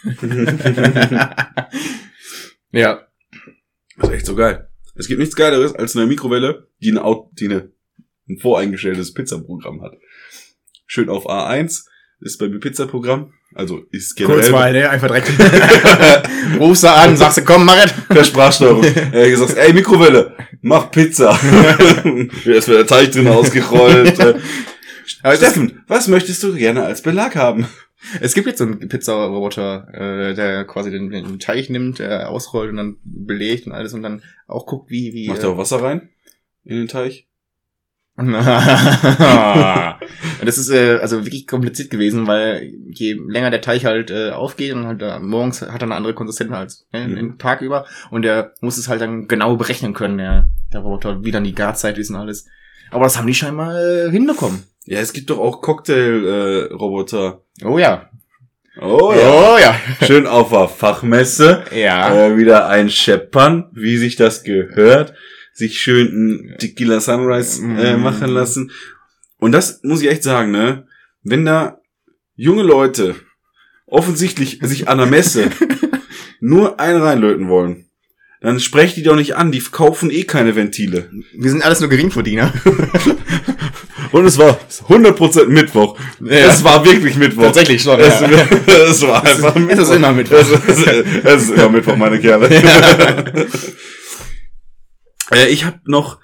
ja. 2.72 3.06
Das 3.98 4.08
ist 4.08 4.14
echt 4.14 4.24
so 4.24 4.34
geil. 4.34 4.70
Es 4.94 5.08
gibt 5.08 5.20
nichts 5.20 5.36
Geileres 5.36 5.74
als 5.74 5.94
eine 5.94 6.06
Mikrowelle, 6.06 6.68
die, 6.78 6.90
eine, 6.90 7.02
die 7.32 7.46
eine, 7.46 7.70
ein 8.30 8.38
voreingestelltes 8.38 9.12
Pizzaprogramm 9.12 9.82
hat. 9.82 9.92
Schön 10.86 11.10
auf 11.10 11.28
A1 11.28 11.84
ist 12.20 12.38
bei 12.38 12.48
mir 12.48 12.60
Pizzaprogramm. 12.60 13.34
Also 13.54 13.82
ist 13.90 14.14
generell 14.14 14.40
Kurz 14.40 14.50
mal, 14.50 14.72
ne? 14.72 14.88
Einfach 14.88 15.08
direkt. 15.08 15.28
Rufst 16.58 16.84
du 16.84 16.92
an, 16.92 17.16
sagst 17.16 17.38
du, 17.38 17.42
komm, 17.42 17.64
mach 17.64 17.84
es. 17.84 17.92
per 18.08 18.24
Sprachsteuerung. 18.24 18.84
Er 18.84 18.92
hat 19.24 19.30
gesagt, 19.30 19.56
ey 19.56 19.72
Mikrowelle, 19.72 20.36
mach 20.62 20.90
Pizza. 20.90 21.30
Ist 22.44 22.68
der 22.68 22.86
Teig 22.86 23.10
drin 23.10 23.26
ausgerollt. 23.28 24.18
Äh, 24.18 24.34
Aber 25.22 25.36
Steffen, 25.36 25.82
was 25.88 26.06
möchtest 26.06 26.42
du 26.42 26.54
gerne 26.54 26.84
als 26.84 27.02
Belag 27.02 27.34
haben? 27.34 27.66
es 28.20 28.34
gibt 28.34 28.46
jetzt 28.46 28.58
so 28.58 28.64
einen 28.64 28.88
Pizzaroboter, 28.88 29.88
äh, 29.92 30.34
der 30.34 30.64
quasi 30.64 30.90
den, 30.90 31.10
den 31.10 31.38
Teig 31.38 31.70
nimmt, 31.70 32.00
äh, 32.00 32.24
ausrollt 32.24 32.70
und 32.70 32.76
dann 32.76 32.96
belegt 33.04 33.66
und 33.66 33.72
alles 33.72 33.92
und 33.94 34.02
dann 34.02 34.22
auch 34.46 34.66
guckt, 34.66 34.90
wie, 34.90 35.12
wie. 35.12 35.28
Macht 35.28 35.40
äh, 35.40 35.42
er 35.46 35.50
auch 35.50 35.58
Wasser 35.58 35.82
rein? 35.82 36.08
In 36.64 36.76
den 36.76 36.88
Teig? 36.88 37.24
Und 40.40 40.46
das 40.46 40.58
ist 40.58 40.70
äh, 40.70 40.98
also 41.00 41.24
wirklich 41.24 41.46
kompliziert 41.46 41.90
gewesen, 41.90 42.26
weil 42.26 42.72
je 42.90 43.16
länger 43.28 43.50
der 43.50 43.60
Teig 43.60 43.84
halt 43.84 44.10
äh, 44.10 44.30
aufgeht 44.30 44.72
und 44.74 44.86
halt 44.86 45.02
äh, 45.02 45.18
morgens 45.18 45.62
hat 45.62 45.80
er 45.80 45.82
eine 45.82 45.94
andere 45.94 46.14
Konsistenz 46.14 46.52
als 46.52 46.86
ne, 46.92 47.08
Mhm. 47.08 47.16
den 47.16 47.38
Tag 47.38 47.60
über 47.62 47.86
und 48.10 48.22
der 48.22 48.54
muss 48.60 48.78
es 48.78 48.88
halt 48.88 49.00
dann 49.00 49.28
genau 49.28 49.56
berechnen 49.56 49.94
können, 49.94 50.18
der, 50.18 50.50
der 50.72 50.80
Roboter, 50.80 51.24
wie 51.24 51.30
dann 51.30 51.44
die 51.44 51.54
Garzeit 51.54 51.98
ist 51.98 52.10
und 52.10 52.16
alles. 52.16 52.46
Aber 52.90 53.04
das 53.04 53.18
haben 53.18 53.26
die 53.26 53.34
scheinbar 53.34 53.78
äh, 53.80 54.10
hinbekommen. 54.10 54.64
Ja, 54.86 54.98
es 55.00 55.12
gibt 55.12 55.30
doch 55.30 55.38
auch 55.38 55.60
Cocktail-Roboter. 55.60 57.40
Oh 57.64 57.78
ja. 57.78 58.08
oh 58.80 59.12
ja. 59.12 59.30
Oh 59.30 59.58
ja. 59.58 59.74
Schön 60.06 60.26
auf 60.26 60.50
der 60.50 60.68
Fachmesse. 60.68 61.64
Ja. 61.74 62.14
Äh, 62.14 62.36
wieder 62.36 62.68
ein 62.68 62.90
Scheppern, 62.90 63.68
wie 63.72 63.98
sich 63.98 64.16
das 64.16 64.42
gehört. 64.42 65.14
Sich 65.52 65.80
schön 65.80 66.06
ein 66.06 66.56
Tequila 66.58 67.00
Sunrise 67.00 67.62
äh, 67.62 67.96
Mm. 67.96 68.02
machen 68.02 68.30
lassen. 68.30 68.70
Und 69.38 69.52
das 69.52 69.80
muss 69.82 70.00
ich 70.02 70.08
echt 70.10 70.22
sagen, 70.22 70.50
ne? 70.50 70.86
Wenn 71.22 71.44
da 71.44 71.80
junge 72.36 72.62
Leute 72.62 73.14
offensichtlich 73.86 74.58
sich 74.62 74.88
an 74.88 74.98
der 74.98 75.06
Messe 75.06 75.50
nur 76.40 76.78
einen 76.80 77.02
reinlöten 77.02 77.48
wollen, 77.48 77.86
dann 78.40 78.58
sprecht 78.60 78.96
die 78.96 79.02
doch 79.02 79.16
nicht 79.16 79.36
an, 79.36 79.52
die 79.52 79.60
kaufen 79.60 80.10
eh 80.10 80.24
keine 80.24 80.56
Ventile. 80.56 81.10
Wir 81.36 81.50
sind 81.50 81.62
alles 81.62 81.80
nur 81.80 81.90
Geringverdiener. 81.90 82.52
Und 84.12 84.24
es 84.24 84.38
war 84.38 84.58
100% 84.88 85.46
Mittwoch. 85.46 85.96
Es 86.26 86.64
war 86.64 86.84
wirklich 86.84 87.14
Mittwoch. 87.16 87.44
Tatsächlich 87.44 87.82
schon. 87.82 88.00
Es, 88.00 88.20
Ja. 88.20 88.28
es 88.90 89.02
war 89.02 89.24
einfach 89.24 89.54
Es 89.68 89.78
ist 89.78 89.92
immer 89.94 90.12
Mittwoch. 90.12 90.38
Es 90.38 90.48
ist, 90.50 90.86
es 91.24 91.42
ist 91.42 91.50
immer 91.50 91.68
Mittwoch, 91.68 91.96
meine 91.96 92.18
Kerle. 92.18 92.48
Äh, 95.32 95.46
ich 95.48 95.64
habe 95.64 95.80
noch 95.84 96.18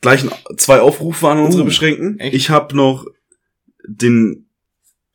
gleich 0.00 0.24
zwei 0.56 0.80
Aufrufe 0.80 1.28
an 1.28 1.38
unsere 1.40 1.62
Uh, 1.62 1.66
Beschränkten. 1.66 2.18
echt? 2.20 2.34
Ich 2.34 2.50
habe 2.50 2.76
noch 2.76 3.06
den 3.86 4.48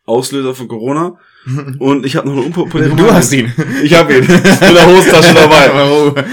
Auslöser 0.06 0.54
von 0.56 0.68
Corona 0.68 1.18
und 1.80 2.06
ich 2.06 2.16
habe 2.16 2.28
noch 2.28 2.36
eine 2.36 2.46
unpopuläre 2.46 2.90
Du 2.90 2.96
Meinung. 2.96 3.14
hast 3.14 3.32
ihn. 3.34 3.54
Ich 3.84 3.94
habe 3.94 4.14
ihn. 4.18 4.22
Ich 4.24 4.28
bin 4.28 4.38
in 4.38 4.74
der 4.76 4.86
Hosentasche 4.88 5.34
dabei. 5.36 6.26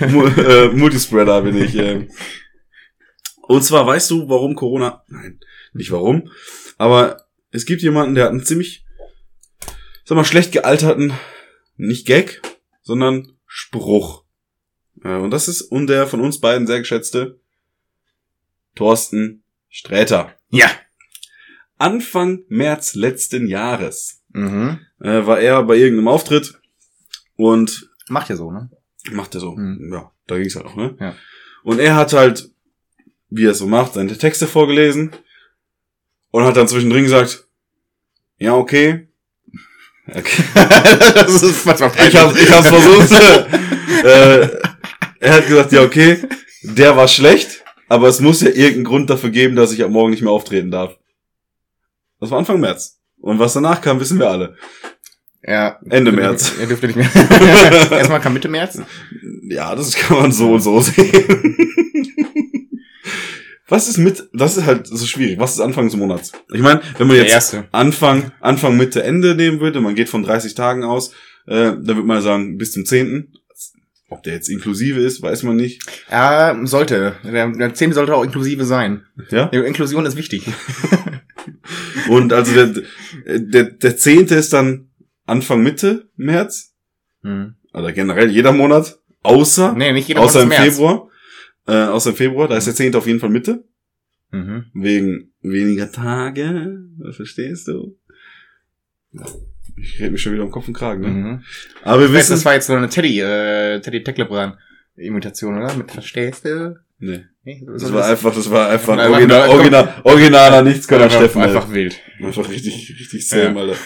Äh, 0.00 0.68
Multispreader 0.68 1.42
bin 1.42 1.56
ich. 1.62 1.74
Äh. 1.74 2.08
Und 3.42 3.62
zwar 3.64 3.86
weißt 3.86 4.10
du, 4.10 4.28
warum 4.28 4.54
Corona? 4.54 5.02
Nein, 5.08 5.40
nicht 5.72 5.90
warum. 5.90 6.30
Aber 6.76 7.22
es 7.50 7.64
gibt 7.64 7.82
jemanden, 7.82 8.14
der 8.14 8.24
hat 8.24 8.30
einen 8.32 8.44
ziemlich, 8.44 8.84
sag 10.04 10.16
mal, 10.16 10.24
schlecht 10.24 10.52
gealterten, 10.52 11.12
nicht 11.76 12.06
Gag, 12.06 12.42
sondern 12.82 13.32
Spruch. 13.46 14.24
Und 15.02 15.30
das 15.30 15.48
ist 15.48 15.62
und 15.62 15.86
der 15.86 16.06
von 16.06 16.20
uns 16.20 16.40
beiden 16.40 16.66
sehr 16.66 16.78
geschätzte 16.80 17.38
Thorsten 18.74 19.42
Sträter. 19.68 20.32
Ja. 20.50 20.70
Anfang 21.78 22.40
März 22.48 22.94
letzten 22.94 23.46
Jahres 23.46 24.22
Mhm. 24.32 24.80
äh, 25.00 25.26
war 25.26 25.40
er 25.40 25.62
bei 25.62 25.76
irgendeinem 25.76 26.08
Auftritt 26.08 26.60
und 27.36 27.88
Macht 28.08 28.30
ja 28.30 28.36
so, 28.36 28.50
ne? 28.50 28.70
Macht 29.12 29.34
er 29.34 29.40
so. 29.40 29.52
Mhm. 29.54 29.92
Ja, 29.92 30.10
da 30.26 30.38
ging's 30.38 30.56
halt 30.56 30.66
auch, 30.66 30.76
ne? 30.76 30.96
Ja. 30.98 31.14
Und 31.62 31.78
er 31.78 31.94
hat 31.96 32.12
halt, 32.12 32.50
wie 33.30 33.44
er 33.44 33.50
es 33.52 33.58
so 33.58 33.66
macht, 33.66 33.94
seine 33.94 34.16
Texte 34.16 34.46
vorgelesen 34.46 35.12
und 36.30 36.44
hat 36.44 36.56
dann 36.56 36.68
zwischendrin 36.68 37.04
gesagt, 37.04 37.46
ja, 38.38 38.54
okay. 38.54 39.08
okay. 40.08 40.42
das 41.14 41.42
ist 41.42 41.66
manchmal 41.66 41.90
Ich 42.08 42.16
hab, 42.16 42.34
ich 42.34 42.50
hab's 42.50 42.68
versucht. 42.68 43.12
äh, 44.04 44.48
er 45.20 45.34
hat 45.34 45.46
gesagt, 45.46 45.72
ja, 45.72 45.82
okay, 45.82 46.18
der 46.62 46.96
war 46.96 47.08
schlecht, 47.08 47.64
aber 47.88 48.08
es 48.08 48.20
muss 48.20 48.40
ja 48.40 48.48
irgendeinen 48.48 48.84
Grund 48.84 49.10
dafür 49.10 49.30
geben, 49.30 49.56
dass 49.56 49.72
ich 49.72 49.82
ab 49.82 49.90
morgen 49.90 50.10
nicht 50.10 50.22
mehr 50.22 50.32
auftreten 50.32 50.70
darf. 50.70 50.96
Das 52.20 52.30
war 52.30 52.38
Anfang 52.38 52.60
März. 52.60 53.00
Und 53.20 53.38
was 53.38 53.52
danach 53.52 53.80
kam, 53.80 54.00
wissen 54.00 54.18
wir 54.18 54.30
alle. 54.30 54.56
Ja. 55.42 55.78
Ende 55.88 56.12
März. 56.12 56.52
Er 56.60 56.66
dürfte 56.66 56.88
nicht 56.88 56.96
mehr. 56.96 57.10
Erstmal 57.90 58.20
kam 58.20 58.34
Mitte 58.34 58.48
März. 58.48 58.80
Ja, 59.48 59.74
das 59.74 59.94
kann 59.94 60.18
man 60.18 60.32
so 60.32 60.52
und 60.52 60.60
so 60.60 60.80
sehen. 60.80 61.56
Was 63.68 63.86
ist 63.86 63.98
mit, 63.98 64.28
das 64.32 64.56
ist 64.56 64.64
halt 64.64 64.86
so 64.86 65.06
schwierig. 65.06 65.38
Was 65.38 65.52
ist 65.52 65.60
Anfang 65.60 65.84
des 65.84 65.96
Monats? 65.96 66.32
Ich 66.52 66.62
meine, 66.62 66.80
wenn 66.96 67.06
man 67.06 67.16
jetzt. 67.16 67.56
Anfang, 67.70 68.32
Anfang, 68.40 68.76
Mitte, 68.76 69.02
Ende 69.02 69.34
nehmen 69.34 69.60
würde, 69.60 69.80
man 69.80 69.94
geht 69.94 70.08
von 70.08 70.22
30 70.22 70.54
Tagen 70.54 70.84
aus, 70.84 71.12
äh, 71.46 71.72
dann 71.72 71.86
würde 71.86 72.02
man 72.02 72.22
sagen, 72.22 72.56
bis 72.56 72.72
zum 72.72 72.86
10. 72.86 73.32
Ob 74.10 74.22
der 74.22 74.34
jetzt 74.34 74.48
inklusive 74.48 75.00
ist, 75.00 75.20
weiß 75.20 75.42
man 75.42 75.56
nicht. 75.56 75.82
Ja, 76.10 76.58
sollte. 76.64 77.16
Der, 77.24 77.48
der 77.50 77.74
10. 77.74 77.92
sollte 77.92 78.14
auch 78.14 78.24
inklusive 78.24 78.64
sein. 78.64 79.02
Ja? 79.30 79.50
Ja, 79.52 79.62
Inklusion 79.62 80.06
ist 80.06 80.16
wichtig. 80.16 80.46
Und 82.08 82.32
also 82.32 82.54
der, 82.54 82.82
der, 83.38 83.64
der 83.64 83.96
10. 83.98 84.26
ist 84.28 84.54
dann 84.54 84.88
Anfang, 85.26 85.62
Mitte 85.62 86.08
März. 86.16 86.74
Hm. 87.22 87.56
Oder 87.74 87.92
generell 87.92 88.30
jeder 88.30 88.52
Monat. 88.52 88.98
Außer, 89.22 89.74
Nee, 89.74 89.92
nicht 89.92 90.08
jeder 90.08 90.20
außer 90.20 90.42
im 90.42 90.48
Monat 90.48 90.60
März. 90.60 90.74
Februar. 90.74 91.08
Äh, 91.66 91.72
außer 91.88 92.10
im 92.10 92.16
Februar, 92.16 92.48
da 92.48 92.56
ist 92.56 92.66
der 92.66 92.74
10. 92.74 92.94
auf 92.94 93.06
jeden 93.06 93.20
Fall 93.20 93.28
Mitte. 93.28 93.64
Mhm. 94.30 94.66
Wegen 94.72 95.32
weniger 95.42 95.92
Tage. 95.92 96.78
Verstehst 97.12 97.68
du? 97.68 97.98
Ich 99.82 100.00
rede 100.00 100.10
mich 100.10 100.22
schon 100.22 100.32
wieder 100.32 100.44
um 100.44 100.50
Kopf 100.50 100.68
und 100.68 100.74
Kragen, 100.74 101.00
ne? 101.02 101.08
Mhm. 101.08 101.44
Aber 101.82 102.00
wir 102.00 102.06
Ich 102.06 102.12
weiß, 102.12 102.18
wissen. 102.20 102.32
das 102.32 102.44
war 102.44 102.54
jetzt 102.54 102.66
so 102.66 102.74
eine 102.74 102.88
Teddy, 102.88 103.20
äh, 103.20 103.80
Teddy 103.80 104.02
Tecklebrand 104.02 104.56
Imitation, 104.96 105.56
oder? 105.62 105.72
Mit 105.74 105.90
Verstehst 105.92 106.44
du? 106.44 106.76
Nee. 106.98 107.24
Nee, 107.44 107.64
Das 107.66 107.92
war 107.92 108.04
einfach, 108.06 108.34
das 108.34 108.50
war 108.50 108.68
einfach 108.68 108.94
ein 108.94 108.98
Einfach- 109.00 109.14
original, 109.14 109.48
original, 109.48 109.94
originaler 110.04 110.62
Nichtskönner 110.62 111.04
einfach, 111.04 111.16
Steffen. 111.18 111.42
einfach 111.42 111.62
Einfach, 111.62 111.72
wild. 111.74 112.00
einfach 112.20 112.48
richtig, 112.48 112.94
richtig 112.98 113.28
Sam, 113.28 113.56
Ja. 113.56 113.62
Alter. 113.62 113.76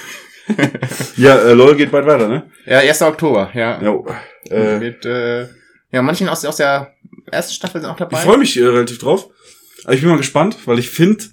ja, 1.16 1.36
äh, 1.36 1.52
LOL 1.52 1.76
geht 1.76 1.90
bald 1.92 2.06
weiter, 2.06 2.26
ne? 2.28 2.50
Ja, 2.66 2.78
1. 2.78 3.02
Oktober, 3.02 3.50
ja. 3.54 3.80
Ja, 3.82 3.98
äh, 4.50 4.78
Mit, 4.78 5.04
äh, 5.04 5.42
ja, 5.92 6.02
manchen 6.02 6.28
aus, 6.28 6.44
aus 6.44 6.56
der 6.56 6.94
ersten 7.30 7.52
Staffel 7.52 7.80
sind 7.80 7.90
auch 7.90 7.96
dabei. 7.96 8.16
ich 8.18 8.24
freue 8.24 8.38
mich 8.38 8.56
äh, 8.56 8.64
relativ 8.64 8.98
drauf. 8.98 9.28
Aber 9.84 9.94
ich 9.94 10.00
bin 10.00 10.08
mal 10.10 10.16
gespannt, 10.16 10.56
weil 10.64 10.78
ich 10.78 10.88
finde, 10.90 11.24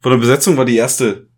von 0.00 0.10
der 0.12 0.18
Besetzung 0.18 0.56
war 0.56 0.64
die 0.64 0.76
erste 0.76 1.28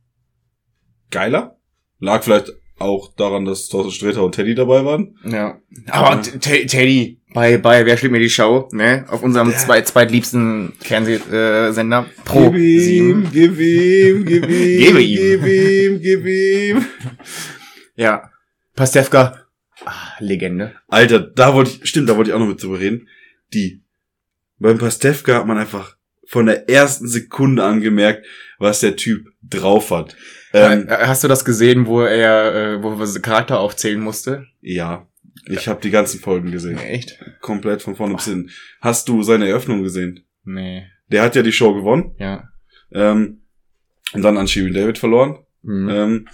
geiler. 1.11 1.56
Lag 1.99 2.23
vielleicht 2.25 2.53
auch 2.79 3.15
daran, 3.17 3.45
dass 3.47 3.69
Thorsten 3.69 3.93
Sträter 3.93 4.23
und 4.23 4.35
Teddy 4.35 4.55
dabei 4.55 4.85
waren. 4.85 5.17
Ja. 5.25 5.59
Aber 5.89 6.21
T- 6.21 6.67
Teddy, 6.67 7.21
bei, 7.33 7.57
bei 7.57 7.87
Wer 7.87 7.97
steht 7.97 8.11
mir 8.11 8.19
die 8.19 8.29
Show, 8.29 8.69
ne? 8.73 9.07
Auf 9.09 9.23
unserem 9.23 9.51
Ja. 9.51 9.57
zweit, 9.57 9.89
zweitliebsten 9.89 10.75
Fernsehsender 10.81 12.07
Pro 12.27 12.51
gib 12.51 12.61
ihm, 12.61 13.27
7. 13.27 13.31
gib 13.33 13.59
ihm, 13.59 14.25
gib 14.27 14.45
ihm, 14.45 14.49
Gebe 14.79 15.03
ihm. 15.03 15.41
gib 15.43 15.47
ihm, 15.47 16.01
gib 16.03 16.27
ihm. 16.27 16.85
Ja. 17.97 18.31
Pastewka, 18.75 19.47
ah, 19.87 19.93
Legende. 20.21 20.75
Alter, 20.89 21.19
da 21.21 21.55
wollte 21.55 21.71
ich, 21.83 21.89
stimmt, 21.89 22.11
da 22.11 22.17
wollte 22.19 22.31
ich 22.31 22.35
auch 22.35 22.39
noch 22.41 22.47
mit 22.49 22.63
drüber 22.63 22.79
reden. 22.79 23.09
Die, 23.55 23.81
beim 24.59 24.77
Pastewka 24.77 25.35
hat 25.37 25.47
man 25.47 25.57
einfach 25.57 25.97
von 26.29 26.45
der 26.45 26.69
ersten 26.69 27.09
Sekunde 27.09 27.65
angemerkt, 27.65 28.27
was 28.59 28.81
der 28.81 28.97
Typ 28.97 29.29
drauf 29.43 29.91
hat. 29.93 30.15
Ähm, 30.57 30.89
Äh, 30.89 31.07
Hast 31.07 31.23
du 31.25 31.29
das 31.29 31.45
gesehen, 31.45 31.87
wo 31.87 32.03
er, 32.03 32.55
äh, 32.75 32.83
wo 32.83 32.93
er 33.01 33.21
Charakter 33.21 33.59
aufzählen 33.61 34.01
musste? 34.01 34.47
ja, 34.61 35.07
ich 35.49 35.69
habe 35.69 35.81
die 35.81 35.91
ganzen 35.91 36.19
Folgen 36.19 36.51
gesehen. 36.51 36.77
Echt? 36.79 37.19
Komplett 37.41 37.81
von 37.83 37.95
vorne 37.95 38.15
bis 38.15 38.25
hin. 38.25 38.51
Hast 38.81 39.09
du 39.09 39.23
seine 39.23 39.47
Eröffnung 39.49 39.83
gesehen? 39.83 40.25
Nee. 40.45 40.85
Der 41.13 41.23
hat 41.23 41.37
ja 41.37 41.43
die 41.43 41.53
Show 41.53 41.73
gewonnen 41.75 42.17
Ja. 42.19 42.49
ähm, 42.93 43.43
und 44.13 44.23
dann 44.23 44.39
an 44.39 44.49
Shirin 44.49 44.75
David 44.75 44.99
verloren. 44.99 45.39
Mhm. 45.63 45.89
Ähm, 45.89 46.29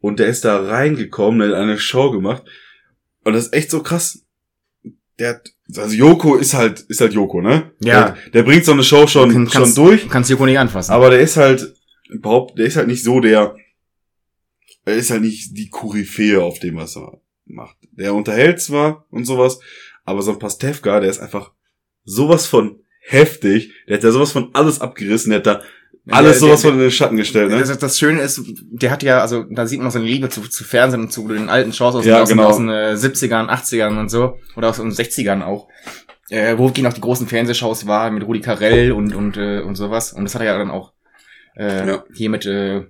und 0.00 0.18
der 0.18 0.26
ist 0.26 0.44
da 0.44 0.58
reingekommen, 0.66 1.48
hat 1.48 1.54
eine 1.56 1.78
Show 1.78 2.10
gemacht. 2.10 2.42
Und 3.24 3.32
das 3.32 3.46
ist 3.46 3.52
echt 3.54 3.70
so 3.70 3.82
krass. 3.82 4.22
Der 5.18 5.30
hat, 5.30 5.48
also 5.74 5.94
Joko 5.96 6.36
ist 6.36 6.52
halt, 6.52 6.80
ist 6.80 7.00
halt 7.00 7.14
Joko, 7.14 7.40
ne? 7.40 7.70
Ja. 7.80 8.10
Der, 8.10 8.30
der 8.32 8.42
bringt 8.42 8.66
so 8.66 8.72
eine 8.72 8.82
Show 8.84 9.06
schon, 9.06 9.32
Kann- 9.32 9.48
schon 9.48 9.62
kannst- 9.62 9.78
durch. 9.78 10.02
Du 10.02 10.08
kannst 10.08 10.28
Joko 10.30 10.44
nicht 10.44 10.58
anfassen. 10.58 10.92
Aber 10.92 11.08
der 11.10 11.20
ist 11.20 11.38
halt, 11.38 11.74
überhaupt, 12.08 12.58
der 12.58 12.66
ist 12.66 12.76
halt 12.76 12.88
nicht 12.88 13.02
so 13.04 13.20
der, 13.20 13.56
er 14.84 14.94
ist 14.94 15.10
halt 15.10 15.22
nicht 15.22 15.56
die 15.56 15.68
Koryphäe 15.68 16.42
auf 16.42 16.58
dem, 16.58 16.76
was 16.76 16.96
er 16.96 17.20
macht. 17.46 17.76
Der 17.92 18.14
unterhält 18.14 18.60
zwar 18.60 19.06
und 19.10 19.24
sowas, 19.24 19.58
aber 20.04 20.22
so 20.22 20.32
ein 20.32 20.38
Pastewka, 20.38 21.00
der 21.00 21.10
ist 21.10 21.20
einfach 21.20 21.52
sowas 22.04 22.46
von 22.46 22.80
heftig. 23.00 23.72
Der 23.88 23.96
hat 23.96 24.04
ja 24.04 24.10
sowas 24.12 24.32
von 24.32 24.50
alles 24.52 24.80
abgerissen, 24.80 25.30
der 25.30 25.38
hat 25.40 25.46
da 25.46 25.60
alles 26.08 26.32
Der- 26.32 26.40
sowas 26.40 26.60
der- 26.62 26.70
von 26.70 26.78
in 26.78 26.84
den 26.84 26.90
Schatten 26.92 27.16
gestellt, 27.16 27.50
ne? 27.50 27.58
Das, 27.58 27.76
das 27.78 27.98
Schöne 27.98 28.20
ist, 28.20 28.40
der 28.70 28.90
hat 28.92 29.02
ja, 29.02 29.20
also 29.20 29.42
da 29.50 29.66
sieht 29.66 29.80
man 29.80 29.90
seine 29.90 30.04
Liebe 30.04 30.28
zu, 30.28 30.42
zu 30.42 30.62
Fernsehen 30.62 31.00
und 31.02 31.12
zu 31.12 31.26
den 31.26 31.48
alten 31.48 31.72
Shows 31.72 31.96
aus, 31.96 32.04
Ja, 32.04 32.22
aus, 32.22 32.28
genau. 32.28 32.44
aus 32.46 32.56
den 32.58 32.68
äh, 32.68 32.94
70ern, 32.96 33.48
80ern 33.48 33.98
und 33.98 34.08
so. 34.08 34.38
Oder 34.56 34.68
aus 34.70 34.76
den 34.76 34.92
60ern 34.92 35.42
auch. 35.42 35.68
Äh, 36.28 36.58
wo 36.58 36.70
gehen 36.70 36.86
auch 36.86 36.92
die 36.92 37.00
großen 37.00 37.26
Fernsehshows 37.26 37.86
war 37.88 38.10
mit 38.10 38.24
Rudi 38.24 38.40
Carell 38.40 38.92
und, 38.92 39.14
und, 39.14 39.36
äh, 39.36 39.60
und 39.60 39.74
sowas. 39.76 40.12
Und 40.12 40.24
das 40.24 40.34
hat 40.34 40.42
er 40.42 40.46
ja 40.48 40.58
dann 40.58 40.70
auch 40.70 40.92
äh, 41.56 41.86
Ja. 41.88 42.04
hier 42.14 42.30
mit 42.30 42.46
äh, 42.46 42.84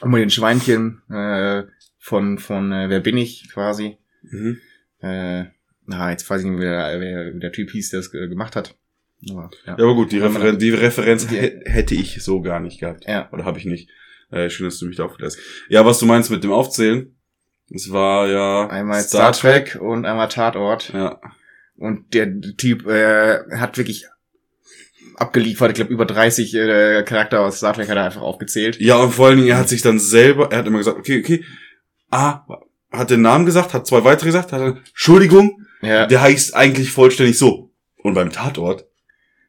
um 0.00 0.12
den 0.12 0.30
Schweinchen 0.30 1.02
äh, 1.10 1.64
von, 1.98 2.38
von 2.38 2.72
äh, 2.72 2.88
Wer 2.90 3.00
bin 3.00 3.16
ich 3.16 3.48
quasi. 3.52 3.96
Mhm. 4.22 4.58
Äh, 5.00 5.44
na, 5.86 6.10
jetzt 6.10 6.28
weiß 6.28 6.42
ich 6.42 6.46
nicht, 6.48 6.60
wer, 6.60 7.00
wer, 7.00 7.30
der 7.32 7.52
Typ 7.52 7.70
hieß, 7.70 7.90
der 7.90 8.00
das 8.00 8.12
äh, 8.14 8.28
gemacht 8.28 8.56
hat. 8.56 8.74
Aber, 9.30 9.50
ja. 9.66 9.76
Ja, 9.78 9.84
aber 9.84 9.94
gut, 9.94 10.12
die, 10.12 10.18
Referen 10.18 10.58
die 10.58 10.70
Referenz 10.70 11.26
Die- 11.26 11.36
hä- 11.36 11.62
hätte 11.64 11.94
ich 11.94 12.22
so 12.22 12.42
gar 12.42 12.60
nicht 12.60 12.80
gehabt. 12.80 13.04
ja. 13.08 13.30
Oder 13.32 13.44
habe 13.44 13.58
ich 13.58 13.64
nicht. 13.64 13.88
Äh, 14.30 14.50
schön, 14.50 14.66
dass 14.66 14.78
du 14.78 14.86
mich 14.86 14.96
da 14.96 15.04
aufklärst. 15.04 15.38
Ja, 15.68 15.86
was 15.86 15.98
du 16.00 16.06
meinst 16.06 16.30
mit 16.30 16.42
dem 16.42 16.50
Aufzählen, 16.52 17.14
es 17.70 17.90
war 17.92 18.26
ja 18.28 18.68
Einmal 18.68 19.00
Star, 19.02 19.32
Trek 19.32 19.78
und 19.80 20.04
einmal 20.04 20.28
Tatort. 20.28 20.92
Ja, 20.92 21.20
Und 21.76 22.12
der 22.14 22.40
Typ 22.40 22.86
äh, 22.86 23.38
hat 23.56 23.78
wirklich 23.78 24.06
abgeliefert. 25.16 25.70
Ich 25.70 25.74
glaube, 25.76 25.92
über 25.92 26.06
30 26.06 26.54
äh, 26.54 27.02
Charakter 27.04 27.40
aus 27.40 27.58
Star 27.58 27.74
Trek 27.74 27.88
hat 27.88 27.96
er 27.96 28.04
einfach 28.04 28.22
aufgezählt. 28.22 28.80
Ja, 28.80 28.96
und 28.96 29.12
vor 29.12 29.28
allen 29.28 29.38
Dingen, 29.38 29.48
er 29.48 29.58
hat 29.58 29.68
sich 29.68 29.82
dann 29.82 29.98
selber, 29.98 30.50
er 30.50 30.58
hat 30.58 30.66
immer 30.66 30.78
gesagt, 30.78 30.98
okay, 30.98 31.20
okay, 31.20 31.44
ah, 32.10 32.44
hat 32.90 33.10
den 33.10 33.22
Namen 33.22 33.46
gesagt, 33.46 33.74
hat 33.74 33.86
zwei 33.86 34.04
weitere 34.04 34.26
gesagt, 34.26 34.52
hat 34.52 34.60
dann, 34.60 34.78
Entschuldigung, 34.88 35.62
Ja, 35.82 36.06
der 36.06 36.20
heißt 36.20 36.54
eigentlich 36.54 36.90
vollständig 36.90 37.38
so. 37.38 37.72
Und 38.02 38.14
beim 38.14 38.30
Tatort, 38.30 38.86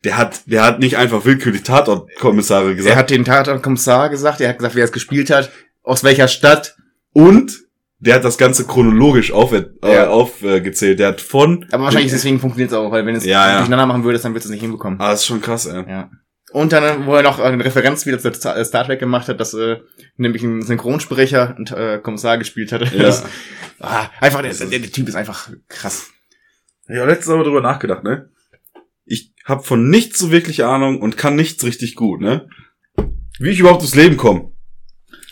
der 0.03 0.17
hat, 0.17 0.41
der 0.45 0.63
hat 0.63 0.79
nicht 0.79 0.97
einfach 0.97 1.25
willkürlich 1.25 1.63
Tatortkommissare 1.63 2.75
gesagt. 2.75 2.93
er 2.93 2.99
hat 2.99 3.09
den 3.09 3.25
Tatort-Kommissar 3.25 4.09
gesagt, 4.09 4.41
er 4.41 4.49
hat 4.49 4.57
gesagt, 4.57 4.75
wer 4.75 4.85
es 4.85 4.91
gespielt 4.91 5.29
hat, 5.29 5.51
aus 5.83 6.03
welcher 6.03 6.27
Stadt. 6.27 6.75
und 7.13 7.66
der 7.99 8.15
hat 8.15 8.23
das 8.23 8.37
Ganze 8.37 8.65
chronologisch 8.65 9.31
aufgezählt. 9.31 9.83
Äh, 9.83 9.95
Ja. 9.95 10.09
aufgezählt. 10.09 10.99
Der 10.99 11.07
hat 11.09 11.21
von, 11.21 11.65
Aber 11.71 11.85
wahrscheinlich 11.85 12.11
deswegen 12.11 12.39
funktioniert 12.39 12.71
es 12.71 12.77
auch, 12.77 12.91
weil 12.91 13.05
wenn 13.05 13.15
es 13.15 13.25
Ja, 13.25 13.49
ja. 13.49 13.57
durcheinander 13.57 13.85
machen 13.87 14.03
würdest, 14.03 14.23
dann 14.25 14.33
würdest 14.33 14.45
du 14.45 14.49
es 14.49 14.51
nicht 14.53 14.61
hinbekommen. 14.61 14.99
ah, 15.01 15.11
das 15.11 15.21
ist 15.21 15.25
schon 15.27 15.41
krass, 15.41 15.65
ey. 15.65 15.83
Ja. 15.87 16.09
Und 16.53 16.71
dann, 16.71 17.05
wo 17.05 17.15
er 17.15 17.23
noch 17.23 17.39
eine 17.39 17.63
Referenz 17.65 18.05
wieder 18.05 18.19
zu 18.19 18.33
Star 18.33 18.63
Star 18.63 18.85
Trek 18.85 18.99
gemacht 18.99 19.27
hat, 19.27 19.39
dass 19.39 19.53
äh, 19.53 19.77
nämlich 20.15 20.43
ein 20.43 20.61
Synchronsprecher 20.61 21.55
und 21.57 21.71
äh, 21.71 21.99
Kommissar 22.01 22.37
gespielt 22.37 22.71
hatte. 22.71 22.85
Ja. 22.95 23.03
Das, 23.03 23.25
ah, 23.79 24.05
einfach, 24.21 24.41
der, 24.41 24.53
der, 24.53 24.79
der 24.79 24.91
Typ 24.91 25.07
ist 25.09 25.15
einfach 25.15 25.49
krass. 25.67 26.09
Ich 26.87 26.95
habe 26.97 27.09
letztens 27.09 27.33
aber 27.33 27.43
drüber 27.43 27.61
nachgedacht, 27.61 28.03
ne? 28.03 28.29
Ich 29.05 29.33
habe 29.43 29.63
von 29.63 29.89
nichts 29.89 30.19
so 30.19 30.31
wirklich 30.31 30.63
Ahnung 30.63 31.01
und 31.01 31.17
kann 31.17 31.35
nichts 31.35 31.63
richtig 31.65 31.95
gut, 31.95 32.21
ne? 32.21 32.47
Wie 33.39 33.49
ich 33.49 33.59
überhaupt 33.59 33.81
ins 33.81 33.95
Leben 33.95 34.15
komme. 34.17 34.51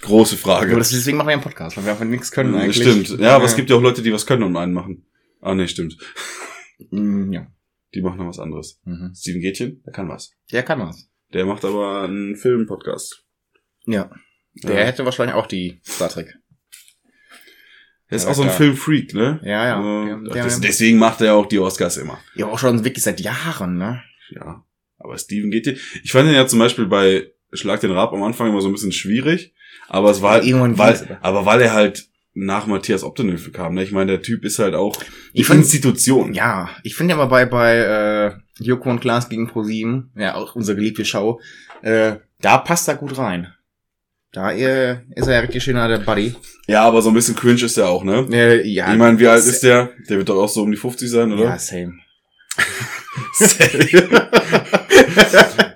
Große 0.06 0.38
Frage. 0.38 0.70
Aber 0.72 0.80
das, 0.80 0.90
deswegen 0.92 1.18
machen 1.18 1.28
wir 1.28 1.34
einen 1.34 1.42
Podcast, 1.42 1.76
weil 1.78 1.84
wir 1.86 1.92
einfach 1.92 2.06
nichts 2.06 2.32
können 2.32 2.54
Ja, 2.54 2.62
eigentlich. 2.62 2.78
Stimmt. 2.78 3.20
Ja, 3.20 3.36
aber 3.36 3.46
es 3.46 3.56
gibt 3.56 3.70
ja 3.70 3.76
auch 3.76 3.82
Leute, 3.82 4.02
die 4.02 4.14
was 4.14 4.26
können 4.26 4.44
und 4.44 4.56
einen 4.58 4.74
machen. 4.74 5.06
Ah, 5.42 5.54
nee, 5.56 5.68
stimmt. 5.68 5.98
Mm, 6.92 7.32
Ja. 7.34 7.48
Die 7.94 8.02
machen 8.02 8.18
noch 8.18 8.28
was 8.28 8.40
anderes. 8.40 8.82
Mhm. 8.84 9.14
Steven 9.16 9.42
Gätchen, 9.42 9.82
der 9.86 9.94
kann 9.94 10.10
was. 10.10 10.32
Der 10.52 10.64
kann 10.64 10.80
was. 10.80 11.10
Der 11.34 11.46
macht 11.46 11.64
aber 11.64 12.02
einen 12.04 12.36
Film-Podcast. 12.36 13.24
Ja. 13.86 14.10
Der 14.64 14.76
Ja. 14.80 14.86
hätte 14.86 15.06
wahrscheinlich 15.06 15.36
auch 15.36 15.48
die 15.48 15.80
Star 15.88 16.10
Trek. 16.10 16.36
Der 18.10 18.18
ist 18.18 18.26
Ja, 18.26 18.32
auch 18.32 18.36
so 18.36 18.44
ein. 18.44 18.50
Filmfreak, 18.52 19.14
ne? 19.14 19.40
Ja, 19.44 19.66
ja. 19.66 20.04
Äh, 20.04 20.24
Der- 20.26 20.46
der- 20.48 20.60
deswegen 20.60 20.98
macht 21.00 21.22
er 21.22 21.34
auch 21.36 21.46
die 21.48 21.58
Oscars 21.60 21.98
immer. 21.98 22.20
Ja, 22.36 22.46
auch 22.48 22.60
schon 22.60 22.84
wirklich 22.84 23.04
seit 23.04 23.20
Jahren, 23.22 23.78
ne? 23.78 24.04
Ja. 24.30 24.64
Aber 24.98 25.18
Steven 25.18 25.50
Gätchen, 25.52 25.78
ich 26.04 26.12
fand 26.12 26.28
ihn 26.30 26.36
ja 26.36 26.46
zum 26.48 26.60
Beispiel 26.60 26.86
bei 26.86 27.32
Schlag 27.54 27.80
den 27.80 27.92
Rab 27.92 28.12
am 28.14 28.24
Anfang 28.24 28.50
immer 28.50 28.62
so 28.62 28.68
ein 28.68 28.74
bisschen 28.74 28.92
schwierig. 28.92 29.54
Aber 29.88 30.10
es 30.12 30.22
war 30.22 30.34
halt, 30.34 30.46
Irgendwann 30.46 30.78
weil, 30.78 30.96
aber. 30.96 31.18
aber 31.22 31.46
weil 31.46 31.62
er 31.62 31.74
halt 31.74 32.06
nach 32.34 32.68
Matthias 32.68 33.04
Optenhöfe 33.04 33.52
kam, 33.52 33.76
ne? 33.76 33.84
Ich 33.84 33.92
meine, 33.92 34.12
der 34.14 34.22
Typ 34.22 34.44
ist 34.44 34.60
halt 34.60 34.76
auch 34.76 34.96
die 35.34 35.42
Ich 35.42 35.48
find- 35.48 35.60
Institution. 35.60 36.34
Ja, 36.34 36.70
ich 36.84 36.96
finde 36.96 37.14
ja 37.14 37.18
mal 37.18 37.28
bei, 37.28 37.46
bei 37.46 37.78
äh, 37.78 38.32
Joko 38.64 38.90
und 38.90 39.00
Klaas 39.00 39.30
gegen 39.30 39.48
ProSieben, 39.48 40.12
ja, 40.18 40.36
auch 40.36 40.56
unsere 40.56 40.76
geliebte 40.76 41.06
Show, 41.06 41.40
äh, 41.82 42.18
da 42.42 42.58
passt 42.58 42.88
er 42.90 42.96
gut 42.96 43.18
rein. 43.18 43.54
Da 44.34 44.52
äh, 44.52 44.98
ist 45.16 45.28
er 45.28 45.36
ja 45.36 45.40
richtig 45.40 45.64
schöner 45.64 45.88
der 45.88 46.00
Buddy. 46.00 46.36
Ja, 46.68 46.84
aber 46.84 47.02
so 47.02 47.10
ein 47.10 47.16
bisschen 47.16 47.38
cringe 47.38 47.64
ist 47.64 47.78
er 47.78 47.88
auch, 47.88 48.04
ne? 48.04 48.28
Äh, 48.34 48.68
ja, 48.68 48.92
ich 48.92 49.00
meine, 49.00 49.18
wie 49.18 49.28
alt 49.28 49.46
ist 49.46 49.64
der? 49.64 49.92
Der 50.10 50.18
wird 50.18 50.28
doch 50.28 50.36
auch 50.44 50.50
so 50.50 50.64
um 50.64 50.72
die 50.72 50.78
50 50.78 51.10
sein, 51.10 51.32
oder? 51.32 51.44
Ja, 51.46 51.58
same. 51.58 51.94
Und 53.40 53.50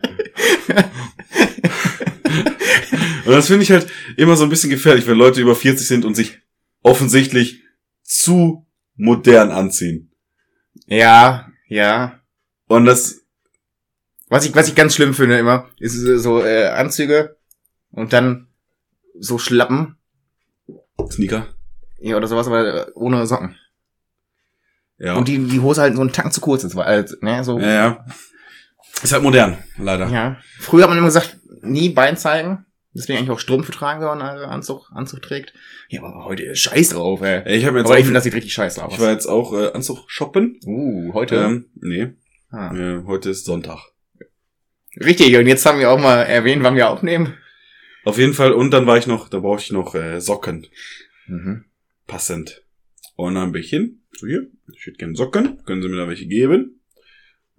das 3.40 3.48
finde 3.48 3.64
ich 3.64 3.72
halt 3.72 3.88
immer 4.18 4.36
so 4.36 4.44
ein 4.44 4.50
bisschen 4.50 4.70
gefährlich, 4.70 5.08
wenn 5.08 5.18
Leute 5.18 5.42
über 5.42 5.56
40 5.56 5.88
sind 5.88 6.06
und 6.06 6.16
sich 6.16 6.40
offensichtlich 6.84 7.64
zu 8.04 8.68
modern 8.96 9.52
anziehen. 9.52 10.12
Ja, 10.88 11.48
ja. 11.68 12.20
Und 12.68 12.86
das, 12.86 13.22
Was 14.28 14.46
ich, 14.46 14.54
was 14.56 14.68
ich 14.68 14.76
ganz 14.76 14.96
schlimm 14.96 15.14
finde 15.14 15.38
immer, 15.38 15.70
ist 15.80 15.94
so 15.94 16.44
äh, 16.44 16.68
Anzüge 16.68 17.38
und 17.92 18.14
dann 18.14 18.48
so 19.18 19.38
Schlappen 19.38 19.98
Sneaker. 21.12 21.48
ja, 22.00 22.16
oder 22.18 22.28
sowas, 22.28 22.48
aber 22.48 22.88
ohne 22.96 23.26
Socken. 23.26 23.56
Ja. 24.98 25.16
Und 25.16 25.28
die, 25.28 25.38
die 25.38 25.62
Hose 25.62 25.82
halt 25.82 25.96
so 25.96 26.02
einen 26.02 26.12
Tank 26.12 26.34
zu 26.34 26.42
kurz 26.42 26.64
ist, 26.64 26.76
weil, 26.76 27.06
ne, 27.22 27.44
so. 27.44 27.58
ja, 27.60 27.72
ja. 27.72 28.06
Ist 29.02 29.14
halt 29.14 29.24
modern, 29.24 29.58
leider. 29.78 30.10
Ja. 30.10 30.38
Früher 30.60 30.84
hat 30.84 30.90
man 30.90 30.98
immer 30.98 31.08
gesagt, 31.08 31.38
nie 31.62 31.90
Bein 31.90 32.18
zeigen. 32.18 32.66
Deswegen 32.94 33.20
eigentlich 33.20 33.30
auch 33.30 33.40
Strümpfe 33.40 33.72
tragen, 33.72 34.02
wenn 34.02 34.08
man 34.08 34.22
einen 34.22 34.44
Anzug, 34.46 34.92
Anzug 34.92 35.22
trägt. 35.22 35.54
Ja, 35.90 36.02
aber 36.02 36.26
heute 36.26 36.56
scheiß 36.56 36.90
drauf, 36.90 37.22
ey. 37.22 37.58
Ich 37.58 37.66
habe 37.66 37.78
jetzt 37.78 37.86
aber 37.86 37.96
auch, 37.96 38.00
ich 38.00 38.06
finde, 38.06 38.16
das 38.16 38.24
sieht 38.24 38.34
richtig 38.34 38.54
scheiße 38.54 38.84
aus. 38.84 38.94
ich 38.94 39.00
war 39.00 39.12
jetzt 39.12 39.28
auch 39.28 39.54
äh, 39.54 39.72
Anzug 39.74 40.10
shoppen. 40.10 40.60
uh, 40.66 41.14
heute. 41.14 41.36
Ähm, 41.36 41.66
nee, 41.76 42.14
ah. 42.50 42.76
äh, 42.76 43.04
heute 43.06 43.30
ist 43.30 43.46
Sonntag. 43.46 43.80
Richtig, 45.00 45.36
und 45.36 45.46
jetzt 45.46 45.66
haben 45.66 45.80
wir 45.80 45.92
auch 45.92 46.00
mal 46.00 46.24
erwähnt, 46.24 46.64
wann 46.64 46.76
wir 46.76 46.90
aufnehmen. 46.90 47.36
Auf 48.06 48.18
jeden 48.18 48.34
Fall, 48.34 48.54
und 48.54 48.72
dann 48.72 48.88
war 48.88 48.98
ich 48.98 49.06
noch, 49.06 49.30
da 49.30 49.40
brauchte 49.40 49.66
ich 49.66 49.72
noch 49.72 49.94
äh, 49.94 50.20
Socken. 50.20 50.66
Mhm. 51.28 51.66
Passend. 52.08 52.64
Und 53.16 53.36
dann 53.36 53.52
bin 53.52 53.62
ich 53.62 53.70
hin, 53.70 54.02
so 54.14 54.26
hier, 54.26 54.48
ich 54.74 54.86
hätte 54.88 54.98
gerne 54.98 55.16
Socken, 55.16 55.64
können 55.64 55.84
Sie 55.84 55.90
mir 55.90 55.98
da 55.98 56.08
welche 56.08 56.26
geben? 56.26 56.80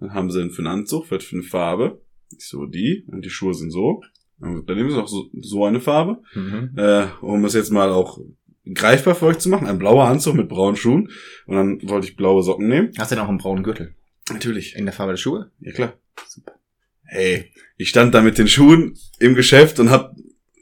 Dann 0.01 0.13
haben 0.13 0.31
sie 0.31 0.41
einen 0.41 0.51
für 0.51 0.59
einen 0.59 0.79
Anzug, 0.79 1.11
was 1.11 1.23
für 1.23 1.35
eine 1.35 1.43
Farbe. 1.43 2.01
Ich 2.31 2.47
so, 2.47 2.65
die, 2.65 3.05
und 3.07 3.23
die 3.23 3.29
Schuhe 3.29 3.53
sind 3.53 3.71
so. 3.71 4.01
Dann 4.41 4.75
nehmen 4.75 4.89
sie 4.89 4.97
noch 4.97 5.07
so, 5.07 5.29
so 5.39 5.65
eine 5.65 5.79
Farbe. 5.79 6.21
Mhm. 6.33 6.71
Äh, 6.75 7.07
um 7.21 7.45
es 7.45 7.53
jetzt 7.53 7.71
mal 7.71 7.91
auch 7.91 8.19
greifbar 8.73 9.15
für 9.15 9.27
euch 9.27 9.39
zu 9.39 9.49
machen, 9.49 9.67
ein 9.67 9.79
blauer 9.79 10.05
Anzug 10.05 10.35
mit 10.35 10.49
braunen 10.49 10.75
Schuhen. 10.75 11.09
Und 11.45 11.55
dann 11.55 11.89
wollte 11.89 12.07
ich 12.07 12.15
blaue 12.15 12.43
Socken 12.43 12.67
nehmen. 12.67 12.91
Hast 12.97 13.11
du 13.11 13.15
denn 13.15 13.23
auch 13.23 13.29
einen 13.29 13.37
braunen 13.37 13.63
Gürtel? 13.63 13.95
Natürlich. 14.31 14.75
In 14.75 14.85
der 14.85 14.93
Farbe 14.93 15.13
der 15.13 15.17
Schuhe? 15.17 15.51
Ja 15.59 15.71
klar. 15.71 15.93
Super. 16.27 16.53
Hey, 17.03 17.51
ich 17.77 17.89
stand 17.89 18.13
da 18.13 18.21
mit 18.21 18.37
den 18.37 18.47
Schuhen 18.47 18.97
im 19.19 19.35
Geschäft 19.35 19.79
und 19.79 19.89
hab 19.89 20.15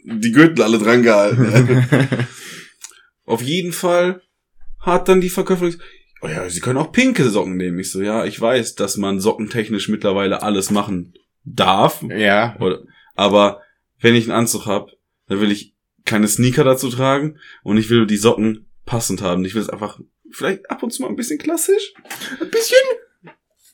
die 0.03 0.32
Gürtel 0.32 0.63
alle 0.63 0.80
dran 0.80 1.03
gehalten. 1.03 1.88
Auf 3.25 3.41
jeden 3.41 3.71
Fall 3.71 4.21
hat 4.80 5.07
dann 5.07 5.21
die 5.21 5.30
Verkäuferin 5.30 5.71
gesagt, 5.71 5.89
oh 6.21 6.27
ja, 6.27 6.49
Sie 6.49 6.61
können 6.61 6.80
auch 6.80 6.91
pinke 6.91 7.30
Socken 7.30 7.57
nehmen. 7.57 7.80
Ich 7.80 7.91
so, 7.91 8.01
ja, 8.01 8.25
ich 8.25 8.39
weiß, 8.39 8.75
dass 8.75 8.97
man 8.97 9.19
sockentechnisch 9.19 9.89
mittlerweile 9.89 10.41
alles 10.41 10.71
machen 10.71 11.13
darf. 11.43 12.03
ja. 12.09 12.55
Oder, 12.59 12.80
aber 13.15 13.61
wenn 14.00 14.16
ich 14.16 14.26
einen 14.26 14.39
Anzug 14.39 14.66
hab, 14.66 14.89
dann 15.28 15.41
will 15.41 15.52
ich 15.52 15.76
keine 16.06 16.28
Sneaker 16.28 16.64
dazu 16.64 16.89
tragen 16.89 17.38
und 17.64 17.78
ich 17.78 17.89
will 17.89 18.08
die 18.08 18.18
Socken 18.18 18.68
passend 18.86 19.22
haben. 19.22 19.45
Ich 19.45 19.54
will 19.56 19.62
es 19.62 19.70
einfach 19.70 20.00
vielleicht 20.32 20.70
ab 20.72 20.82
und 20.84 20.91
zu 20.91 21.02
mal 21.04 21.10
ein 21.10 21.16
bisschen 21.16 21.38
klassisch. 21.39 21.93
Ein 22.41 22.50
bisschen. 22.50 22.78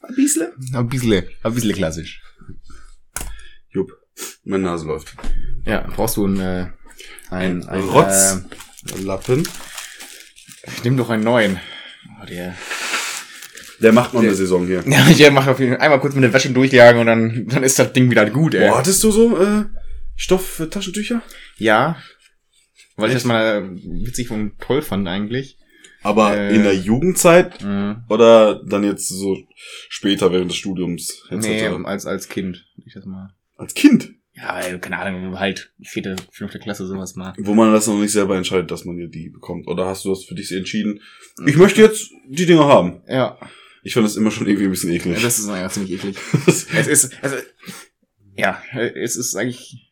Ein 0.02 0.16
bisschen. 0.16 0.48
Ein 0.74 0.88
bisschen. 0.90 1.26
Ein 1.44 1.54
bisschen 1.54 1.74
klassisch. 1.74 2.22
Jupp, 3.70 3.92
meine 4.44 4.64
Nase 4.64 4.86
läuft. 4.88 5.14
Ja, 5.66 5.88
brauchst 5.96 6.18
du 6.18 6.26
einen, 6.26 6.40
äh, 6.40 6.68
ein, 7.30 7.64
ein 7.68 7.82
Rotz. 7.82 8.42
Lappen. 9.04 9.48
Äh, 10.64 10.70
nimm 10.84 10.98
doch 10.98 11.10
einen 11.10 11.24
neuen. 11.24 11.60
Oh, 12.22 12.26
der. 12.26 12.56
Der 13.82 13.92
macht 13.92 14.14
noch 14.14 14.22
Der- 14.22 14.30
eine 14.30 14.38
Saison 14.38 14.66
hier. 14.68 14.84
Ja, 14.88 15.04
der 15.12 15.32
macht 15.32 15.50
auf 15.50 15.60
jeden 15.60 15.74
Fall 15.74 15.82
einmal 15.82 16.00
kurz 16.00 16.14
mit 16.16 16.24
der 16.24 16.34
Wäsche 16.34 16.52
durchjagen 16.52 17.02
und 17.02 17.08
dann, 17.08 17.48
dann 17.48 17.64
ist 17.64 17.78
das 17.80 17.92
Ding 17.94 18.10
wieder 18.10 18.30
gut, 18.30 18.54
ey. 18.54 18.70
Boah, 18.70 18.78
hattest 18.78 19.04
du 19.04 19.12
so 19.12 19.38
äh, 19.42 19.66
Stoff 20.16 20.45
für 20.45 20.70
Taschentücher? 20.70 21.22
Ja. 21.57 21.97
Weil 22.95 23.09
ich 23.09 23.16
das 23.16 23.26
mal 23.26 23.72
witzig 23.76 24.32
und 24.32 24.59
toll 24.59 24.82
fand 24.82 25.07
eigentlich. 25.07 25.57
Aber 26.01 26.38
Äh. 26.38 26.55
in 26.55 26.63
der 26.63 26.76
Jugendzeit 26.76 27.61
Mhm. 27.63 28.03
oder 28.09 28.63
dann 28.63 28.84
jetzt 28.84 29.09
so 29.09 29.38
später 29.89 30.32
während 30.32 30.51
des 30.51 30.57
Studiums? 30.57 31.24
Nee, 31.32 31.66
als, 31.66 32.05
als 32.05 32.30
Kind. 32.30 32.66
Ich 32.86 32.93
das 32.93 33.05
mal. 33.05 33.34
Als 33.57 33.74
Kind, 33.74 34.11
Ja, 34.34 34.78
keine 34.78 34.99
Ahnung, 34.99 35.39
halt 35.39 35.74
vierte, 35.82 36.16
fünfte 36.32 36.59
Klasse 36.59 36.86
sowas 36.86 37.16
mal. 37.16 37.34
wo 37.38 37.53
man 37.55 37.72
das 37.74 37.88
noch 37.88 37.97
nicht 37.99 38.11
selber 38.11 38.36
entscheidet, 38.38 38.70
dass 38.70 38.84
man 38.86 38.97
dir 38.97 39.07
die 39.07 39.30
bekommt. 39.30 39.68
Oder 39.68 39.86
hast 39.88 40.03
du 40.05 40.09
das 40.09 40.26
für 40.26 40.36
dich 40.36 40.51
entschieden? 40.51 41.01
Ich 41.45 41.55
möchte 41.55 41.82
jetzt 41.82 42.11
die 42.28 42.45
Dinger 42.45 42.66
haben. 42.66 43.01
Ja, 43.07 43.38
Ich 43.84 43.93
fand 43.93 44.05
das 44.05 44.16
immer 44.18 44.32
schon 44.32 44.45
irgendwie 44.47 44.66
ein 44.66 44.72
bisschen 44.72 44.91
eklig. 44.91 45.22
das 45.22 45.39
ist 45.39 45.47
ja 45.47 45.70
ziemlich 45.70 45.93
eklig. 45.93 46.18
es 46.47 46.63
ist, 46.88 47.13
also, 47.24 47.38
ja, 48.36 48.61
es 48.74 49.16
ist 49.16 49.36
eigentlich, 49.36 49.85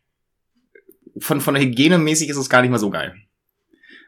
von, 1.19 1.41
von 1.41 1.53
der 1.53 1.63
Hygiene 1.63 1.97
mäßig 1.97 2.29
ist 2.29 2.37
es 2.37 2.49
gar 2.49 2.61
nicht 2.61 2.71
mal 2.71 2.79
so 2.79 2.89
geil. 2.89 3.15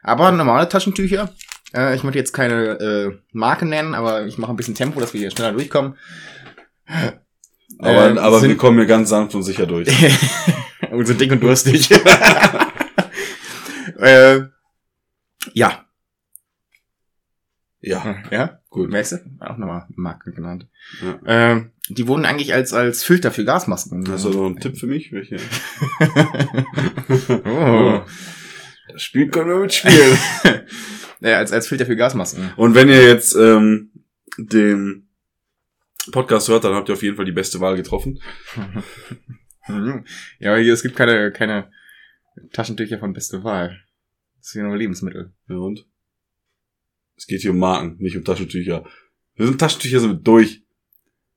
Aber 0.02 0.30
normale 0.32 0.68
Taschentücher, 0.68 1.34
äh, 1.74 1.94
ich 1.96 2.02
möchte 2.04 2.18
jetzt 2.18 2.32
keine 2.32 2.78
äh, 2.78 3.18
Marke 3.32 3.66
nennen, 3.66 3.94
aber 3.94 4.26
ich 4.26 4.38
mache 4.38 4.52
ein 4.52 4.56
bisschen 4.56 4.74
Tempo, 4.74 5.00
dass 5.00 5.12
wir 5.12 5.20
hier 5.20 5.30
schneller 5.30 5.52
durchkommen. 5.52 5.96
aber 7.78 8.10
Ähm, 8.10 8.18
aber 8.18 8.36
wir 8.36 8.40
sind- 8.48 8.58
kommen 8.58 8.78
hier 8.78 8.86
ganz 8.86 9.08
sanft 9.08 9.34
und 9.34 9.42
sicher 9.42 9.66
durch. 9.66 9.88
und 10.90 11.06
sind 11.06 11.20
dick 11.20 11.32
und 11.32 11.42
durstig. 11.42 11.90
äh, 13.98 14.40
ja. 15.54 15.84
Ja, 17.80 18.16
Ja, 18.30 18.60
gut. 18.82 18.90
merkst 18.90 19.12
du? 19.12 19.16
Auch 19.40 19.56
nochmal 19.56 19.86
Marke 19.94 20.32
genannt. 20.32 20.66
Ja. 21.02 21.18
Ähm, 21.26 21.70
die 21.88 22.08
wurden 22.08 22.24
eigentlich 22.24 22.54
als, 22.54 22.72
als 22.72 23.04
Filter 23.04 23.30
für 23.30 23.44
Gasmasken. 23.44 24.10
Hast 24.10 24.24
du 24.24 24.30
noch 24.30 24.46
einen 24.46 24.60
Tipp 24.60 24.76
für 24.76 24.86
mich? 24.86 25.12
Welche? 25.12 25.36
oh. 27.44 28.02
Das 28.92 29.02
Spiel 29.02 29.28
können 29.28 29.50
wir 29.50 29.60
mitspielen. 29.60 30.18
Ja, 31.20 31.38
als, 31.38 31.50
als 31.50 31.66
Filter 31.66 31.86
für 31.86 31.96
Gasmasken. 31.96 32.50
Und 32.56 32.74
wenn 32.74 32.90
ihr 32.90 33.08
jetzt 33.08 33.34
ähm, 33.34 33.90
den 34.36 35.08
Podcast 36.12 36.48
hört, 36.48 36.64
dann 36.64 36.74
habt 36.74 36.90
ihr 36.90 36.92
auf 36.92 37.02
jeden 37.02 37.16
Fall 37.16 37.24
die 37.24 37.32
beste 37.32 37.60
Wahl 37.60 37.76
getroffen. 37.76 38.20
Ja, 40.38 40.52
aber 40.52 40.60
hier, 40.60 40.72
es 40.72 40.84
gibt 40.84 40.94
keine, 40.94 41.32
keine 41.32 41.72
Taschentücher 42.52 43.00
von 43.00 43.12
beste 43.12 43.42
Wahl. 43.42 43.76
Das 44.38 44.50
sind 44.50 44.62
nur 44.62 44.76
Lebensmittel. 44.76 45.32
Ja, 45.48 45.56
und? 45.56 45.84
Es 47.16 47.26
geht 47.26 47.40
hier 47.40 47.52
um 47.52 47.58
Marken, 47.58 47.96
nicht 47.98 48.16
um 48.16 48.24
Taschentücher. 48.24 48.84
Wir 49.34 49.46
sind 49.46 49.58
Taschentücher 49.58 50.00
sind 50.00 50.26
durch. 50.26 50.62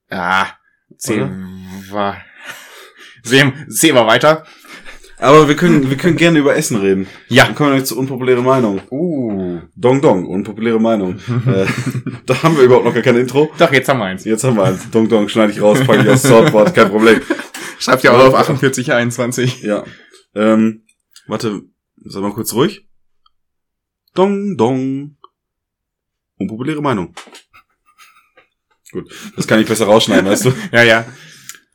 Ah, 0.09 0.47
sehen 0.97 1.67
wir, 1.89 2.17
sehen, 3.23 3.65
sehen 3.67 3.95
wir 3.95 4.07
weiter. 4.07 4.45
Aber 5.21 5.49
wir 5.49 5.55
können, 5.55 5.89
wir 5.89 5.97
können 5.97 6.15
gerne 6.15 6.39
über 6.39 6.55
Essen 6.55 6.77
reden. 6.77 7.07
Ja. 7.27 7.45
Dann 7.45 7.55
kommen 7.55 7.71
wir 7.71 7.77
jetzt 7.77 7.89
zur 7.89 7.97
unpopuläre 7.97 8.41
Meinung. 8.41 8.81
Uh. 8.89 9.59
Dong 9.75 10.01
Dong, 10.01 10.25
unpopuläre 10.25 10.79
Meinung. 10.79 11.19
äh, 11.45 11.65
da 12.25 12.41
haben 12.41 12.55
wir 12.55 12.63
überhaupt 12.63 12.85
noch 12.85 12.93
gar 12.93 13.03
kein 13.03 13.17
Intro. 13.17 13.51
Doch, 13.57 13.71
jetzt 13.73 13.89
haben 13.89 13.99
wir 13.99 14.05
eins. 14.05 14.23
Jetzt 14.23 14.45
haben 14.45 14.55
wir 14.55 14.63
eins. 14.63 14.89
Dong 14.91 15.09
Dong, 15.09 15.27
schneide 15.27 15.51
ich 15.51 15.61
raus, 15.61 15.79
packe 15.85 16.03
ich 16.03 16.09
aufs 16.09 16.23
Soundboard, 16.23 16.73
kein 16.73 16.89
Problem. 16.89 17.21
Schreibt 17.79 18.03
ja 18.03 18.11
auch 18.11 18.27
auf 18.27 18.35
48, 18.35 18.93
21. 18.93 19.61
Ja. 19.61 19.83
Ähm, 20.35 20.85
warte, 21.27 21.63
sag 21.97 22.21
mal 22.21 22.33
kurz 22.33 22.53
ruhig. 22.53 22.87
Dong 24.15 24.55
Dong. 24.55 25.17
Unpopuläre 26.39 26.81
Meinung. 26.81 27.13
Gut, 28.91 29.13
das 29.35 29.45
kann 29.47 29.59
ich 29.59 29.67
besser 29.67 29.85
rausschneiden, 29.85 30.25
weißt 30.25 30.45
du? 30.45 30.53
Ja, 30.71 30.83
ja. 30.83 31.05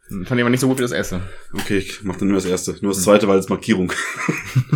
Von 0.09 0.37
dem 0.37 0.45
man 0.45 0.51
nicht 0.51 0.61
so 0.61 0.69
gut 0.69 0.79
wie 0.79 0.83
das 0.83 0.93
Essen. 0.93 1.23
Okay, 1.53 1.79
ich 1.79 2.03
mach 2.03 2.17
dann 2.17 2.29
nur 2.29 2.37
das 2.37 2.45
erste. 2.45 2.77
Nur 2.83 2.93
das 2.93 3.03
zweite, 3.03 3.27
weil 3.27 3.39
es 3.39 3.49
Markierung. 3.49 3.93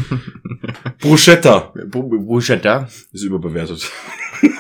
Bruschetta 1.01 1.73
Bruschetta. 1.91 2.89
ist 3.13 3.23
überbewertet. 3.23 3.91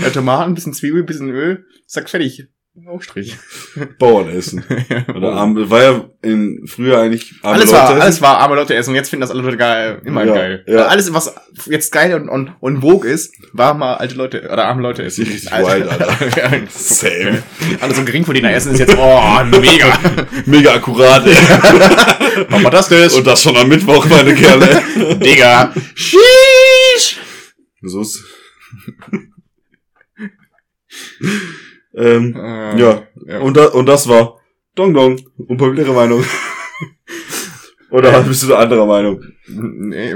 Ja, 0.00 0.10
Tomaten, 0.10 0.54
bisschen 0.54 0.72
Zwiebel, 0.72 1.02
bisschen 1.02 1.28
Öl. 1.28 1.66
Zack, 1.86 2.08
fertig. 2.08 2.48
Aufstrich. 2.86 3.36
Bauernessen. 3.98 4.64
Oder 5.14 5.32
arm, 5.32 5.70
war 5.70 5.82
ja 5.82 6.04
in, 6.22 6.64
früher 6.66 6.98
eigentlich 7.00 7.34
arme 7.42 7.56
alles 7.56 7.70
Leute 7.70 7.82
war, 7.82 7.90
essen. 7.90 8.02
alles 8.02 8.20
war 8.22 8.38
arme 8.38 8.54
Leute 8.54 8.74
essen. 8.74 8.90
Und 8.90 8.96
jetzt 8.96 9.10
finden 9.10 9.22
das 9.22 9.30
alle 9.30 9.42
Leute 9.42 9.56
geil, 9.56 10.00
immer 10.04 10.24
Ja, 10.24 10.34
geil. 10.34 10.64
ja. 10.66 10.86
Alles, 10.86 11.12
was 11.12 11.34
jetzt 11.66 11.90
geil 11.92 12.14
und, 12.14 12.28
und, 12.28 12.52
und 12.60 12.80
vogue 12.80 13.08
ist, 13.08 13.34
war 13.52 13.74
mal 13.74 13.94
alte 13.94 14.14
Leute, 14.14 14.48
oder 14.50 14.66
arme 14.66 14.82
Leute 14.82 15.02
essen. 15.02 15.24
richtig 15.24 15.50
wild, 15.50 15.88
Alter. 15.90 16.16
Same. 16.68 17.42
Alle 17.80 17.94
so 17.94 18.04
Geringverdiener 18.04 18.52
essen 18.52 18.72
ist 18.72 18.80
jetzt, 18.80 18.96
oh, 18.96 19.44
mega. 19.50 19.98
Mega 20.46 20.74
akkurat, 20.74 21.26
ey. 21.26 21.34
Fantastisch. 22.48 23.14
Und 23.14 23.26
das 23.26 23.42
schon 23.42 23.56
am 23.56 23.68
Mittwoch, 23.68 24.06
meine 24.06 24.34
Kerle. 24.34 24.82
Digga. 25.22 25.72
Sheesh. 25.94 27.18
So 27.82 28.00
ist. 28.02 28.24
Ähm, 31.94 32.34
Äh, 32.36 32.78
ja. 32.80 33.02
ja. 33.26 33.38
Und, 33.40 33.56
da, 33.56 33.66
und 33.66 33.86
das 33.86 34.08
war 34.08 34.38
Dong 34.74 34.94
Dong. 34.94 35.20
Unpopuläre 35.36 35.92
Meinung. 35.92 36.24
Oder 37.90 38.20
bist 38.22 38.42
du 38.42 38.48
da 38.48 38.58
anderer 38.58 38.84
Meinung? 38.86 39.22
Nee, 39.46 40.14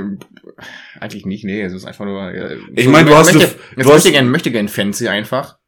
eigentlich 1.01 1.25
nicht, 1.25 1.45
nee, 1.45 1.62
es 1.62 1.73
ist 1.73 1.87
einfach 1.87 2.05
nur. 2.05 2.31
äh, 2.31 2.59
Ich 2.77 2.85
so, 2.85 2.91
mein, 2.91 3.07
du 3.07 3.12
ich 3.12 3.16
hast 3.18 3.33
möchte, 3.33 3.49
eine- 3.49 3.55
jetzt 3.55 3.77
du 3.77 3.81
hast- 3.85 3.89
möchte 3.95 4.12
gern, 4.12 4.29
möchte 4.31 4.51
gern 4.51 4.68
fancy 4.68 5.09
einfach. 5.09 5.59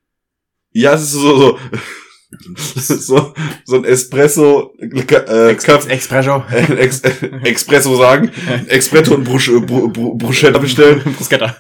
Ja, 0.73 0.93
es 0.95 1.03
ist 1.03 1.13
so, 1.13 1.37
so. 1.39 1.59
so, 2.57 3.33
so 3.65 3.77
ein 3.77 3.85
Espresso, 3.85 4.75
äh, 4.81 5.51
Ex 5.53 5.65
Espresso. 5.67 6.45
äh, 6.53 6.75
Ex 6.75 7.01
Espresso 7.45 7.97
sagen, 7.97 8.31
Espresso 8.67 9.15
und 9.15 9.25
Brusch, 9.25 9.51
Bru, 9.51 9.89
Bru, 9.89 10.17
Bruschetta 10.17 10.59
bestellen. 10.59 11.01
Bruschetta. 11.17 11.57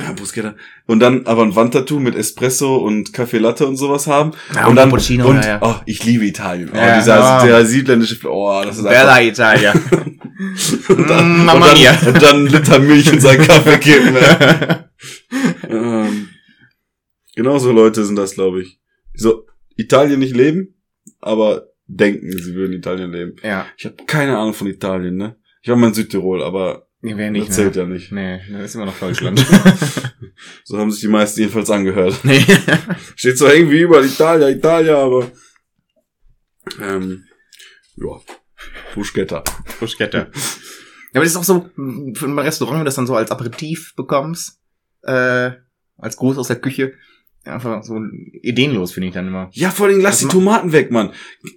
Ja, 0.00 0.12
Bruschetta. 0.12 0.54
Und 0.86 1.00
dann 1.00 1.26
aber 1.26 1.42
ein 1.42 1.54
Wandtattoo 1.54 2.00
mit 2.00 2.14
Espresso 2.14 2.76
und 2.76 3.12
Kaffee 3.12 3.38
Latte 3.38 3.66
und 3.66 3.76
sowas 3.76 4.06
haben. 4.06 4.32
Ja, 4.54 4.64
und 4.64 4.70
und 4.70 4.76
dann, 4.76 4.88
Cappuccino, 4.90 5.28
und, 5.28 5.36
ja, 5.44 5.46
ja. 5.46 5.58
oh, 5.62 5.74
ich 5.86 6.04
liebe 6.04 6.24
Italien. 6.24 6.70
Oh, 6.72 6.76
Ja, 6.76 6.98
dieser, 6.98 7.18
ja. 7.18 7.44
der 7.46 7.66
südländische, 7.66 8.16
oh, 8.28 8.62
das 8.64 8.78
ist 8.78 8.86
einfach, 8.86 9.00
Bella 9.02 9.22
Italia. 9.22 9.72
und 10.88 11.10
dann, 11.10 11.42
Mm, 11.42 11.44
Mamma 11.44 11.70
und 11.72 11.78
mia. 11.78 11.92
dann, 11.92 12.14
und 12.14 12.22
dann 12.22 12.46
Liter 12.46 12.78
Milch 12.78 13.12
in 13.12 13.20
seinen 13.20 13.46
Kaffee 13.46 13.78
ey. 13.92 14.76
ähm, 15.68 16.28
genau 17.34 17.58
so 17.58 17.72
Leute 17.72 18.04
sind 18.04 18.16
das, 18.16 18.34
glaube 18.34 18.62
ich. 18.62 18.80
So 19.14 19.46
Italien 19.76 20.18
nicht 20.20 20.34
leben, 20.36 20.80
aber 21.20 21.68
denken, 21.86 22.30
sie 22.32 22.54
würden 22.54 22.72
Italien 22.72 23.10
leben. 23.12 23.36
ja. 23.42 23.66
Ich 23.76 23.84
habe 23.84 23.96
keine 24.06 24.38
Ahnung 24.38 24.54
von 24.54 24.66
Italien, 24.68 25.16
ne? 25.16 25.36
Ich 25.62 25.68
war 25.68 25.76
mal 25.76 25.88
in 25.88 25.94
Südtirol, 25.94 26.42
aber 26.42 26.86
Nee, 27.02 27.16
wer 27.16 27.30
nicht, 27.30 27.48
das 27.48 27.56
zählt 27.56 27.76
ne? 27.76 27.82
ja 27.82 27.88
nicht. 27.88 28.12
Nee, 28.12 28.40
das 28.52 28.62
ist 28.70 28.74
immer 28.74 28.86
noch 28.86 28.98
Deutschland. 28.98 29.44
So 30.64 30.78
haben 30.78 30.90
sich 30.90 31.00
die 31.00 31.08
meisten 31.08 31.40
jedenfalls 31.40 31.68
angehört. 31.70 32.20
nee. 32.22 32.42
Steht 33.16 33.36
zwar 33.36 33.52
irgendwie 33.54 33.80
über 33.80 34.02
Italia, 34.02 34.48
Italia, 34.48 34.96
aber 34.96 35.30
ähm, 36.80 37.24
ja, 37.96 38.20
Bruschetta. 38.94 39.42
Bruschetta. 39.78 40.18
Ja, 40.18 40.26
aber 41.14 41.24
das 41.24 41.32
ist 41.32 41.36
auch 41.36 41.44
so, 41.44 41.68
für 41.74 42.26
ein 42.26 42.38
Restaurant, 42.38 42.74
wenn 42.74 42.80
du 42.80 42.84
das 42.86 42.94
dann 42.94 43.06
so 43.06 43.16
als 43.16 43.30
Aperitif 43.30 43.94
bekommst, 43.96 44.60
äh, 45.02 45.50
als 45.98 46.16
Gruß 46.16 46.38
aus 46.38 46.48
der 46.48 46.60
Küche, 46.60 46.94
einfach 47.44 47.82
so 47.82 48.00
ideenlos, 48.42 48.92
finde 48.92 49.08
ich 49.08 49.14
dann 49.14 49.26
immer. 49.28 49.50
Ja, 49.52 49.70
vor 49.70 49.86
allem 49.86 50.00
lass 50.00 50.12
Was 50.14 50.18
die 50.20 50.24
ma- 50.26 50.32
Tomaten 50.32 50.72
weg, 50.72 50.90
Mann. 50.90 51.12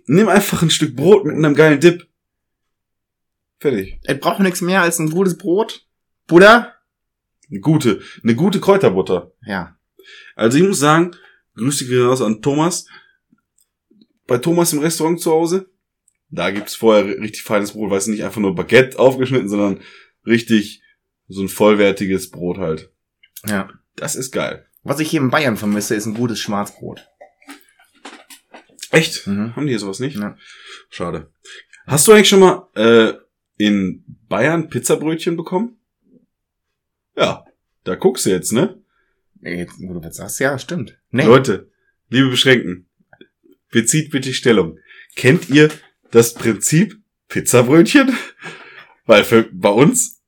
Nimm 0.08 0.28
einfach 0.28 0.62
ein 0.62 0.70
Stück 0.72 0.96
Brot 0.96 1.26
mit 1.26 1.36
einem 1.36 1.56
geilen 1.56 1.80
Dip. 1.80 2.08
Fertig. 3.64 3.98
Es 4.04 4.20
braucht 4.20 4.42
nichts 4.42 4.60
mehr 4.60 4.82
als 4.82 5.00
ein 5.00 5.10
gutes 5.10 5.38
Brot. 5.38 5.88
Buddha? 6.28 6.74
Eine 7.50 7.62
gute, 7.62 8.02
eine 8.22 8.36
gute 8.36 8.60
Kräuterbutter. 8.60 9.32
Ja. 9.46 9.78
Also 10.36 10.58
ich 10.58 10.66
muss 10.66 10.80
sagen, 10.80 11.16
Grüße 11.56 11.88
gehen 11.88 12.06
raus 12.06 12.22
an 12.22 12.42
Thomas. 12.42 12.88
Bei 14.28 14.38
Thomas 14.38 14.74
im 14.74 14.80
Restaurant 14.80 15.22
zu 15.22 15.32
Hause, 15.32 15.70
da 16.30 16.52
gibt's 16.52 16.76
vorher 16.76 17.06
richtig 17.06 17.44
feines 17.44 17.72
Brot, 17.72 17.90
weißt 17.90 18.08
du, 18.08 18.12
nicht 18.12 18.26
einfach 18.26 18.42
nur 18.42 18.54
Baguette 18.54 19.00
aufgeschnitten, 19.00 19.48
sondern 19.48 19.80
richtig 20.26 20.82
so 21.30 21.42
ein 21.42 21.48
vollwertiges 21.48 22.32
Brot 22.32 22.58
halt. 22.58 22.92
Ja. 23.48 23.70
Das 23.96 24.18
ist 24.18 24.32
geil. 24.32 24.66
Was 24.84 25.00
ich 25.00 25.10
hier 25.10 25.22
in 25.22 25.30
Bayern 25.30 25.56
vermisse, 25.56 25.96
ist 25.96 26.06
ein 26.06 26.16
gutes 26.16 26.42
Schwarzbrot. 26.42 27.08
Echt? 28.92 29.26
Mhm. 29.26 29.56
Haben 29.56 29.68
die 29.68 29.72
hier 29.72 29.80
sowas 29.80 30.00
nicht? 30.00 30.18
Ja. 30.18 30.36
Schade. 30.90 31.32
Hast 31.88 32.06
du 32.06 32.12
eigentlich 32.12 32.28
schon 32.28 32.42
mal 32.42 32.68
äh, 32.76 33.23
in 33.58 34.04
Bayern 34.28 34.70
Pizzabrötchen 34.70 35.36
bekommen? 35.36 35.78
Ja, 37.16 37.46
da 37.84 37.96
guckst 37.96 38.26
du 38.26 38.30
jetzt, 38.30 38.52
ne? 38.52 38.82
Nee, 39.40 39.58
Jetzt, 39.58 39.76
wo 39.80 39.94
du 39.94 40.12
sagst, 40.12 40.40
ja, 40.40 40.58
stimmt. 40.58 40.98
Nee. 41.12 41.26
Leute, 41.26 41.70
liebe 42.10 42.30
Beschränkten, 42.30 42.88
bezieht 43.72 44.12
bitte 44.12 44.34
Stellung. 44.34 44.80
Kennt 45.16 45.50
ihr 45.50 45.70
das 46.12 46.34
Prinzip 46.34 46.98
Pizzabrötchen? 47.28 48.12
Weil 49.06 49.24
für, 49.26 49.50
bei 49.52 49.70
uns 49.70 50.24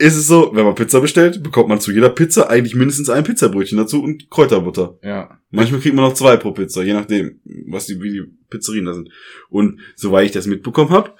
ist 0.00 0.16
es 0.16 0.26
so, 0.26 0.50
wenn 0.54 0.64
man 0.64 0.74
Pizza 0.76 1.00
bestellt, 1.00 1.42
bekommt 1.42 1.68
man 1.68 1.80
zu 1.80 1.92
jeder 1.92 2.08
Pizza 2.08 2.48
eigentlich 2.48 2.74
mindestens 2.74 3.10
ein 3.10 3.24
Pizzabrötchen 3.24 3.76
dazu 3.76 4.02
und 4.02 4.30
Kräuterbutter. 4.30 4.98
Ja. 5.02 5.40
Manchmal 5.50 5.80
kriegt 5.80 5.94
man 5.94 6.04
noch 6.04 6.14
zwei 6.14 6.36
pro 6.36 6.52
Pizza, 6.52 6.82
je 6.82 6.94
nachdem, 6.94 7.40
was 7.66 7.86
die, 7.86 8.00
wie 8.00 8.12
die 8.12 8.22
Pizzerien 8.48 8.86
da 8.86 8.94
sind. 8.94 9.10
Und 9.50 9.80
soweit 9.96 10.26
ich 10.26 10.32
das 10.32 10.46
mitbekommen 10.46 10.90
habe, 10.90 11.14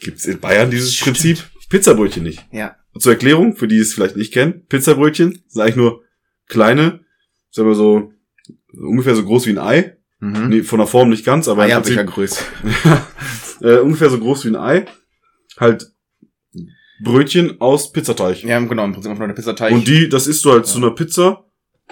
gibt 0.00 0.18
es 0.18 0.26
in 0.26 0.40
Bayern 0.40 0.70
dieses 0.70 0.94
Stimmt. 0.94 1.16
Prinzip 1.18 1.44
Pizzabrötchen 1.68 2.22
nicht. 2.22 2.44
Ja. 2.52 2.76
Zur 2.98 3.12
Erklärung, 3.12 3.54
für 3.56 3.68
die 3.68 3.78
es 3.78 3.94
vielleicht 3.94 4.16
nicht 4.16 4.32
kennen, 4.32 4.66
Pizzabrötchen 4.68 5.42
sind 5.46 5.62
eigentlich 5.62 5.76
nur 5.76 6.02
kleine, 6.48 7.00
sagen 7.50 7.68
wir 7.68 7.74
so, 7.76 8.12
so 8.72 8.82
ungefähr 8.86 9.14
so 9.14 9.24
groß 9.24 9.46
wie 9.46 9.50
ein 9.50 9.58
Ei. 9.58 9.96
Mhm. 10.18 10.48
Nee, 10.48 10.62
von 10.62 10.78
der 10.78 10.88
Form 10.88 11.08
nicht 11.08 11.24
ganz, 11.24 11.46
aber 11.48 11.64
im 11.66 11.70
Prinzip, 11.72 11.96
Eierbechergröße. 11.98 12.44
äh, 13.62 13.78
ungefähr 13.78 14.10
so 14.10 14.18
groß 14.18 14.44
wie 14.44 14.48
ein 14.48 14.56
Ei. 14.56 14.86
Halt 15.58 15.92
Brötchen 17.02 17.60
aus 17.60 17.92
Pizzateig. 17.92 18.42
Ja, 18.42 18.58
genau, 18.60 18.84
im 18.84 18.92
Prinzip 18.92 19.10
einfach 19.10 19.20
nur 19.20 19.28
der 19.28 19.34
Pizzateig. 19.34 19.72
Und 19.72 19.86
die, 19.88 20.08
das 20.08 20.26
isst 20.26 20.44
du 20.44 20.50
halt 20.52 20.66
Ja. 20.66 20.72
zu 20.72 20.78
einer 20.78 20.90
Pizza 20.90 21.44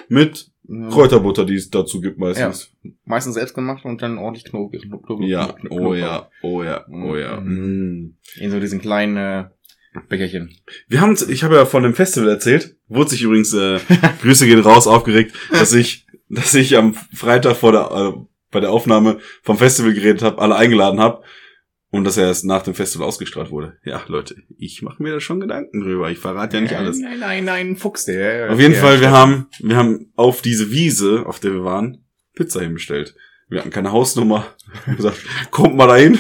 mit 0.09 0.51
Ja. 0.69 0.89
Kräuterbutter, 0.91 1.47
die 1.47 1.55
es 1.55 1.71
dazu 1.71 2.01
gibt 2.01 2.19
meistens. 2.19 2.71
Meistens 3.09 3.35
selbst 3.35 3.55
gemacht 3.55 3.85
und 3.85 4.03
dann 4.03 4.19
ordentlich 4.19 4.45
Knoblauch. 4.45 4.81
Knoblauch 4.83 5.21
Ja, 5.23 5.47
Knoblauch- 5.47 5.81
oh 5.81 5.95
ja, 5.95 6.29
oh 6.43 6.63
ja, 6.63 6.85
oh 6.89 7.17
ja. 7.17 7.41
Mm. 7.41 8.17
In 8.39 8.51
so 8.51 8.61
diesen 8.61 8.81
kleinen 8.81 9.17
äh, 9.17 9.45
Becherchen. 10.09 10.55
Wir 10.89 11.01
haben, 11.01 11.17
ich 11.29 11.43
habe 11.43 11.57
ja 11.57 11.65
von 11.65 11.83
dem 11.83 11.95
Festival 11.95 12.29
erzählt, 12.29 12.77
wurde 12.87 13.11
sich 13.11 13.23
übrigens, 13.23 13.53
äh, 13.55 13.81
Grüße 14.23 14.47
gehen 14.47 14.61
raus, 14.61 14.87
aufgeregt, 14.87 15.35
dass 15.51 15.73
ich, 15.73 16.07
dass 16.29 16.55
ich 16.55 16.77
am 16.77 16.95
Freitag 16.95 17.57
vor 17.57 17.73
der, 17.73 17.91
äh, 17.91 18.21
bei 18.51 18.61
der 18.61 18.71
Aufnahme 18.71 19.19
vom 19.43 19.57
Festival 19.59 19.95
geredet 19.95 20.23
habe, 20.23 20.41
alle 20.41 20.57
eingeladen 20.57 21.01
habe 21.01 21.23
und 21.91 22.05
dass 22.05 22.19
er 22.19 22.27
erst 22.27 22.45
nach 22.45 22.63
dem 22.63 22.75
Festival 22.75 23.07
ausgestrahlt 23.09 23.51
wurde. 23.51 23.79
Ja, 23.85 24.03
Leute, 24.09 24.37
ich 24.59 24.83
mache 24.83 25.03
mir 25.03 25.15
da 25.15 25.21
schon 25.21 25.41
Gedanken 25.41 25.81
drüber. 25.81 26.11
Ich 26.11 26.19
verrate 26.19 26.59
ja 26.59 26.63
nicht 26.63 26.75
alles. 26.77 26.99
Nein, 26.99 27.19
nein, 27.19 27.45
nein, 27.47 27.77
Fuchs, 27.77 28.05
der. 28.05 28.53
Auf 28.53 28.61
jeden 28.61 28.73
der- 28.75 28.83
Fall, 28.83 29.01
wir 29.01 29.11
haben, 29.11 29.47
wir 29.61 29.77
haben 29.77 30.13
auf 30.15 30.43
diese 30.43 30.71
Wiese, 30.71 31.25
auf 31.27 31.41
der 31.41 31.53
wir 31.55 31.65
waren, 31.65 32.05
Pizza 32.39 32.61
hinbestellt. 32.63 33.15
Wir 33.51 33.61
hatten 33.61 33.71
keine 33.71 33.93
Hausnummer. 33.93 34.47
Wir 34.73 34.87
haben 34.87 34.97
gesagt, 34.97 35.19
kommt 35.51 35.75
mal 35.75 35.87
dahin. 35.87 36.19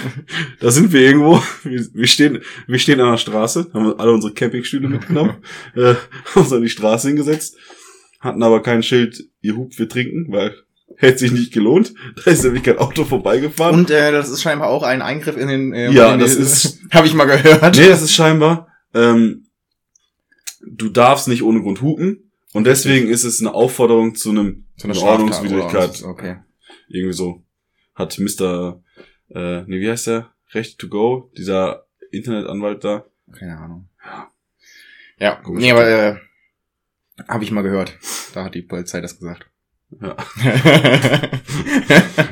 Da 0.61 0.71
sind 0.71 0.93
wir 0.93 1.01
irgendwo. 1.03 1.43
Wir, 1.63 1.87
wir 1.93 2.07
stehen, 2.07 2.41
wir 2.67 2.79
stehen 2.79 3.01
an 3.01 3.11
der 3.13 3.19
Straße, 3.19 3.71
haben 3.75 3.99
alle 3.99 4.13
unsere 4.13 4.33
Campingstühle 4.33 4.89
mitgenommen, 4.89 5.37
äh, 5.77 5.95
uns 6.35 6.53
an 6.53 6.63
die 6.63 6.71
Straße 6.71 7.09
hingesetzt, 7.09 7.57
hatten 8.21 8.43
aber 8.43 8.63
kein 8.63 8.83
Schild, 8.83 9.25
ihr 9.43 9.57
hupt, 9.57 9.79
wir 9.79 9.89
trinken, 9.89 10.33
weil 10.33 10.55
hätte 10.97 11.19
sich 11.19 11.31
nicht 11.33 11.53
gelohnt. 11.53 11.93
Da 12.25 12.31
ist 12.31 12.43
nämlich 12.45 12.63
kein 12.63 12.79
Auto 12.79 13.05
vorbeigefahren. 13.05 13.79
Und 13.81 13.91
äh, 13.91 14.11
das 14.11 14.31
ist 14.31 14.41
scheinbar 14.43 14.69
auch 14.69 14.83
ein 14.83 15.03
Eingriff 15.03 15.37
in 15.37 15.49
den. 15.49 15.73
Äh, 15.75 15.91
Ja, 15.93 16.11
den, 16.13 16.21
das 16.21 16.35
ist- 16.35 16.79
Habe 16.93 17.07
ich 17.07 17.15
mal 17.15 17.27
gehört. 17.27 17.77
nee, 17.77 17.89
das 17.89 18.01
ist 18.03 18.15
scheinbar, 18.15 18.69
ähm, 18.95 19.45
du 20.67 20.89
darfst 20.89 21.29
nicht 21.29 21.43
ohne 21.43 21.61
Grund 21.61 21.83
hupen. 21.83 22.28
Und 22.53 22.65
deswegen 22.65 23.09
ist 23.09 23.25
es 23.25 23.41
eine 23.41 23.53
Aufforderung 23.55 24.15
zu 24.15 24.31
einem 24.31 24.67
So 24.77 24.85
eine 24.85 24.93
eine 24.93 24.95
Straftat 24.95 25.21
Ordnungswidrigkeit. 25.21 26.03
Okay. 26.05 26.37
irgendwie 26.89 27.15
so 27.15 27.45
hat 27.95 28.19
Mr. 28.19 28.83
Äh, 29.31 29.63
nee, 29.67 29.81
wie 29.81 29.91
heißt 29.91 30.07
der? 30.07 30.33
Recht 30.53 30.79
to 30.79 30.89
go, 30.89 31.31
dieser 31.37 31.87
Internetanwalt 32.11 32.85
da. 32.85 33.05
Keine 33.39 33.59
Ahnung. 33.59 33.89
Ja. 34.05 34.31
Ja, 35.19 35.35
Komisch. 35.37 35.63
nee, 35.63 35.73
aber 35.73 35.87
äh, 35.89 36.17
habe 37.27 37.45
ich 37.45 37.51
mal 37.51 37.63
gehört. 37.63 37.99
Da 38.33 38.45
hat 38.45 38.55
die 38.55 38.63
Polizei 38.63 39.01
das 39.01 39.19
gesagt. 39.19 39.51
Ja. 40.01 40.17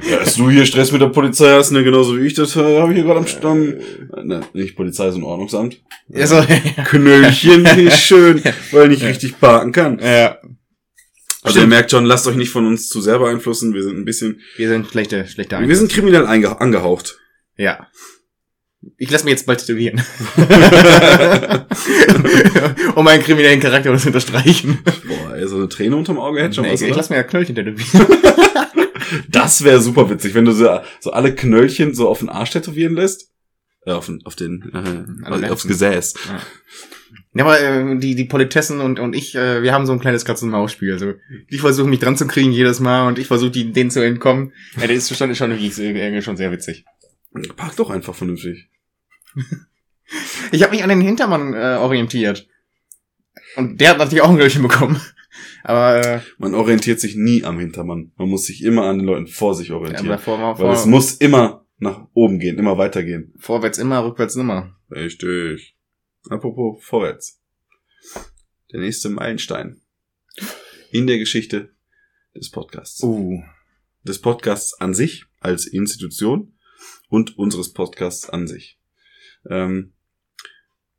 Ja, 0.09 0.19
dass 0.19 0.37
du 0.37 0.51
hier 0.51 0.67
Stress 0.67 0.93
mit 0.93 1.01
der 1.01 1.09
Polizei 1.09 1.51
hast, 1.53 1.71
ne, 1.73 1.83
genauso 1.83 2.17
wie 2.17 2.27
ich, 2.27 2.35
das 2.35 2.55
äh, 2.57 2.81
habe 2.81 2.93
ich 2.93 2.97
hier 2.99 3.05
gerade 3.05 3.21
am 3.21 3.27
Stamm. 3.27 3.75
Ne, 4.23 4.43
nicht 4.53 4.77
Polizei, 4.77 5.11
sondern 5.11 5.31
Ordnungsamt. 5.31 5.83
ja, 6.09 6.27
so, 6.27 6.45
Knöllchen 6.85 7.65
ist 7.67 8.01
schön, 8.01 8.43
weil 8.71 8.93
ich 8.93 9.01
nicht 9.01 9.09
richtig 9.09 9.41
parken 9.41 9.73
kann. 9.73 9.99
ja. 9.99 10.39
Also 11.43 11.59
ihr 11.59 11.63
Stimmt. 11.63 11.71
merkt 11.71 11.91
schon, 11.93 12.05
lasst 12.05 12.27
euch 12.27 12.35
nicht 12.37 12.51
von 12.51 12.67
uns 12.67 12.89
zu 12.89 13.01
sehr 13.01 13.19
beeinflussen. 13.21 13.73
Wir 13.73 13.85
sind 13.85 13.97
ein 13.97 14.05
bisschen, 14.05 14.41
Wir 14.57 14.69
sind 14.69 14.89
schlechte, 14.89 15.27
schlechte 15.29 15.59
wir 15.61 15.77
sind 15.77 15.93
kriminell 15.93 16.27
angehaucht. 16.27 17.19
Ja. 17.57 17.87
Ich 18.97 19.11
lasse 19.11 19.25
mich 19.25 19.33
jetzt 19.33 19.47
bald 19.47 19.61
tätowieren. 19.61 20.03
um 22.95 23.05
meinen 23.05 23.23
kriminellen 23.23 23.61
Charakter 23.61 23.97
zu 23.97 24.09
unterstreichen. 24.09 24.79
Boah, 25.07 25.35
ey, 25.35 25.47
so 25.47 25.57
eine 25.57 25.69
Träne 25.69 25.97
unterm 25.97 26.19
Auge 26.19 26.43
hätte 26.43 26.55
schon 26.57 26.65
Nee, 26.65 26.73
was, 26.73 26.83
ich 26.83 26.91
ich 26.91 26.97
lasse 26.97 27.13
mir 27.13 27.19
ja 27.19 27.23
Knöllchen 27.23 27.55
tätowieren. 27.55 28.07
Das 29.29 29.63
wäre 29.63 29.81
super 29.81 30.11
witzig, 30.11 30.35
wenn 30.35 30.45
du 30.45 30.53
so, 30.53 30.81
so 30.99 31.13
alle 31.13 31.33
Knöllchen 31.33 31.95
so 31.95 32.09
auf 32.09 32.19
den 32.19 32.29
Arsch 32.29 32.51
tätowieren 32.51 32.97
lässt. 32.97 33.31
Äh, 33.85 33.93
auf 33.93 34.07
den, 34.07 34.21
auf 34.25 34.35
den, 34.35 34.69
äh, 34.75 35.49
aufs. 35.49 35.67
Gesäß. 35.67 36.15
Ja, 37.35 37.45
aber 37.45 37.61
äh, 37.61 37.99
die, 37.99 38.17
die 38.17 38.25
Politessen 38.25 38.81
und, 38.81 38.99
und 38.99 39.15
ich, 39.15 39.37
äh, 39.37 39.63
wir 39.63 39.73
haben 39.73 39.87
so 39.87 39.93
ein 39.93 40.01
kleines 40.01 40.25
Katz-und-Maus-Spiel. 40.25 40.93
Also, 40.93 41.15
die 41.51 41.59
versuchen 41.59 41.91
mich 41.91 42.01
dran 42.01 42.17
zu 42.17 42.27
kriegen 42.27 42.51
jedes 42.51 42.81
Mal 42.81 43.07
und 43.07 43.19
ich 43.19 43.29
versuche 43.29 43.51
denen 43.51 43.91
zu 43.91 44.01
entkommen. 44.05 44.53
Ja, 44.77 44.89
das 44.89 44.97
ist 44.97 45.17
schon, 45.17 45.35
schon, 45.35 45.51
wirklich 45.51 46.25
schon 46.25 46.37
sehr 46.37 46.51
witzig. 46.51 46.85
Park 47.57 47.77
doch 47.77 47.91
einfach 47.91 48.15
vernünftig. 48.15 48.69
Ich 50.53 50.63
habe 50.63 50.73
mich 50.73 50.85
an 50.85 50.89
den 50.89 51.01
Hintermann 51.01 51.53
äh, 51.53 51.79
orientiert. 51.81 52.47
Und 53.57 53.81
der 53.81 53.91
hat 53.91 53.99
natürlich 53.99 54.23
auch 54.23 54.31
ein 54.31 54.37
Knöllchen 54.37 54.63
bekommen. 54.63 55.01
Aber, 55.65 55.97
äh, 55.97 56.21
Man 56.39 56.55
orientiert 56.55 57.01
sich 57.01 57.17
nie 57.17 57.43
am 57.43 57.59
Hintermann. 57.59 58.13
Man 58.17 58.29
muss 58.29 58.47
sich 58.47 58.63
immer 58.63 58.85
an 58.85 58.99
den 58.99 59.07
Leuten 59.07 59.27
vor 59.27 59.57
sich 59.57 59.73
orientieren. 59.73 60.17
vor, 60.21 60.39
Weil 60.39 60.55
vor, 60.55 60.73
es 60.73 60.87
muss 60.87 61.15
immer 61.15 61.67
nach 61.79 62.07
oben 62.15 62.39
gehen, 62.39 62.57
immer 62.59 62.79
weitergehen. 62.79 63.35
vorwärts 63.39 63.79
immer, 63.79 64.05
rückwärts 64.05 64.37
nimmer. 64.37 64.77
Richtig. 64.91 65.77
Apropos 66.31 66.85
vorwärts. 66.85 67.43
Der 68.73 68.81
nächste 68.81 69.09
Meilenstein 69.09 69.81
in 70.93 71.07
der 71.07 71.19
Geschichte 71.19 71.75
des 72.35 72.51
Podcasts. 72.51 73.03
Uh. 73.03 73.43
des 74.05 74.21
Podcasts 74.21 74.81
an 74.81 74.95
sich 74.95 75.25
als 75.41 75.67
Institution 75.67 76.55
und 77.09 77.37
unseres 77.39 77.73
Podcasts 77.73 78.31
an 78.31 78.47
sich. 78.47 78.79
Ähm, 79.51 79.93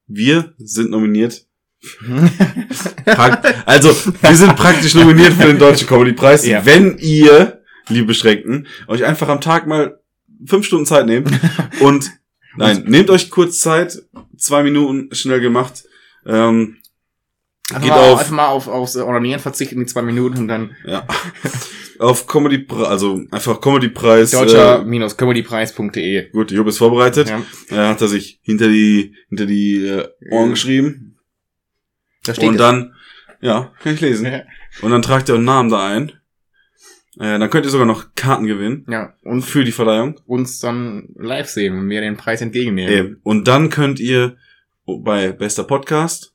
wir 0.07 0.53
sind 0.57 0.91
nominiert. 0.91 1.45
Also, 3.65 3.89
wir 4.21 4.35
sind 4.35 4.55
praktisch 4.55 4.93
nominiert 4.93 5.33
für 5.33 5.47
den 5.47 5.59
Deutschen 5.59 5.87
Comedy 5.87 6.13
Preis, 6.13 6.45
Ja. 6.45 6.65
wenn 6.65 6.97
ihr, 6.97 7.61
liebe 7.87 8.07
Beschränkten, 8.07 8.67
euch 8.87 9.05
einfach 9.05 9.29
am 9.29 9.39
Tag 9.41 9.67
mal 9.67 9.99
fünf 10.45 10.65
Stunden 10.65 10.85
Zeit 10.85 11.05
nehmt 11.05 11.29
und 11.79 12.11
nein, 12.57 12.83
nehmt 12.87 13.09
euch 13.09 13.29
kurz 13.29 13.59
Zeit, 13.59 14.01
zwei 14.37 14.63
Minuten, 14.63 15.13
schnell 15.15 15.39
gemacht. 15.39 15.85
Ähm, 16.25 16.77
Einfach 17.69 17.81
geht 17.81 17.89
mal, 17.91 18.09
auf, 18.11 18.19
einfach 18.19 18.31
mal 18.33 18.47
auf, 18.47 18.67
aufs 18.67 18.95
Onanieren 18.95 19.41
verzichten, 19.41 19.79
die 19.79 19.85
zwei 19.87 20.01
Minuten 20.01 20.37
und 20.37 20.47
dann 20.47 20.75
ja, 20.85 21.05
auf 21.99 22.25
Comedy, 22.27 22.65
also 22.69 23.21
einfach 23.31 23.59
Comedy 23.59 23.89
Preis. 23.89 24.33
Äh, 24.33 24.37
deutscher-comedypreis.de. 24.37 26.29
gut, 26.31 26.51
Job 26.51 26.67
ist 26.67 26.77
vorbereitet. 26.77 27.29
Ja, 27.29 27.41
Er 27.69 27.89
hat 27.89 28.01
er 28.01 28.07
sich 28.07 28.39
hinter 28.41 28.67
die 28.69 29.15
hinter 29.29 29.45
die 29.45 29.85
äh, 29.85 30.07
Ohren 30.31 30.45
Ja. 30.45 30.51
geschrieben 30.51 31.17
da 32.23 32.33
steht 32.33 32.47
und 32.49 32.55
es. 32.55 32.59
dann 32.61 32.93
ja 33.41 33.71
kann 33.81 33.93
ich 33.95 34.01
lesen 34.01 34.25
Ja. 34.27 34.41
und 34.81 34.91
dann 34.91 35.01
tragt 35.01 35.29
ihr 35.29 35.33
euren 35.33 35.45
Namen 35.45 35.69
da 35.69 35.85
ein. 35.87 36.13
Äh, 37.19 37.39
dann 37.39 37.49
könnt 37.49 37.65
ihr 37.65 37.71
sogar 37.71 37.87
noch 37.87 38.13
Karten 38.15 38.45
gewinnen 38.45 38.85
Ja, 38.87 39.13
und 39.23 39.41
für 39.41 39.63
die 39.65 39.71
Verleihung. 39.71 40.19
uns 40.25 40.59
dann 40.59 41.09
live 41.15 41.47
sehen, 41.49 41.75
wenn 41.75 41.89
wir 41.89 41.99
den 42.01 42.15
Preis 42.15 42.41
entgegennehmen. 42.41 42.93
Eben. 42.93 43.19
Und 43.23 43.47
dann 43.47 43.69
könnt 43.69 43.99
ihr 43.99 44.37
bei 44.85 45.31
bester 45.31 45.63
Podcast 45.63 46.33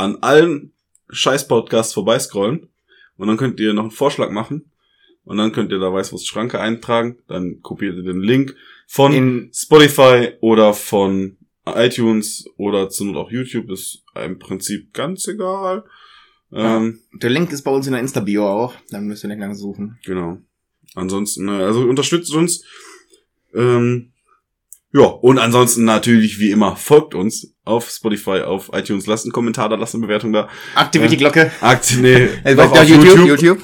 an 0.00 0.16
allen 0.22 0.72
scheiß 1.10 1.48
Podcasts 1.48 1.94
vorbeiscrollen 1.94 2.68
und 3.16 3.28
dann 3.28 3.36
könnt 3.36 3.60
ihr 3.60 3.72
noch 3.72 3.82
einen 3.82 3.90
Vorschlag 3.90 4.30
machen 4.30 4.70
und 5.24 5.36
dann 5.36 5.52
könnt 5.52 5.70
ihr 5.72 5.78
da 5.78 5.92
Weißwurst 5.92 6.26
Schranke 6.26 6.60
eintragen, 6.60 7.18
dann 7.28 7.60
kopiert 7.62 7.96
ihr 7.96 8.02
den 8.02 8.20
Link 8.20 8.56
von 8.86 9.12
In, 9.12 9.50
Spotify 9.54 10.32
oder 10.40 10.74
von 10.74 11.36
iTunes 11.66 12.46
oder 12.56 12.88
zu 12.88 13.04
Not 13.04 13.16
auch 13.16 13.30
YouTube, 13.30 13.70
ist 13.70 14.02
im 14.14 14.38
Prinzip 14.38 14.92
ganz 14.92 15.28
egal. 15.28 15.84
Ähm, 16.52 17.00
der 17.12 17.30
Link 17.30 17.52
ist 17.52 17.62
bei 17.62 17.70
uns 17.70 17.86
in 17.86 17.92
der 17.92 18.00
Insta-Bio 18.00 18.46
auch. 18.46 18.74
Dann 18.90 19.06
müsst 19.06 19.24
ihr 19.24 19.28
nicht 19.28 19.38
lange 19.38 19.54
suchen. 19.54 19.98
Genau. 20.04 20.38
Ansonsten, 20.94 21.46
äh, 21.48 21.62
also 21.62 21.82
unterstützt 21.82 22.34
uns. 22.34 22.64
Ähm, 23.54 24.12
ja, 24.92 25.04
und 25.04 25.38
ansonsten 25.38 25.84
natürlich 25.84 26.40
wie 26.40 26.50
immer 26.50 26.74
folgt 26.74 27.14
uns 27.14 27.54
auf 27.70 27.88
Spotify, 27.90 28.40
auf 28.42 28.70
iTunes, 28.72 29.06
lasst 29.06 29.24
einen 29.24 29.32
Kommentar 29.32 29.68
da, 29.68 29.76
lasst 29.76 29.94
eine 29.94 30.02
Bewertung 30.02 30.32
da. 30.32 30.48
Aktiviert 30.74 31.10
Ja. 31.10 31.16
die 31.16 31.22
Glocke. 31.22 31.50
Aktie, 31.60 31.98
nee, 32.44 32.54
doch 32.54 32.72
auf 32.72 32.84
YouTube, 32.84 33.26
YouTube. 33.26 33.62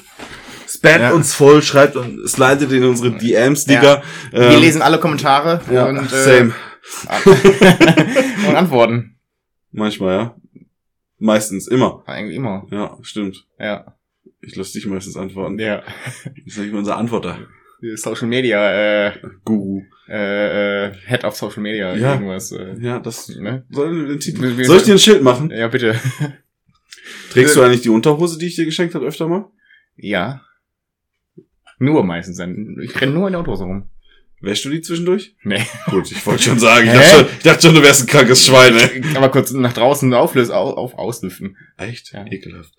Spammt 0.67 0.99
Ja. 1.01 1.11
uns 1.11 1.33
voll, 1.33 1.61
schreibt 1.61 1.95
und 1.95 2.27
slidet 2.27 2.71
in 2.71 2.83
unsere 2.83 3.11
DMs, 3.11 3.65
Digga. 3.65 4.01
Wir 4.31 4.41
Ähm, 4.51 4.61
lesen 4.61 4.81
alle 4.81 4.99
Kommentare 4.99 5.61
ja, 5.71 5.85
und, 5.87 5.97
äh, 6.11 6.23
same. 6.23 6.53
und 8.47 8.55
antworten. 8.55 9.17
Manchmal, 9.71 10.17
ja. 10.17 10.35
Meistens, 11.19 11.67
immer. 11.67 12.03
Eigentlich 12.05 12.35
immer. 12.37 12.65
Ja, 12.71 12.97
stimmt. 13.01 13.45
Ja. 13.59 13.95
Ich 14.41 14.55
lasse 14.55 14.73
dich 14.73 14.85
meistens 14.85 15.17
antworten. 15.17 15.57
Ja. 15.59 15.81
Ich 16.45 16.53
sag 16.53 16.65
ich 16.65 16.71
mal 16.71 16.79
unser 16.79 16.97
Antworter. 16.97 17.39
Social 17.95 18.27
Media, 18.27 19.07
äh, 19.07 19.13
Guru. 19.45 19.81
äh, 20.09 20.87
äh, 20.87 20.93
Head 21.05 21.23
of 21.25 21.35
Social 21.35 21.61
Media, 21.61 21.95
Ja. 21.95 22.13
irgendwas. 22.13 22.51
Äh, 22.51 22.75
Ja, 22.79 22.99
das 22.99 23.27
ne? 23.29 23.65
soll 23.69 24.19
wir- 24.19 24.65
Soll 24.65 24.77
ich 24.77 24.83
dir 24.83 24.93
ein 24.93 24.99
Schild 24.99 25.21
machen? 25.21 25.51
Ja, 25.51 25.67
bitte. 25.67 25.99
Trägst 27.31 27.55
du 27.55 27.61
eigentlich 27.61 27.81
die 27.81 27.89
Unterhose, 27.89 28.37
die 28.39 28.47
ich 28.47 28.55
dir 28.55 28.65
geschenkt 28.65 28.95
habe, 28.95 29.05
öfter 29.05 29.27
mal? 29.27 29.45
Ja. 29.95 30.41
Nur 31.79 32.03
meistens. 32.03 32.37
dann. 32.37 32.77
Ich 32.81 32.99
renne 32.99 33.13
nur 33.13 33.27
in 33.27 33.33
der 33.33 33.41
Autohose 33.41 33.63
rum. 33.65 33.89
Wäschst 34.39 34.65
du 34.65 34.69
die 34.69 34.81
zwischendurch? 34.81 35.35
Nee. 35.43 35.63
Gut, 35.89 36.11
ich 36.11 36.23
wollte 36.25 36.43
schon 36.43 36.59
sagen. 36.59 36.87
Ich 36.87 36.93
dachte 36.93 37.09
schon, 37.09 37.25
ich 37.37 37.43
dachte 37.43 37.61
schon, 37.63 37.75
du 37.75 37.81
wärst 37.83 38.01
ein 38.03 38.07
krankes 38.07 38.45
Schwein, 38.45 38.75
ne? 38.75 39.15
Aber 39.15 39.29
kurz 39.29 39.51
nach 39.51 39.73
draußen 39.73 40.13
auflösen, 40.13 40.51
auf, 40.53 40.77
auf 40.77 40.93
auslüften. 40.95 41.57
Echt? 41.77 42.13
Ja. 42.13 42.25
Ekelhaft. 42.25 42.73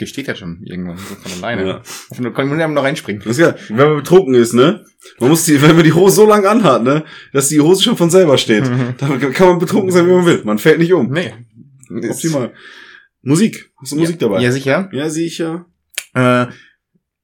Die 0.00 0.06
steht 0.06 0.28
ja 0.28 0.34
schon 0.34 0.62
irgendwann 0.64 0.96
so 0.96 1.14
von 1.14 1.32
alleine. 1.32 1.66
Ja. 1.66 1.82
Da 2.18 2.30
kann 2.30 2.48
man 2.48 2.72
noch 2.72 2.82
reinspringen. 2.82 3.22
Das 3.22 3.36
ist 3.36 3.44
ja, 3.44 3.54
wenn 3.68 3.88
man 3.88 3.96
betrunken 3.96 4.34
ist, 4.34 4.54
ne? 4.54 4.82
Man 5.18 5.28
muss 5.28 5.44
die, 5.44 5.60
wenn 5.60 5.76
man 5.76 5.84
die 5.84 5.92
Hose 5.92 6.16
so 6.16 6.26
lang 6.26 6.46
anhat, 6.46 6.82
ne? 6.82 7.04
Dass 7.34 7.48
die 7.48 7.60
Hose 7.60 7.82
schon 7.82 7.98
von 7.98 8.08
selber 8.08 8.38
steht. 8.38 8.68
Mhm. 8.68 8.94
Dann 8.96 9.20
kann 9.32 9.48
man 9.48 9.58
betrunken 9.58 9.90
sein, 9.90 10.06
wie 10.06 10.12
man 10.12 10.24
will. 10.24 10.40
Man 10.44 10.58
fällt 10.58 10.78
nicht 10.78 10.94
um. 10.94 11.10
Nee. 11.10 11.34
Optimal. 12.08 12.54
Musik. 13.20 13.70
Hast 13.78 13.92
du 13.92 13.96
Musik 13.96 14.18
dabei? 14.18 14.40
Ja, 14.40 14.50
sicher. 14.50 14.88
Ja, 14.92 15.10
sicher. 15.10 15.66
Äh, 16.14 16.46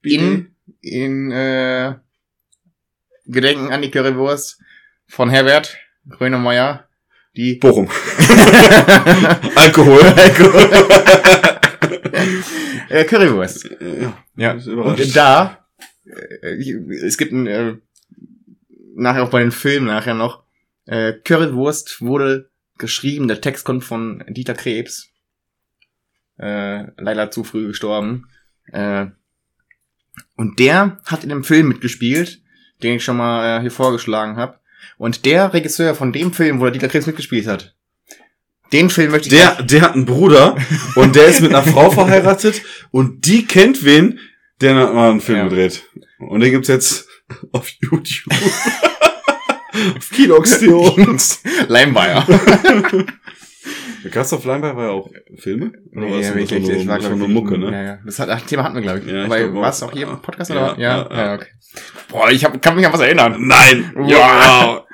in, 0.03 0.55
in 0.81 1.31
äh, 1.31 1.95
Gedenken 3.25 3.71
an 3.71 3.81
die 3.81 3.89
Currywurst 3.89 4.59
von 5.07 5.31
Herbert 5.31 5.77
Grönemeyer. 6.07 6.87
Die 7.35 7.55
Bochum. 7.55 7.87
Alkohol. 9.55 10.01
äh, 12.89 13.03
Currywurst. 13.05 13.69
ja. 14.35 14.51
Und 14.53 15.15
da, 15.15 15.65
äh, 16.05 16.73
es 17.03 17.17
gibt 17.17 17.31
ein, 17.31 17.47
äh, 17.47 17.75
nachher 18.95 19.23
auch 19.23 19.29
bei 19.29 19.41
den 19.41 19.51
Filmen 19.51 19.87
nachher 19.87 20.13
noch, 20.13 20.43
äh, 20.85 21.13
Currywurst 21.13 22.01
wurde 22.01 22.49
geschrieben, 22.77 23.27
der 23.27 23.41
Text 23.41 23.65
kommt 23.65 23.83
von 23.83 24.23
Dieter 24.29 24.53
Krebs. 24.53 25.09
Äh, 26.37 26.91
leider 26.97 27.31
zu 27.31 27.43
früh 27.43 27.67
gestorben. 27.67 28.29
Äh, 28.71 29.07
und 30.35 30.59
der 30.59 30.99
hat 31.05 31.23
in 31.23 31.29
dem 31.29 31.43
Film 31.43 31.67
mitgespielt, 31.67 32.41
den 32.83 32.95
ich 32.95 33.03
schon 33.03 33.17
mal 33.17 33.57
äh, 33.57 33.61
hier 33.61 33.71
vorgeschlagen 33.71 34.37
habe. 34.37 34.59
Und 34.97 35.25
der 35.25 35.53
Regisseur 35.53 35.95
von 35.95 36.13
dem 36.13 36.33
Film, 36.33 36.59
wo 36.59 36.65
der 36.65 36.71
Dieter 36.71 36.89
Krebs 36.89 37.07
mitgespielt 37.07 37.47
hat, 37.47 37.75
den 38.71 38.89
Film 38.89 39.11
möchte 39.11 39.27
ich 39.29 39.33
Der, 39.35 39.61
der 39.63 39.81
hat 39.81 39.93
einen 39.95 40.05
Bruder 40.05 40.57
und 40.95 41.15
der 41.15 41.25
ist 41.25 41.41
mit 41.41 41.53
einer 41.53 41.63
Frau 41.63 41.89
verheiratet 41.91 42.61
und 42.91 43.25
die 43.25 43.45
kennt 43.45 43.83
wen, 43.85 44.19
der 44.61 44.75
hat 44.75 44.93
mal 44.93 45.11
einen 45.11 45.21
Film 45.21 45.37
Ja. 45.39 45.43
gedreht. 45.47 45.83
Und 46.19 46.39
den 46.41 46.51
gibt's 46.51 46.67
jetzt 46.67 47.07
auf 47.51 47.69
YouTube. 47.81 48.33
auf 49.97 50.09
Kinox.to. 50.11 50.95
Leimbeier. 51.67 52.25
Gab's 54.11 54.31
auf 54.31 54.45
Leinbar 54.45 54.75
war 54.77 54.85
ja 54.85 54.91
auch 54.91 55.09
Filme? 55.37 55.71
Oder 55.93 56.07
das 56.09 56.27
nur- 56.27 56.35
wirklich, 56.35 56.49
das 56.49 56.59
war 56.59 56.59
nur, 56.59 56.95
das 56.97 57.09
war, 57.09 57.15
nur 57.17 57.27
ich, 57.27 57.33
Mucke, 57.33 57.57
ne? 57.57 57.71
Ja, 57.71 57.83
ja. 57.83 57.99
Das 58.05 58.19
hat, 58.19 58.29
das 58.29 58.45
Thema 58.45 58.63
hatten 58.63 58.75
wir, 58.75 58.81
glaube 58.81 58.99
ich. 58.99 59.05
Ja, 59.11 59.23
ich 59.23 59.27
glaub 59.29 59.53
war 59.55 59.69
es 59.69 59.83
auch 59.83 59.91
hier 59.91 60.07
im 60.07 60.21
Podcast 60.21 60.49
Ja, 60.51 60.55
oder? 60.73 60.79
Ja, 60.79 60.97
ja, 60.97 61.09
ja, 61.11 61.25
ja. 61.25 61.35
okay. 61.35 61.47
Boah, 62.09 62.29
ich 62.31 62.45
hab, 62.45 62.61
kann 62.61 62.75
mich 62.75 62.85
an 62.85 62.93
was 62.93 63.01
erinnern. 63.01 63.35
Nein! 63.39 63.93
Ja. 64.07 64.85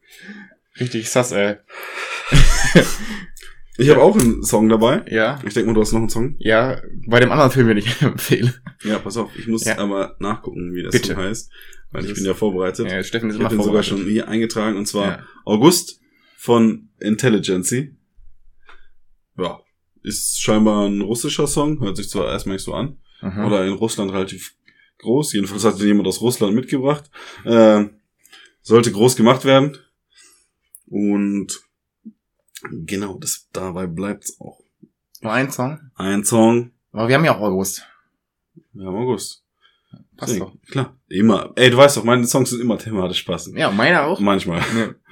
Richtig 0.80 1.08
sass, 1.10 1.32
ey. 1.32 1.56
Ich 3.80 3.88
habe 3.90 4.02
auch 4.02 4.18
einen 4.18 4.42
Song 4.42 4.68
dabei. 4.68 5.04
Ja. 5.08 5.40
Ich 5.46 5.54
denke 5.54 5.68
mal, 5.68 5.74
du 5.74 5.80
hast 5.82 5.92
noch 5.92 6.00
einen 6.00 6.08
Song. 6.08 6.34
Ja, 6.40 6.82
bei 7.06 7.20
dem 7.20 7.30
anderen 7.30 7.52
Film, 7.52 7.68
den 7.68 7.76
ich 7.78 8.02
empfehle. 8.02 8.52
Ja, 8.82 8.98
pass 8.98 9.16
auf, 9.16 9.30
ich 9.38 9.46
muss 9.46 9.64
Ja. 9.66 9.78
aber 9.78 10.16
nachgucken, 10.18 10.74
wie 10.74 10.82
das 10.82 10.90
Bitte. 10.90 11.14
Song 11.14 11.18
heißt. 11.22 11.52
Weil 11.92 12.02
ich 12.02 12.08
Das 12.10 12.18
bin 12.18 12.26
ja 12.26 12.34
vorbereitet. 12.34 12.90
Ja, 12.90 13.00
Steffen 13.04 13.30
ist 13.30 13.36
ich 13.36 13.40
immer 13.40 13.44
habe 13.50 13.56
den 13.56 13.62
sogar 13.62 13.84
vorbereitet. 13.84 14.04
schon 14.04 14.12
hier 14.12 14.26
eingetragen 14.26 14.76
und 14.76 14.86
zwar 14.86 15.06
Ja. 15.06 15.22
August 15.44 16.00
von 16.36 16.88
Intelligency. 16.98 17.96
Ja, 19.38 19.60
ist 20.02 20.40
scheinbar 20.42 20.88
ein 20.88 21.00
russischer 21.00 21.46
Song, 21.46 21.78
hört 21.80 21.96
sich 21.96 22.08
zwar 22.10 22.28
erstmal 22.32 22.56
nicht 22.56 22.64
so 22.64 22.74
an, 22.74 22.98
Mhm. 23.22 23.44
oder 23.44 23.64
in 23.64 23.74
Russland 23.74 24.12
relativ 24.12 24.54
groß. 24.98 25.34
Jedenfalls 25.34 25.64
hat 25.64 25.78
ihn 25.78 25.86
jemand 25.86 26.08
aus 26.08 26.20
Russland 26.20 26.52
mitgebracht. 26.56 27.08
Äh, 27.44 27.84
sollte 28.62 28.90
groß 28.90 29.14
gemacht 29.14 29.44
werden. 29.44 29.76
Und 30.86 31.60
genau, 32.70 33.18
das 33.18 33.48
dabei 33.52 33.86
bleibt's 33.86 34.40
auch. 34.40 34.60
Nur 35.20 35.32
ein 35.32 35.50
Song. 35.50 35.80
Ein 35.96 36.24
Song, 36.24 36.70
Aber 36.92 37.08
wir 37.08 37.14
haben 37.16 37.24
ja 37.24 37.34
auch 37.36 37.40
August. 37.40 37.84
ja, 38.74 38.88
im 38.88 38.94
August. 38.94 39.44
Passt 40.16 40.32
Deswegen, 40.32 40.46
doch. 40.46 40.70
Klar, 40.70 40.96
immer. 41.08 41.52
Ey, 41.56 41.70
du 41.70 41.76
weißt 41.76 41.96
doch, 41.96 42.04
meine 42.04 42.26
Songs 42.26 42.50
sind 42.50 42.60
immer 42.60 42.78
thematisch 42.78 43.22
passend. 43.22 43.56
Ja, 43.56 43.70
meiner 43.70 44.04
auch. 44.04 44.20
Manchmal. 44.20 44.60
Ja. 44.76 44.94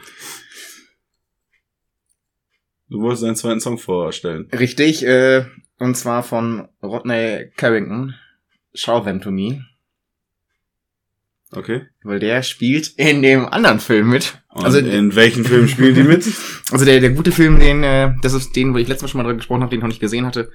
Du 2.89 3.01
wolltest 3.01 3.25
deinen 3.25 3.35
zweiten 3.35 3.59
Song 3.61 3.79
vorstellen. 3.79 4.49
Richtig, 4.53 5.05
äh, 5.05 5.45
und 5.79 5.97
zwar 5.97 6.23
von 6.23 6.69
Rodney 6.83 7.51
Carrington. 7.57 8.15
Show 8.75 9.01
Them 9.01 9.21
To 9.23 9.33
Me. 9.33 9.65
Okay. 11.51 11.87
Weil 12.03 12.21
der 12.21 12.43
spielt 12.43 12.89
in 12.97 13.23
dem 13.23 13.47
anderen 13.47 13.81
Film 13.81 14.11
mit. 14.11 14.41
Und 14.57 14.65
Also, 14.65 14.79
in 14.79 15.15
welchen 15.15 15.45
Filmen 15.45 15.69
spielen 15.69 15.95
die 15.95 16.03
mit? 16.03 16.25
also 16.71 16.85
der, 16.85 17.01
der 17.01 17.11
gute 17.11 17.33
Film, 17.33 17.59
den, 17.61 17.83
äh, 17.83 18.13
das 18.23 18.33
ist 18.33 18.55
den, 18.57 18.73
wo 18.75 18.79
ich 18.79 18.89
letztes 18.89 19.03
Mal 19.03 19.09
schon 19.09 19.19
mal 19.19 19.25
drüber 19.25 19.37
gesprochen 19.37 19.63
habe, 19.63 19.71
den 19.71 19.79
ich 19.79 19.83
noch 19.83 19.89
nicht 19.89 20.01
gesehen 20.01 20.27
hatte, 20.27 20.51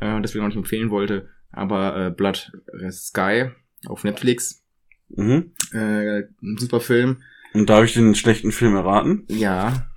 äh, 0.00 0.20
deswegen 0.20 0.42
noch 0.42 0.48
nicht 0.48 0.56
empfehlen 0.58 0.90
wollte. 0.90 1.28
Aber 1.50 2.06
äh, 2.06 2.10
Blood 2.10 2.50
Red 2.72 2.92
Sky 2.94 3.50
auf 3.86 4.04
Netflix. 4.04 4.62
mhm. 5.08 5.52
Äh, 5.72 6.24
ein 6.42 6.56
super 6.58 6.80
Film. 6.80 7.22
Und 7.54 7.70
darf 7.70 7.84
ich 7.84 7.94
den 7.94 8.14
schlechten 8.14 8.52
Film 8.52 8.74
erraten? 8.74 9.24
Ja. 9.28 9.88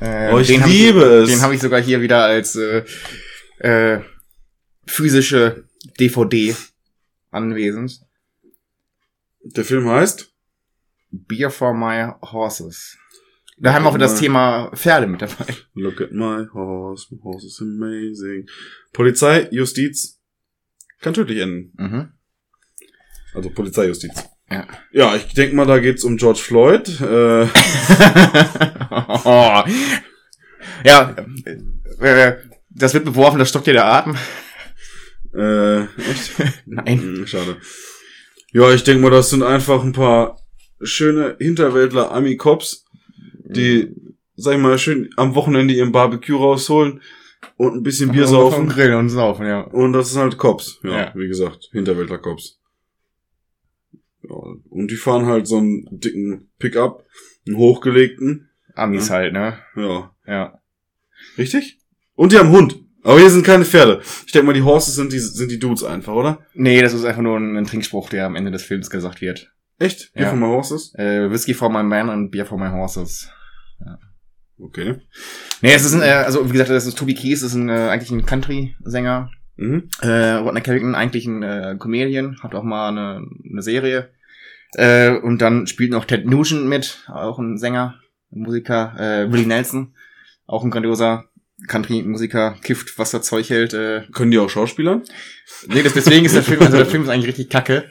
Äh, 0.00 0.32
Oh, 0.32 0.38
ich 0.38 0.46
den 0.48 0.64
liebe 0.64 1.02
es. 1.02 1.28
Den 1.30 1.42
habe 1.42 1.54
ich 1.54 1.60
sogar 1.60 1.80
hier 1.82 2.00
wieder 2.00 2.24
als 2.24 2.56
äh, 2.56 2.84
äh, 3.58 4.00
physische 4.86 5.64
DVD 6.00 6.54
anwesend. 7.30 8.00
Der 9.44 9.64
Film 9.64 9.88
heißt? 9.88 10.32
Beer 11.26 11.50
for 11.50 11.74
my 11.74 12.12
horses. 12.22 12.96
Da 13.56 13.72
haben 13.72 13.84
wir 13.84 13.90
auch 13.90 13.98
das 13.98 14.18
Thema 14.18 14.70
Pferde 14.74 15.06
mit 15.06 15.22
dabei. 15.22 15.46
Look 15.74 16.00
at 16.00 16.10
my 16.12 16.46
horse, 16.52 17.06
my 17.14 17.20
horse 17.22 17.46
is 17.46 17.60
amazing. 17.60 18.48
Polizei, 18.92 19.48
Justiz, 19.50 20.20
kann 21.00 21.14
tödlich 21.14 21.38
enden. 21.38 21.72
Mhm. 21.76 22.12
Also 23.34 23.50
Polizeijustiz. 23.50 24.12
Ja. 24.50 24.66
Ja, 24.92 25.16
ich 25.16 25.32
denke 25.34 25.56
mal, 25.56 25.66
da 25.66 25.78
geht's 25.78 26.04
um 26.04 26.16
George 26.16 26.40
Floyd. 26.40 27.00
Äh, 27.00 27.46
oh. 29.24 29.62
Ja, 30.84 31.14
das 32.70 32.94
wird 32.94 33.04
beworfen, 33.04 33.38
das 33.38 33.48
stockt 33.48 33.66
dir 33.66 33.74
der 33.74 33.86
Atem. 33.86 34.16
äh, 35.34 35.82
echt? 35.84 36.32
Nein. 36.66 37.00
Hm, 37.00 37.26
Schade. 37.26 37.56
Ja, 38.52 38.70
ich 38.70 38.84
denke 38.84 39.02
mal, 39.02 39.10
das 39.10 39.30
sind 39.30 39.42
einfach 39.42 39.82
ein 39.82 39.92
paar 39.92 40.38
schöne 40.84 41.36
Hinterwäldler 41.38 42.10
Ami-Cops, 42.12 42.84
die, 43.44 43.94
sag 44.36 44.54
ich 44.56 44.60
mal, 44.60 44.78
schön 44.78 45.10
am 45.16 45.34
Wochenende 45.34 45.74
ihren 45.74 45.92
Barbecue 45.92 46.36
rausholen 46.36 47.00
und 47.56 47.74
ein 47.74 47.82
bisschen 47.82 48.12
Bier 48.12 48.26
saufen. 48.26 48.68
Grillen 48.68 48.94
und 48.98 49.08
saufen, 49.10 49.46
ja. 49.46 49.60
Und 49.62 49.92
das 49.92 50.12
sind 50.12 50.22
halt 50.22 50.38
Cops. 50.38 50.80
Ja, 50.82 50.90
Ja. 50.90 51.12
wie 51.14 51.28
gesagt, 51.28 51.68
Hinterwäldler 51.72 52.18
Cops. 52.18 52.58
Ja, 54.22 54.34
und 54.70 54.90
die 54.90 54.96
fahren 54.96 55.26
halt 55.26 55.46
so 55.46 55.58
einen 55.58 55.86
dicken 55.90 56.50
Pickup, 56.58 57.04
einen 57.46 57.56
hochgelegten. 57.56 58.48
Amis 58.74 59.08
Ja. 59.08 59.14
halt, 59.16 59.32
ne? 59.34 59.58
Ja. 59.76 60.14
Ja. 60.26 60.60
Richtig? 61.38 61.78
Und 62.14 62.32
die 62.32 62.38
haben 62.38 62.46
einen 62.48 62.56
Hund. 62.56 62.80
Aber 63.02 63.20
hier 63.20 63.28
sind 63.30 63.44
keine 63.44 63.64
Pferde. 63.66 64.00
Ich 64.26 64.32
denke 64.32 64.46
mal, 64.46 64.52
die 64.54 64.62
Horses 64.62 64.94
sind 64.94 65.12
die, 65.12 65.18
sind 65.18 65.50
die 65.50 65.58
Dudes 65.58 65.84
einfach, 65.84 66.14
oder? 66.14 66.44
Nee, 66.54 66.80
das 66.80 66.94
ist 66.94 67.04
einfach 67.04 67.20
nur 67.20 67.36
ein, 67.36 67.54
ein 67.56 67.66
Trinkspruch, 67.66 68.08
der 68.08 68.24
am 68.26 68.34
Ende 68.34 68.50
des 68.50 68.62
Films 68.62 68.88
gesagt 68.88 69.20
wird. 69.20 69.52
Echt? 69.78 70.10
Hier 70.14 70.22
Ja. 70.24 70.30
von 70.30 70.40
my 70.40 70.46
Horses? 70.46 70.94
Äh, 70.96 71.30
Whiskey 71.30 71.54
for 71.54 71.70
my 71.70 71.82
man 71.82 72.08
und 72.08 72.30
Beer 72.30 72.46
for 72.46 72.58
my 72.58 72.68
horses. 72.68 73.28
Okay. 74.58 74.96
Nee, 75.62 75.72
es 75.74 75.84
ist 75.84 75.94
ein, 75.94 76.02
äh, 76.02 76.22
also 76.24 76.46
wie 76.48 76.52
gesagt, 76.52 76.70
das 76.70 76.86
ist 76.86 76.96
Toby 76.96 77.14
das 77.14 77.42
ist 77.42 77.54
ein, 77.54 77.68
äh, 77.68 77.88
eigentlich 77.88 78.10
ein 78.12 78.24
Country-Sänger. 78.24 79.30
Mhm. 79.56 79.88
Äh, 80.00 80.32
Rodney 80.34 80.60
Carrington 80.60 80.94
eigentlich 80.94 81.26
ein 81.26 81.42
äh, 81.42 81.76
Comedian, 81.78 82.38
hat 82.42 82.54
auch 82.54 82.62
mal 82.62 82.88
eine, 82.88 83.26
eine 83.50 83.62
Serie. 83.62 84.10
Äh, 84.76 85.10
und 85.18 85.38
dann 85.42 85.66
spielt 85.66 85.90
noch 85.90 86.04
Ted 86.04 86.26
Nugent 86.26 86.66
mit, 86.66 87.04
auch 87.08 87.38
ein 87.38 87.58
Sänger, 87.58 88.00
ein 88.32 88.40
Musiker. 88.42 88.94
Äh, 88.98 89.32
Willie 89.32 89.46
Nelson, 89.46 89.94
auch 90.46 90.64
ein 90.64 90.70
grandioser 90.70 91.24
Country-Musiker, 91.68 92.56
kifft, 92.62 92.98
was 92.98 93.14
er 93.14 93.22
Zeug 93.22 93.50
hält. 93.50 93.74
Äh, 93.74 94.02
Können 94.12 94.30
die 94.30 94.38
auch 94.38 94.50
Schauspielern? 94.50 95.02
nee, 95.68 95.82
das, 95.82 95.94
deswegen 95.94 96.26
ist 96.26 96.34
der 96.34 96.42
Film, 96.42 96.60
also 96.60 96.76
der 96.76 96.86
Film 96.86 97.02
ist 97.04 97.08
eigentlich 97.08 97.28
richtig 97.28 97.50
kacke. 97.50 97.90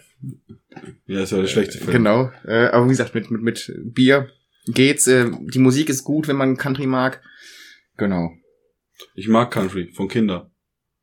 Ja, 1.06 1.24
ist 1.24 1.32
ja 1.32 1.40
der 1.40 1.48
schlechte 1.48 1.78
Film. 1.78 1.92
Genau. 1.92 2.32
Äh, 2.46 2.68
aber 2.68 2.86
wie 2.86 2.90
gesagt, 2.90 3.16
mit, 3.16 3.30
mit, 3.32 3.42
mit 3.42 3.74
Bier 3.94 4.30
geht's. 4.68 5.08
Äh, 5.08 5.32
die 5.54 5.60
Musik 5.60 5.90
ist 5.90 6.04
gut, 6.04 6.28
wenn 6.28 6.36
man 6.36 6.58
Country 6.58 6.88
mag. 6.88 7.22
Genau. 7.98 8.32
Ich 9.16 9.28
mag 9.28 9.52
Country 9.52 9.92
von 9.94 10.08
Kinder. 10.08 10.52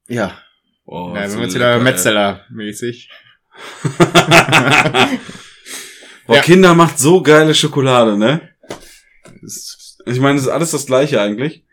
Ja. 0.09 0.39
Oh, 0.85 1.13
ja 1.15 1.15
wir 1.15 1.23
jetzt 1.23 1.55
lecker, 1.55 1.55
wieder. 1.55 1.79
Metzeler-mäßig. 1.81 3.11
Boah, 6.27 6.37
Ja. 6.37 6.43
Kinder 6.43 6.75
macht 6.75 6.99
so 6.99 7.23
geile 7.23 7.55
Schokolade, 7.55 8.17
ne? 8.17 8.51
Ich 10.07 10.21
meine, 10.21 10.39
es 10.39 10.45
ist 10.45 10.49
alles 10.49 10.71
das 10.71 10.87
gleiche 10.87 11.21
eigentlich. 11.21 11.65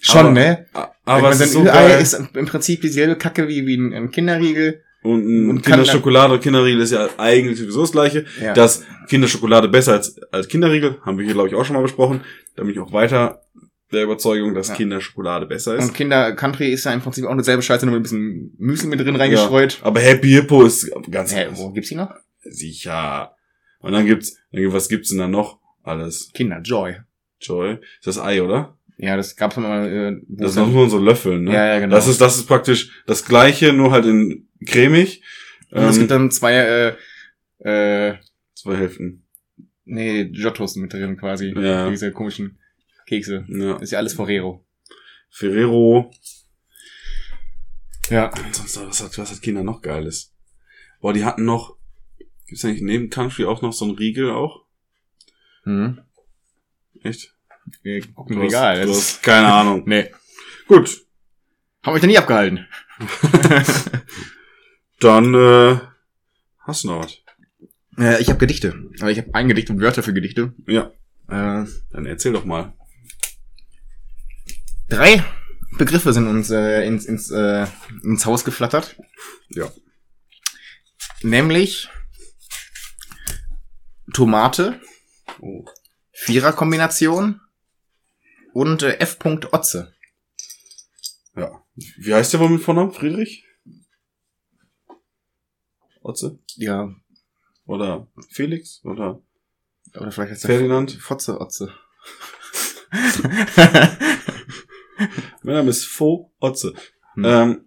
Schon, 0.00 0.20
aber, 0.20 0.30
ne? 0.32 0.66
Aber 1.04 1.30
es 1.30 1.40
ist 1.40 1.52
so 1.52 1.64
geil. 1.64 2.00
ist 2.00 2.14
im 2.14 2.46
Prinzip 2.46 2.80
dieselbe 2.80 3.16
Kacke 3.16 3.48
wie, 3.48 3.66
wie 3.66 3.76
ein 3.76 4.10
Kinderriegel. 4.10 4.83
Und 5.04 5.50
und 5.50 5.62
Kinderschokolade 5.62 6.34
und 6.34 6.40
Kinderriegel 6.42 6.80
ist 6.80 6.90
ja 6.92 7.08
eigentlich 7.18 7.58
sowieso 7.58 7.82
das 7.82 7.92
gleiche. 7.92 8.24
Ja. 8.40 8.52
Dass 8.54 8.82
Kinderschokolade 9.08 9.68
besser 9.68 9.92
als, 9.92 10.16
als 10.32 10.48
Kinderriegel, 10.48 10.98
haben 11.02 11.18
wir 11.18 11.24
hier, 11.24 11.34
glaube 11.34 11.48
ich, 11.48 11.54
auch 11.54 11.64
schon 11.64 11.76
mal 11.76 11.82
besprochen. 11.82 12.22
Da 12.56 12.62
bin 12.62 12.72
ich 12.72 12.78
auch 12.80 12.92
weiter 12.92 13.42
der 13.92 14.04
Überzeugung, 14.04 14.54
dass 14.54 14.68
Ja. 14.68 14.74
Kinderschokolade 14.74 15.46
besser 15.46 15.76
ist. 15.76 15.84
Und 15.84 15.94
Kinder 15.94 16.32
Country 16.34 16.72
ist 16.72 16.84
ja 16.84 16.92
im 16.92 17.00
Prinzip 17.00 17.26
auch 17.26 17.30
eine 17.30 17.44
selbe 17.44 17.62
Scheiße, 17.62 17.86
nur 17.86 17.92
mit 17.94 18.00
ein 18.00 18.02
bisschen 18.02 18.54
Müsli 18.58 18.88
mit 18.88 18.98
drin 18.98 19.14
reingestreut. 19.16 19.78
Aber 19.82 20.00
Happy 20.00 20.30
Hippo 20.30 20.64
ist 20.64 20.90
ganz 21.10 21.34
Hä, 21.34 21.46
wo 21.52 21.70
gibt's 21.70 21.90
die 21.90 21.94
noch? 21.96 22.12
Sicher. 22.42 23.34
Und 23.80 23.92
dann 23.92 24.06
gibt's, 24.06 24.36
dann, 24.52 24.62
gibt- 24.62 24.72
was 24.74 24.88
gibt's 24.88 25.10
denn 25.10 25.18
da 25.18 25.28
noch? 25.28 25.58
Alles. 25.82 26.30
Kinder 26.32 26.60
Joy. 26.62 26.96
Joy. 27.40 27.72
Ist 27.98 28.06
das 28.06 28.18
Ei, 28.18 28.42
oder? 28.42 28.73
Ja, 28.96 29.16
das 29.16 29.34
gab's 29.36 29.56
mal. 29.56 29.86
Äh, 29.88 30.20
Das 30.28 30.50
es 30.50 30.54
dann- 30.56 30.72
nur 30.72 30.88
so 30.88 30.98
Löffel, 30.98 31.40
ne? 31.40 31.52
Ja, 31.52 31.66
ja, 31.66 31.80
genau. 31.80 31.94
Das 31.96 32.06
ist, 32.06 32.20
das 32.20 32.36
ist 32.36 32.46
praktisch 32.46 33.02
das 33.06 33.24
gleiche, 33.24 33.72
nur 33.72 33.90
halt 33.90 34.06
in 34.06 34.48
cremig. 34.66 35.22
Und 35.70 35.82
es 35.82 35.94
Ähm, 35.96 36.00
gibt 36.02 36.10
dann 36.12 36.30
zwei, 36.30 36.54
äh, 36.54 36.96
äh, 38.10 38.16
zwei 38.54 38.76
Hälften. 38.76 39.26
nee, 39.84 40.26
Giottos 40.26 40.76
mit 40.76 40.92
drin 40.92 41.16
quasi. 41.16 41.52
Ja. 41.56 41.90
Diese 41.90 42.12
komischen 42.12 42.58
Kekse. 43.06 43.44
Ja. 43.48 43.76
Ist 43.78 43.90
ja 43.90 43.98
alles 43.98 44.14
Forero. 44.14 44.64
Ferrero. 45.28 46.10
Ja. 48.10 48.30
Sonst, 48.52 48.76
was 48.80 49.02
hat, 49.02 49.18
was 49.18 49.30
hat 49.32 49.42
Kinder 49.42 49.62
noch 49.64 49.82
Geiles? 49.82 50.32
Boah, 51.00 51.12
die 51.12 51.24
hatten 51.24 51.44
noch, 51.44 51.76
gibt's 52.46 52.64
eigentlich 52.64 52.82
neben 52.82 53.10
Country 53.10 53.44
auch 53.44 53.60
noch 53.62 53.72
so 53.72 53.84
einen 53.86 53.96
Riegel 53.96 54.30
auch? 54.30 54.64
Hm. 55.64 56.00
Echt? 57.02 57.33
Wir 57.82 58.00
gucken 58.12 58.36
Du 58.36 58.42
hast, 58.42 58.48
Regal. 58.48 58.86
du 58.86 58.92
hast 58.94 59.22
keine 59.22 59.52
Ahnung. 59.52 59.82
Nee. 59.86 60.10
Gut. 60.68 61.02
Hab 61.82 61.92
mich 61.92 62.00
da 62.00 62.06
nie 62.06 62.18
abgehalten. 62.18 62.66
Dann, 65.00 65.34
äh, 65.34 65.78
hast 66.60 66.84
du 66.84 66.88
noch 66.88 67.04
was? 67.04 67.18
Äh, 67.98 68.20
ich 68.22 68.28
habe 68.28 68.38
Gedichte. 68.38 68.74
Aber 69.00 69.10
ich 69.10 69.18
habe 69.18 69.34
ein 69.34 69.48
Gedicht 69.48 69.68
und 69.70 69.80
Wörter 69.80 70.02
für 70.02 70.14
Gedichte. 70.14 70.54
Ja. 70.66 70.92
Äh, 71.28 71.66
Dann 71.90 72.06
erzähl 72.06 72.32
doch 72.32 72.44
mal. 72.44 72.72
drei 74.88 75.22
Begriffe 75.76 76.12
sind 76.12 76.28
uns 76.28 76.50
äh, 76.50 76.86
ins, 76.86 77.04
ins, 77.04 77.30
äh, 77.30 77.66
ins 78.04 78.24
Haus 78.26 78.44
geflattert. 78.44 78.96
Ja. 79.50 79.70
Nämlich 81.22 81.88
Tomate, 84.12 84.80
Oh. 85.40 85.64
Viererkombination 86.12 87.40
und 88.54 88.82
äh, 88.82 88.98
F. 89.00 89.18
Otze. 89.52 89.94
Ja. 91.36 91.62
Wie 91.74 92.14
heißt 92.14 92.32
der 92.32 92.40
wohl 92.40 92.48
mit 92.48 92.62
Vornamen? 92.62 92.92
Friedrich? 92.92 93.44
Otze? 96.00 96.38
Ja, 96.56 96.94
Oder 97.66 98.08
Felix? 98.30 98.84
Oder 98.84 99.22
oder 99.96 100.10
vielleicht 100.10 100.32
heißt 100.32 100.46
Ferdinand? 100.46 100.92
Fotze 100.92 101.40
Otze. 101.40 101.72
Mein 105.42 105.56
Name 105.56 105.70
ist 105.70 105.84
Fo 105.84 106.32
Otze. 106.40 106.74
Hm. 107.14 107.24
Ähm, 107.24 107.66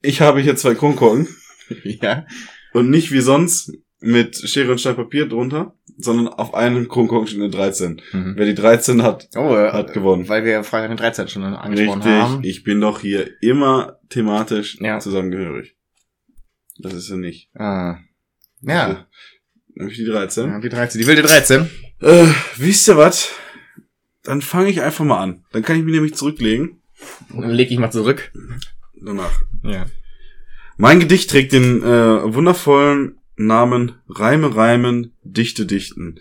ich 0.00 0.20
habe 0.20 0.40
hier 0.40 0.56
zwei 0.56 0.74
Kronkorken 0.74 1.28
ja. 1.84 2.26
und 2.72 2.90
nicht 2.90 3.12
wie 3.12 3.20
sonst 3.20 3.72
mit 4.00 4.36
Schere 4.36 4.72
und 4.72 4.80
Stein 4.80 4.96
Papier 4.96 5.28
drunter, 5.28 5.76
sondern 6.02 6.28
auf 6.28 6.54
einem 6.54 6.88
Kronkorken 6.88 7.26
steht 7.28 7.40
eine 7.40 7.50
13. 7.50 8.00
Mhm. 8.12 8.32
Wer 8.36 8.46
die 8.46 8.54
13 8.54 9.02
hat, 9.02 9.28
Oh, 9.36 9.54
äh, 9.54 9.70
hat 9.72 9.92
gewonnen. 9.92 10.28
Weil 10.28 10.44
wir 10.44 10.62
Freitag 10.64 10.88
den 10.90 10.96
13. 10.96 11.28
schon 11.28 11.42
angesprochen 11.44 12.02
Richtig. 12.02 12.22
haben. 12.22 12.44
Ich 12.44 12.62
bin 12.64 12.80
doch 12.80 13.00
hier 13.00 13.42
immer 13.42 13.98
thematisch 14.08 14.78
Ja. 14.80 14.98
zusammengehörig. 14.98 15.76
Das 16.78 16.94
ist 16.94 17.10
er 17.10 17.16
nicht. 17.18 17.50
Ah. 17.54 17.98
Ja. 18.62 19.06
Nämlich 19.74 19.96
die 19.98 20.04
13. 20.04 20.48
ja. 20.48 20.58
Die 20.60 20.68
13. 20.68 21.00
Die 21.00 21.06
wilde 21.06 21.22
13. 21.22 21.70
Äh, 22.00 22.26
wisst 22.56 22.88
ihr 22.88 22.96
was? 22.96 23.30
Dann 24.22 24.42
fange 24.42 24.68
ich 24.70 24.82
einfach 24.82 25.04
mal 25.04 25.20
an. 25.22 25.44
Dann 25.52 25.62
kann 25.62 25.76
ich 25.76 25.84
mich 25.84 25.94
nämlich 25.94 26.14
zurücklegen. 26.14 26.80
Dann 27.30 27.50
leg 27.50 27.70
ich 27.70 27.78
mal 27.78 27.90
zurück. 27.90 28.32
Danach. 29.00 29.40
Ja. 29.62 29.86
Mein 30.76 31.00
Gedicht 31.00 31.30
trägt 31.30 31.52
den 31.52 31.82
äh, 31.82 32.34
wundervollen 32.34 33.19
Namen 33.46 33.92
Reime 34.08 34.54
reimen, 34.54 35.12
Dichte 35.24 35.66
dichten. 35.66 36.20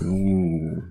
Uh. 0.00 0.82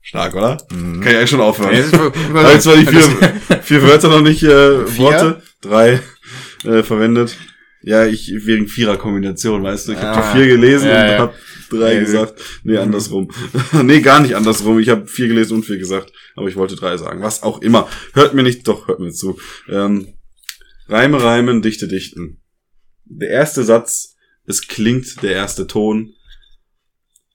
Stark, 0.00 0.34
oder? 0.34 0.58
Mhm. 0.72 1.00
Kann 1.00 1.12
ich 1.12 1.16
eigentlich 1.18 1.30
schon 1.30 1.40
aufhören. 1.40 1.74
Ja, 1.74 1.92
Habe 2.34 2.52
jetzt 2.52 2.62
zwar 2.64 2.76
die 2.76 2.86
vier, 2.86 3.02
vier 3.62 3.82
Wörter 3.82 4.08
noch 4.08 4.22
nicht, 4.22 4.42
äh, 4.42 4.86
Vier? 4.86 5.04
Worte, 5.04 5.42
drei 5.60 6.00
äh, 6.64 6.82
verwendet. 6.82 7.36
Ja, 7.82 8.04
ich 8.06 8.30
wegen 8.44 8.66
Vierer-Kombination, 8.68 9.62
weißt 9.62 9.88
du. 9.88 9.92
Ich 9.92 9.98
habe 9.98 10.22
Ah. 10.22 10.34
vier 10.34 10.46
gelesen 10.46 10.88
Ja, 10.88 11.02
und 11.02 11.10
ja. 11.10 11.18
hab 11.18 11.34
drei 11.70 11.94
Ja, 11.94 12.00
gesagt. 12.00 12.40
Nee, 12.62 12.76
andersrum. 12.76 13.30
nee, 13.82 14.00
gar 14.00 14.20
nicht 14.20 14.34
andersrum. 14.36 14.78
Ich 14.80 14.88
habe 14.88 15.06
vier 15.06 15.28
gelesen 15.28 15.54
und 15.54 15.64
vier 15.64 15.78
gesagt. 15.78 16.12
Aber 16.36 16.48
ich 16.48 16.56
wollte 16.56 16.76
drei 16.76 16.96
sagen. 16.96 17.22
Was 17.22 17.42
auch 17.42 17.62
immer. 17.62 17.88
Hört 18.12 18.34
mir 18.34 18.42
nicht, 18.42 18.66
doch, 18.68 18.86
hört 18.88 19.00
mir 19.00 19.12
zu. 19.12 19.38
Ähm, 19.68 20.08
Reime 20.88 21.22
reimen, 21.22 21.62
Dichte 21.62 21.88
dichten. 21.88 22.42
Der 23.04 23.30
erste 23.30 23.64
Satz, 23.64 24.09
es 24.50 24.66
klingt 24.66 25.22
der 25.22 25.32
erste 25.32 25.68
Ton. 25.68 26.14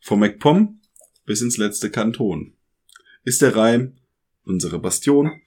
Vom 0.02 0.20
MacPom 0.20 0.82
bis 1.26 1.42
ins 1.42 1.58
letzte 1.58 1.90
Kanton. 1.90 2.58
Ist 3.24 3.42
der 3.42 3.56
Reim 3.56 3.98
unsere 4.44 4.80
Bastion, 4.80 5.42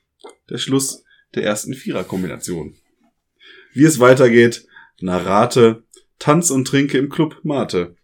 der 0.48 0.58
Schluss 0.58 1.04
der 1.34 1.44
ersten 1.44 1.74
Viererkombination. 1.74 2.74
Wie 3.74 3.84
es 3.84 4.00
weitergeht, 4.00 4.66
na 5.00 5.18
rate, 5.18 5.84
tanz 6.18 6.50
und 6.50 6.66
trinke 6.66 6.96
im 6.96 7.10
Club 7.10 7.38
Mate. 7.44 7.96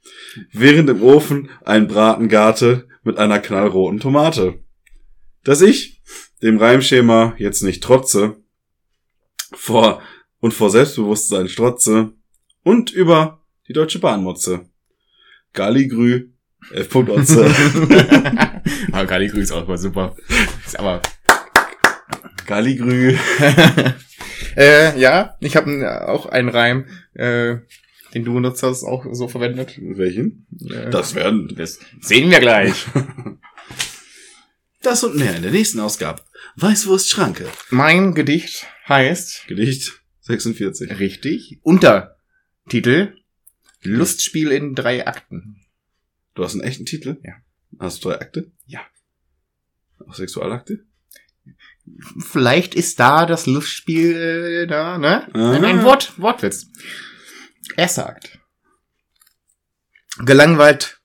Während 0.53 0.91
im 0.91 1.03
Ofen 1.03 1.51
ein 1.65 1.89
Braten 1.89 2.29
garte 2.29 2.87
mit 3.03 3.17
einer 3.17 3.41
knallroten 3.41 3.99
Tomate. 3.99 4.63
Dass 5.43 5.63
ich 5.63 6.03
dem 6.43 6.59
Reimschema 6.59 7.35
jetzt 7.39 7.63
nicht 7.63 7.83
trotze, 7.83 8.37
vor 9.53 10.03
und 10.39 10.53
vor 10.53 10.71
Selbstbewusstsein 10.71 11.49
strotze 11.49 12.13
und 12.63 12.91
über 12.91 13.44
die 13.69 13.73
Deutsche 13.73 13.99
Bahn 13.99 14.23
motze. 14.23 14.67
Galligrü, 15.53 16.29
F. 16.73 16.95
Otze. 16.95 17.45
aber 18.93 19.07
Kali 19.07 19.29
Grüß 19.29 19.53
auch 19.53 19.67
mal 19.67 19.79
super. 19.79 20.17
Ist 20.65 20.79
aber 20.79 21.01
Galligrü. 22.47 23.17
äh, 24.57 24.99
ja, 24.99 25.37
ich 25.41 25.57
habe 25.57 26.09
auch 26.09 26.27
einen 26.27 26.49
Reim, 26.49 26.87
äh, 27.15 27.57
den 28.15 28.25
du 28.25 28.35
benutzt 28.35 28.63
hast, 28.63 28.85
auch 28.85 29.07
so 29.13 29.29
verwendet. 29.29 29.79
Welchen? 29.81 30.47
Äh, 30.71 30.91
Das 30.91 31.15
werden 31.15 31.55
das 31.57 31.79
sehen 32.01 32.31
wir 32.31 32.41
gleich. 32.41 32.87
das 34.83 35.05
und 35.05 35.17
mehr 35.17 35.37
in 35.37 35.43
der 35.43 35.53
nächsten 35.53 35.81
Ausgabe. 35.81 36.23
Weißwurst 36.57 37.09
Schranke. 37.09 37.47
mein 37.71 38.15
Gedicht 38.15 38.67
heißt 38.89 39.47
Gedicht 39.49 39.93
46. 40.21 40.99
richtig 40.99 41.59
Untertitel 41.63 43.15
Lustspiel 43.85 44.51
in 44.51 44.75
drei 44.75 45.07
Akten. 45.07 45.65
Du 46.35 46.45
hast 46.45 46.55
einen 46.55 46.63
echten 46.63 46.87
Titel? 46.87 47.19
Ja. 47.23 47.35
Hast 47.79 48.05
du 48.05 48.09
drei 48.09 48.21
Akte? 48.21 48.51
Ja. 48.67 48.81
Auch 50.07 50.15
Sexualakte? 50.15 50.85
Vielleicht 52.19 52.75
ist 52.75 52.99
da 52.99 53.27
das 53.27 53.47
Lustspiel 53.47 54.17
äh, 54.17 54.67
da, 54.67 54.99
ne? 54.99 55.29
Ah. 55.35 55.53
Ein, 55.53 55.65
ein 55.65 55.85
Wort, 55.85 56.19
Wortwitz. 56.19 56.71
Erster 57.77 58.09
Akt. 58.09 58.39
Gelangweilt 60.19 61.01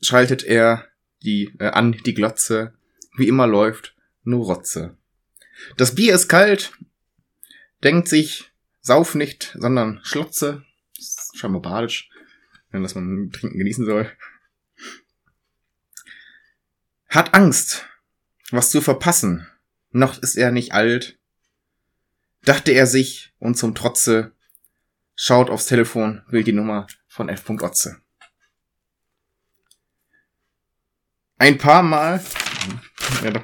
schaltet 0.00 0.42
er 0.42 0.88
die 1.22 1.54
äh, 1.58 1.68
an 1.68 1.92
die 1.92 2.14
Glotze. 2.14 2.74
Wie 3.16 3.28
immer 3.28 3.46
läuft 3.46 3.94
nur 4.24 4.46
Rotze. 4.46 4.96
Das 5.76 5.94
Bier 5.94 6.14
ist 6.14 6.28
kalt. 6.28 6.72
Denkt 7.82 8.08
sich, 8.08 8.50
sauf 8.80 9.14
nicht, 9.14 9.54
sondern 9.58 10.00
schlotze. 10.02 10.64
Ist 10.98 11.36
scheinbar 11.36 11.62
badisch, 11.62 12.10
wenn 12.74 12.82
das 12.82 12.96
man 12.96 13.30
trinken 13.30 13.56
genießen 13.56 13.86
soll. 13.86 14.10
Hat 17.08 17.32
Angst, 17.32 17.86
was 18.50 18.70
zu 18.70 18.80
verpassen. 18.80 19.46
Noch 19.92 20.20
ist 20.20 20.34
er 20.34 20.50
nicht 20.50 20.72
alt. 20.72 21.16
Dachte 22.42 22.72
er 22.72 22.86
sich 22.86 23.32
und 23.38 23.56
zum 23.56 23.76
Trotze 23.76 24.32
schaut 25.14 25.50
aufs 25.50 25.66
Telefon, 25.66 26.22
will 26.28 26.42
die 26.42 26.52
Nummer 26.52 26.88
von 27.06 27.28
F. 27.28 27.48
Otze. 27.48 28.00
Ein 31.38 31.58
paar 31.58 31.84
Mal, 31.84 32.24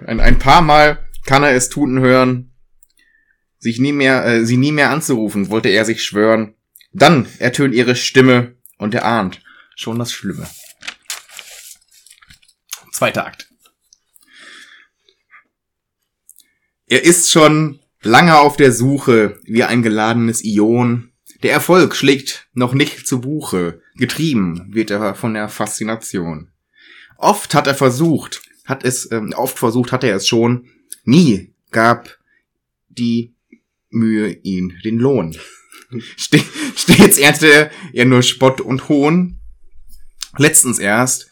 ein, 0.07 0.18
ein 0.18 0.39
paar 0.41 0.61
Mal 0.61 1.09
kann 1.24 1.45
er 1.45 1.53
es 1.53 1.68
tuten 1.68 2.01
hören, 2.01 2.53
sich 3.59 3.78
nie 3.78 3.93
mehr, 3.93 4.24
äh, 4.24 4.45
sie 4.45 4.57
nie 4.57 4.72
mehr 4.72 4.91
anzurufen, 4.91 5.51
wollte 5.51 5.68
er 5.68 5.85
sich 5.85 6.03
schwören. 6.03 6.57
Dann 6.93 7.28
ertönt 7.39 7.74
ihre 7.74 7.95
Stimme 7.95 8.57
und 8.81 8.95
er 8.95 9.05
ahnt 9.05 9.41
schon 9.76 9.99
das 9.99 10.12
Schlimme. 10.12 10.49
Zweiter 12.93 13.26
Akt. 13.26 13.49
Er 16.87 17.05
ist 17.05 17.31
schon 17.31 17.78
lange 18.03 18.39
auf 18.39 18.57
der 18.57 18.72
Suche 18.72 19.39
wie 19.45 19.62
ein 19.62 19.83
geladenes 19.83 20.43
Ion. 20.43 21.12
Der 21.43 21.53
Erfolg 21.53 21.95
schlägt 21.95 22.49
noch 22.53 22.74
nicht 22.74 23.07
zu 23.07 23.20
Buche. 23.20 23.81
Getrieben 23.95 24.74
wird 24.74 24.91
er 24.91 25.14
von 25.14 25.35
der 25.35 25.49
Faszination. 25.49 26.51
Oft 27.16 27.55
hat 27.55 27.66
er 27.66 27.74
versucht, 27.74 28.43
hat 28.64 28.83
es, 28.83 29.11
ähm, 29.12 29.33
oft 29.37 29.59
versucht 29.59 29.93
hat 29.93 30.05
er 30.05 30.16
es 30.16 30.26
schon. 30.26 30.68
Nie 31.05 31.55
gab 31.70 32.18
die 32.89 33.35
Mühe 33.91 34.31
ihn 34.43 34.78
den 34.85 34.99
Lohn. 34.99 35.37
Ste 36.16 36.43
stets 36.76 37.18
ernte 37.18 37.70
er 37.93 38.05
nur 38.05 38.22
Spott 38.22 38.61
und 38.61 38.88
Hohn. 38.88 39.41
Letztens 40.36 40.78
erst 40.78 41.30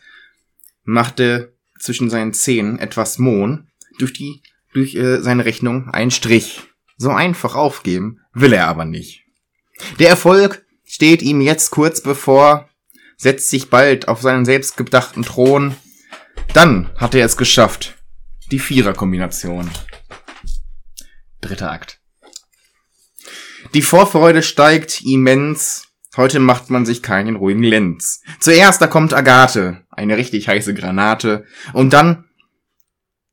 machte 0.84 1.54
zwischen 1.78 2.10
seinen 2.10 2.32
Zähnen 2.32 2.78
etwas 2.78 3.18
Mohn 3.18 3.68
durch 3.98 4.12
die 4.12 4.42
durch 4.72 4.94
äh, 4.94 5.20
seine 5.20 5.44
Rechnung 5.44 5.88
einen 5.90 6.10
Strich. 6.10 6.62
So 6.96 7.10
einfach 7.10 7.54
aufgeben 7.54 8.20
will 8.32 8.52
er 8.52 8.68
aber 8.68 8.84
nicht. 8.84 9.24
Der 9.98 10.08
Erfolg 10.08 10.64
steht 10.84 11.22
ihm 11.22 11.40
jetzt 11.40 11.70
kurz 11.70 12.02
bevor, 12.02 12.68
setzt 13.16 13.50
sich 13.50 13.70
bald 13.70 14.08
auf 14.08 14.20
seinen 14.20 14.44
selbstgedachten 14.44 15.22
Thron. 15.22 15.76
Dann 16.54 16.90
hat 16.96 17.14
er 17.14 17.24
es 17.24 17.36
geschafft. 17.36 17.96
Die 18.50 18.58
Viererkombination. 18.58 19.70
Dritter 21.40 21.70
Akt. 21.70 22.00
Die 23.74 23.82
Vorfreude 23.82 24.42
steigt 24.42 25.02
immens. 25.02 25.88
Heute 26.16 26.40
macht 26.40 26.70
man 26.70 26.86
sich 26.86 27.02
keinen 27.02 27.36
ruhigen 27.36 27.62
Lenz. 27.62 28.22
Zuerst 28.40 28.80
da 28.80 28.86
kommt 28.86 29.14
Agathe, 29.14 29.84
eine 29.90 30.16
richtig 30.16 30.48
heiße 30.48 30.74
Granate. 30.74 31.44
Und 31.74 31.92
dann 31.92 32.24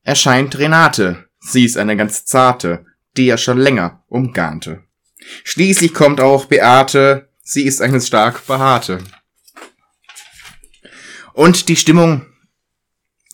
erscheint 0.04 0.58
Renate. 0.58 1.26
Sie 1.40 1.64
ist 1.64 1.78
eine 1.78 1.96
ganz 1.96 2.26
zarte, 2.26 2.86
die 3.18 3.28
er 3.28 3.38
schon 3.38 3.58
länger 3.58 4.04
umgarnte. 4.08 4.84
Schließlich 5.44 5.94
kommt 5.94 6.20
auch 6.20 6.46
Beate. 6.46 7.30
Sie 7.42 7.64
ist 7.64 7.82
eine 7.82 8.02
stark 8.02 8.46
behaarte. 8.46 9.00
Und 11.34 11.70
die 11.70 11.76
Stimmung 11.76 12.26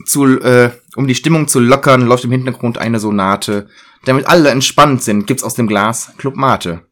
zu, 0.06 0.40
äh, 0.40 0.72
um 0.96 1.08
die 1.08 1.16
Stimmung 1.16 1.48
zu 1.48 1.60
lockern, 1.60 2.02
läuft 2.02 2.24
im 2.24 2.32
Hintergrund 2.32 2.78
eine 2.78 3.00
Sonate. 3.00 3.68
Damit 4.06 4.28
alle 4.28 4.50
entspannt 4.50 5.04
sind, 5.04 5.28
gibt's 5.28 5.44
aus 5.44 5.54
dem 5.54 5.68
Glas 5.68 6.14
Club 6.18 6.36
Mate. 6.36 6.88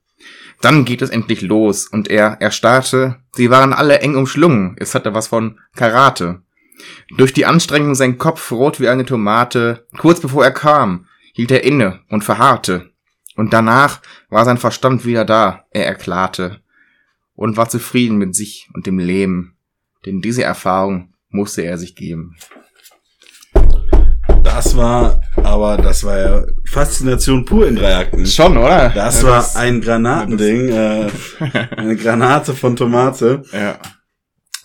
Dann 0.62 0.86
geht 0.86 1.02
es 1.02 1.10
endlich 1.10 1.42
los 1.42 1.88
und 1.88 2.10
er 2.10 2.42
erstarrte. 2.42 3.18
Sie 3.34 3.50
waren 3.50 3.74
alle 3.74 4.00
eng 4.00 4.16
umschlungen. 4.16 4.76
Es 4.78 4.94
hatte 4.94 5.14
was 5.14 5.28
von 5.28 5.60
Karate. 5.76 6.42
Durch 7.18 7.34
die 7.34 7.46
Anstrengung 7.46 7.96
sein 7.96 8.18
Kopf 8.18 8.52
rot 8.52 8.80
wie 8.80 8.90
eine 8.90 9.06
Tomate. 9.06 9.88
Kurz 9.98 10.20
bevor 10.20 10.44
er 10.44 10.52
kam, 10.52 11.08
hielt 11.34 11.52
er 11.52 11.64
inne 11.64 12.02
und 12.10 12.24
verharrte. 12.24 12.92
Und 13.36 13.54
danach 13.54 14.02
war 14.30 14.44
sein 14.44 14.58
Verstand 14.58 15.06
wieder 15.06 15.24
da. 15.24 15.66
Er 15.72 15.86
erklärte 15.86 16.62
und 17.36 17.56
war 17.56 17.70
zufrieden 17.70 18.18
mit 18.18 18.36
sich 18.36 18.70
und 18.74 18.86
dem 18.86 19.00
Leben. 19.00 19.56
Denn 20.06 20.22
diese 20.22 20.44
Erfahrung 20.44 21.14
musste 21.30 21.62
er 21.62 21.78
sich 21.78 21.96
geben. 21.96 22.36
Das 24.60 24.76
war, 24.76 25.22
aber 25.38 25.78
das 25.78 26.04
war 26.04 26.20
ja 26.20 26.44
Faszination 26.66 27.46
pur 27.46 27.66
in 27.66 27.78
drei 27.78 27.96
Akten. 27.96 28.26
Schon, 28.26 28.58
oder? 28.58 28.90
Das 28.90 29.22
Ja, 29.22 29.30
war 29.30 29.56
ein 29.56 29.80
Granatending, 29.80 30.68
äh, 30.68 31.10
eine 31.78 31.96
Granate 31.96 32.54
von 32.54 32.76
Tomate. 32.76 33.42
Ja. 33.54 33.80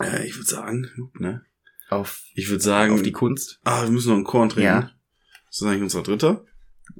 Äh, 0.02 0.26
ich 0.26 0.34
würde 0.36 0.48
sagen, 0.50 0.90
ne? 1.20 1.42
Auf, 1.90 2.22
Ich 2.34 2.50
würde 2.50 2.64
sagen, 2.64 2.94
auf 2.94 3.02
die 3.02 3.12
Kunst. 3.12 3.60
ah, 3.62 3.84
wir 3.84 3.90
müssen 3.90 4.08
noch 4.08 4.16
einen 4.16 4.24
Korn 4.24 4.48
trinken. 4.48 4.66
Ja. 4.66 4.90
Ist 5.48 5.60
das 5.62 5.68
eigentlich 5.68 5.82
unser 5.84 6.02
dritter? 6.02 6.42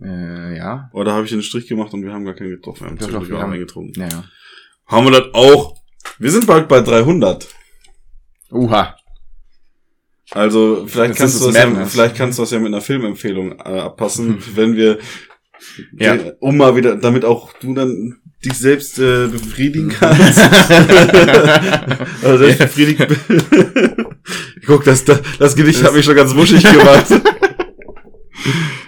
Äh, 0.01 0.57
ja. 0.57 0.89
Oder 0.93 1.15
habe 1.15 1.27
ich 1.27 1.33
einen 1.33 1.43
Strich 1.43 1.67
gemacht 1.67 1.93
und 1.95 2.05
wir 2.05 2.13
haben 2.13 2.25
gar 2.25 2.35
keinen 2.35 2.51
getroffen? 2.51 2.83
Wir 2.85 2.91
haben 2.91 2.99
Doch, 3.13 3.29
wir 3.29 3.37
auch 3.37 3.41
haben- 3.43 3.51
einen 3.55 3.61
getrunken. 3.61 4.01
Ja, 4.03 4.07
ja. 4.09 4.25
Haben 4.87 5.07
wir 5.07 5.21
das 5.21 5.35
auch? 5.35 5.75
Wir 6.21 6.31
sind 6.31 6.47
bald 6.47 6.69
bei 6.69 6.81
300. 6.81 7.49
Uha. 8.53 8.95
Also 10.31 10.85
vielleicht 10.87 11.17
kannst 11.17 11.41
du 11.41 11.47
das 11.47 11.55
ja, 11.57 11.85
vielleicht 11.87 12.17
kannst 12.17 12.39
du 12.39 12.43
das 12.43 12.51
ja 12.51 12.59
mit 12.59 12.69
einer 12.69 12.81
Filmempfehlung 12.81 13.53
äh, 13.53 13.63
abpassen, 13.81 14.39
wenn 14.55 14.77
wir 14.77 14.99
Ja. 15.99 16.15
äh, 16.15 16.35
um 16.41 16.57
mal 16.57 16.77
wieder, 16.77 16.97
damit 16.97 17.25
auch 17.25 17.53
du 17.61 17.75
dann 17.75 18.17
dich 18.45 18.55
selbst 18.55 18.99
äh, 18.99 19.29
befriedigen 19.29 19.89
kannst. 19.99 20.39
also 22.23 22.39
selbst 22.39 22.59
befriedigt. 22.59 23.07
Guck, 24.67 24.85
das, 24.85 25.05
das, 25.05 25.21
das 25.39 25.55
Gedicht 25.57 25.83
hat 25.83 25.95
mich 25.95 26.05
schon 26.05 26.17
ganz 26.17 26.35
wuschig 26.35 26.63
gemacht. 26.63 27.07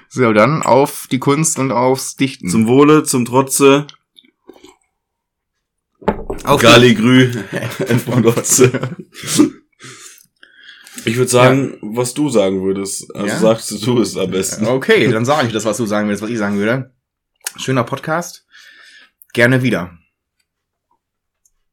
So, 0.09 0.33
dann 0.33 0.63
auf 0.63 1.07
die 1.11 1.19
Kunst 1.19 1.59
und 1.59 1.73
aufs 1.73 2.17
Dichten. 2.17 2.49
zum 2.49 2.67
Wohle, 2.67 3.05
zum 3.05 3.25
Trotze. 3.27 3.87
auf 6.45 6.61
Galligrü. 6.63 7.31
von 8.05 8.23
Lotze. 8.23 8.73
Ich 11.07 11.17
würde 11.17 11.31
sagen, 11.31 11.79
was 11.83 12.15
du 12.15 12.29
sagen 12.29 12.63
würdest. 12.63 13.15
Also 13.15 13.29
Ja? 13.29 13.39
sagst 13.39 13.87
du, 13.87 14.01
es 14.01 14.17
am 14.17 14.31
besten. 14.31 14.67
Okay, 14.67 15.09
dann 15.11 15.25
sage 15.25 15.47
ich 15.47 15.53
das, 15.53 15.65
was 15.65 15.77
du 15.77 15.87
sagen 15.87 16.09
willst, 16.09 16.23
was 16.23 16.31
ich 16.31 16.39
sagen 16.39 16.59
würde. 16.59 16.93
Schöner 17.57 17.85
Podcast. 17.85 18.47
Gerne 19.33 19.63
wieder. 19.63 19.97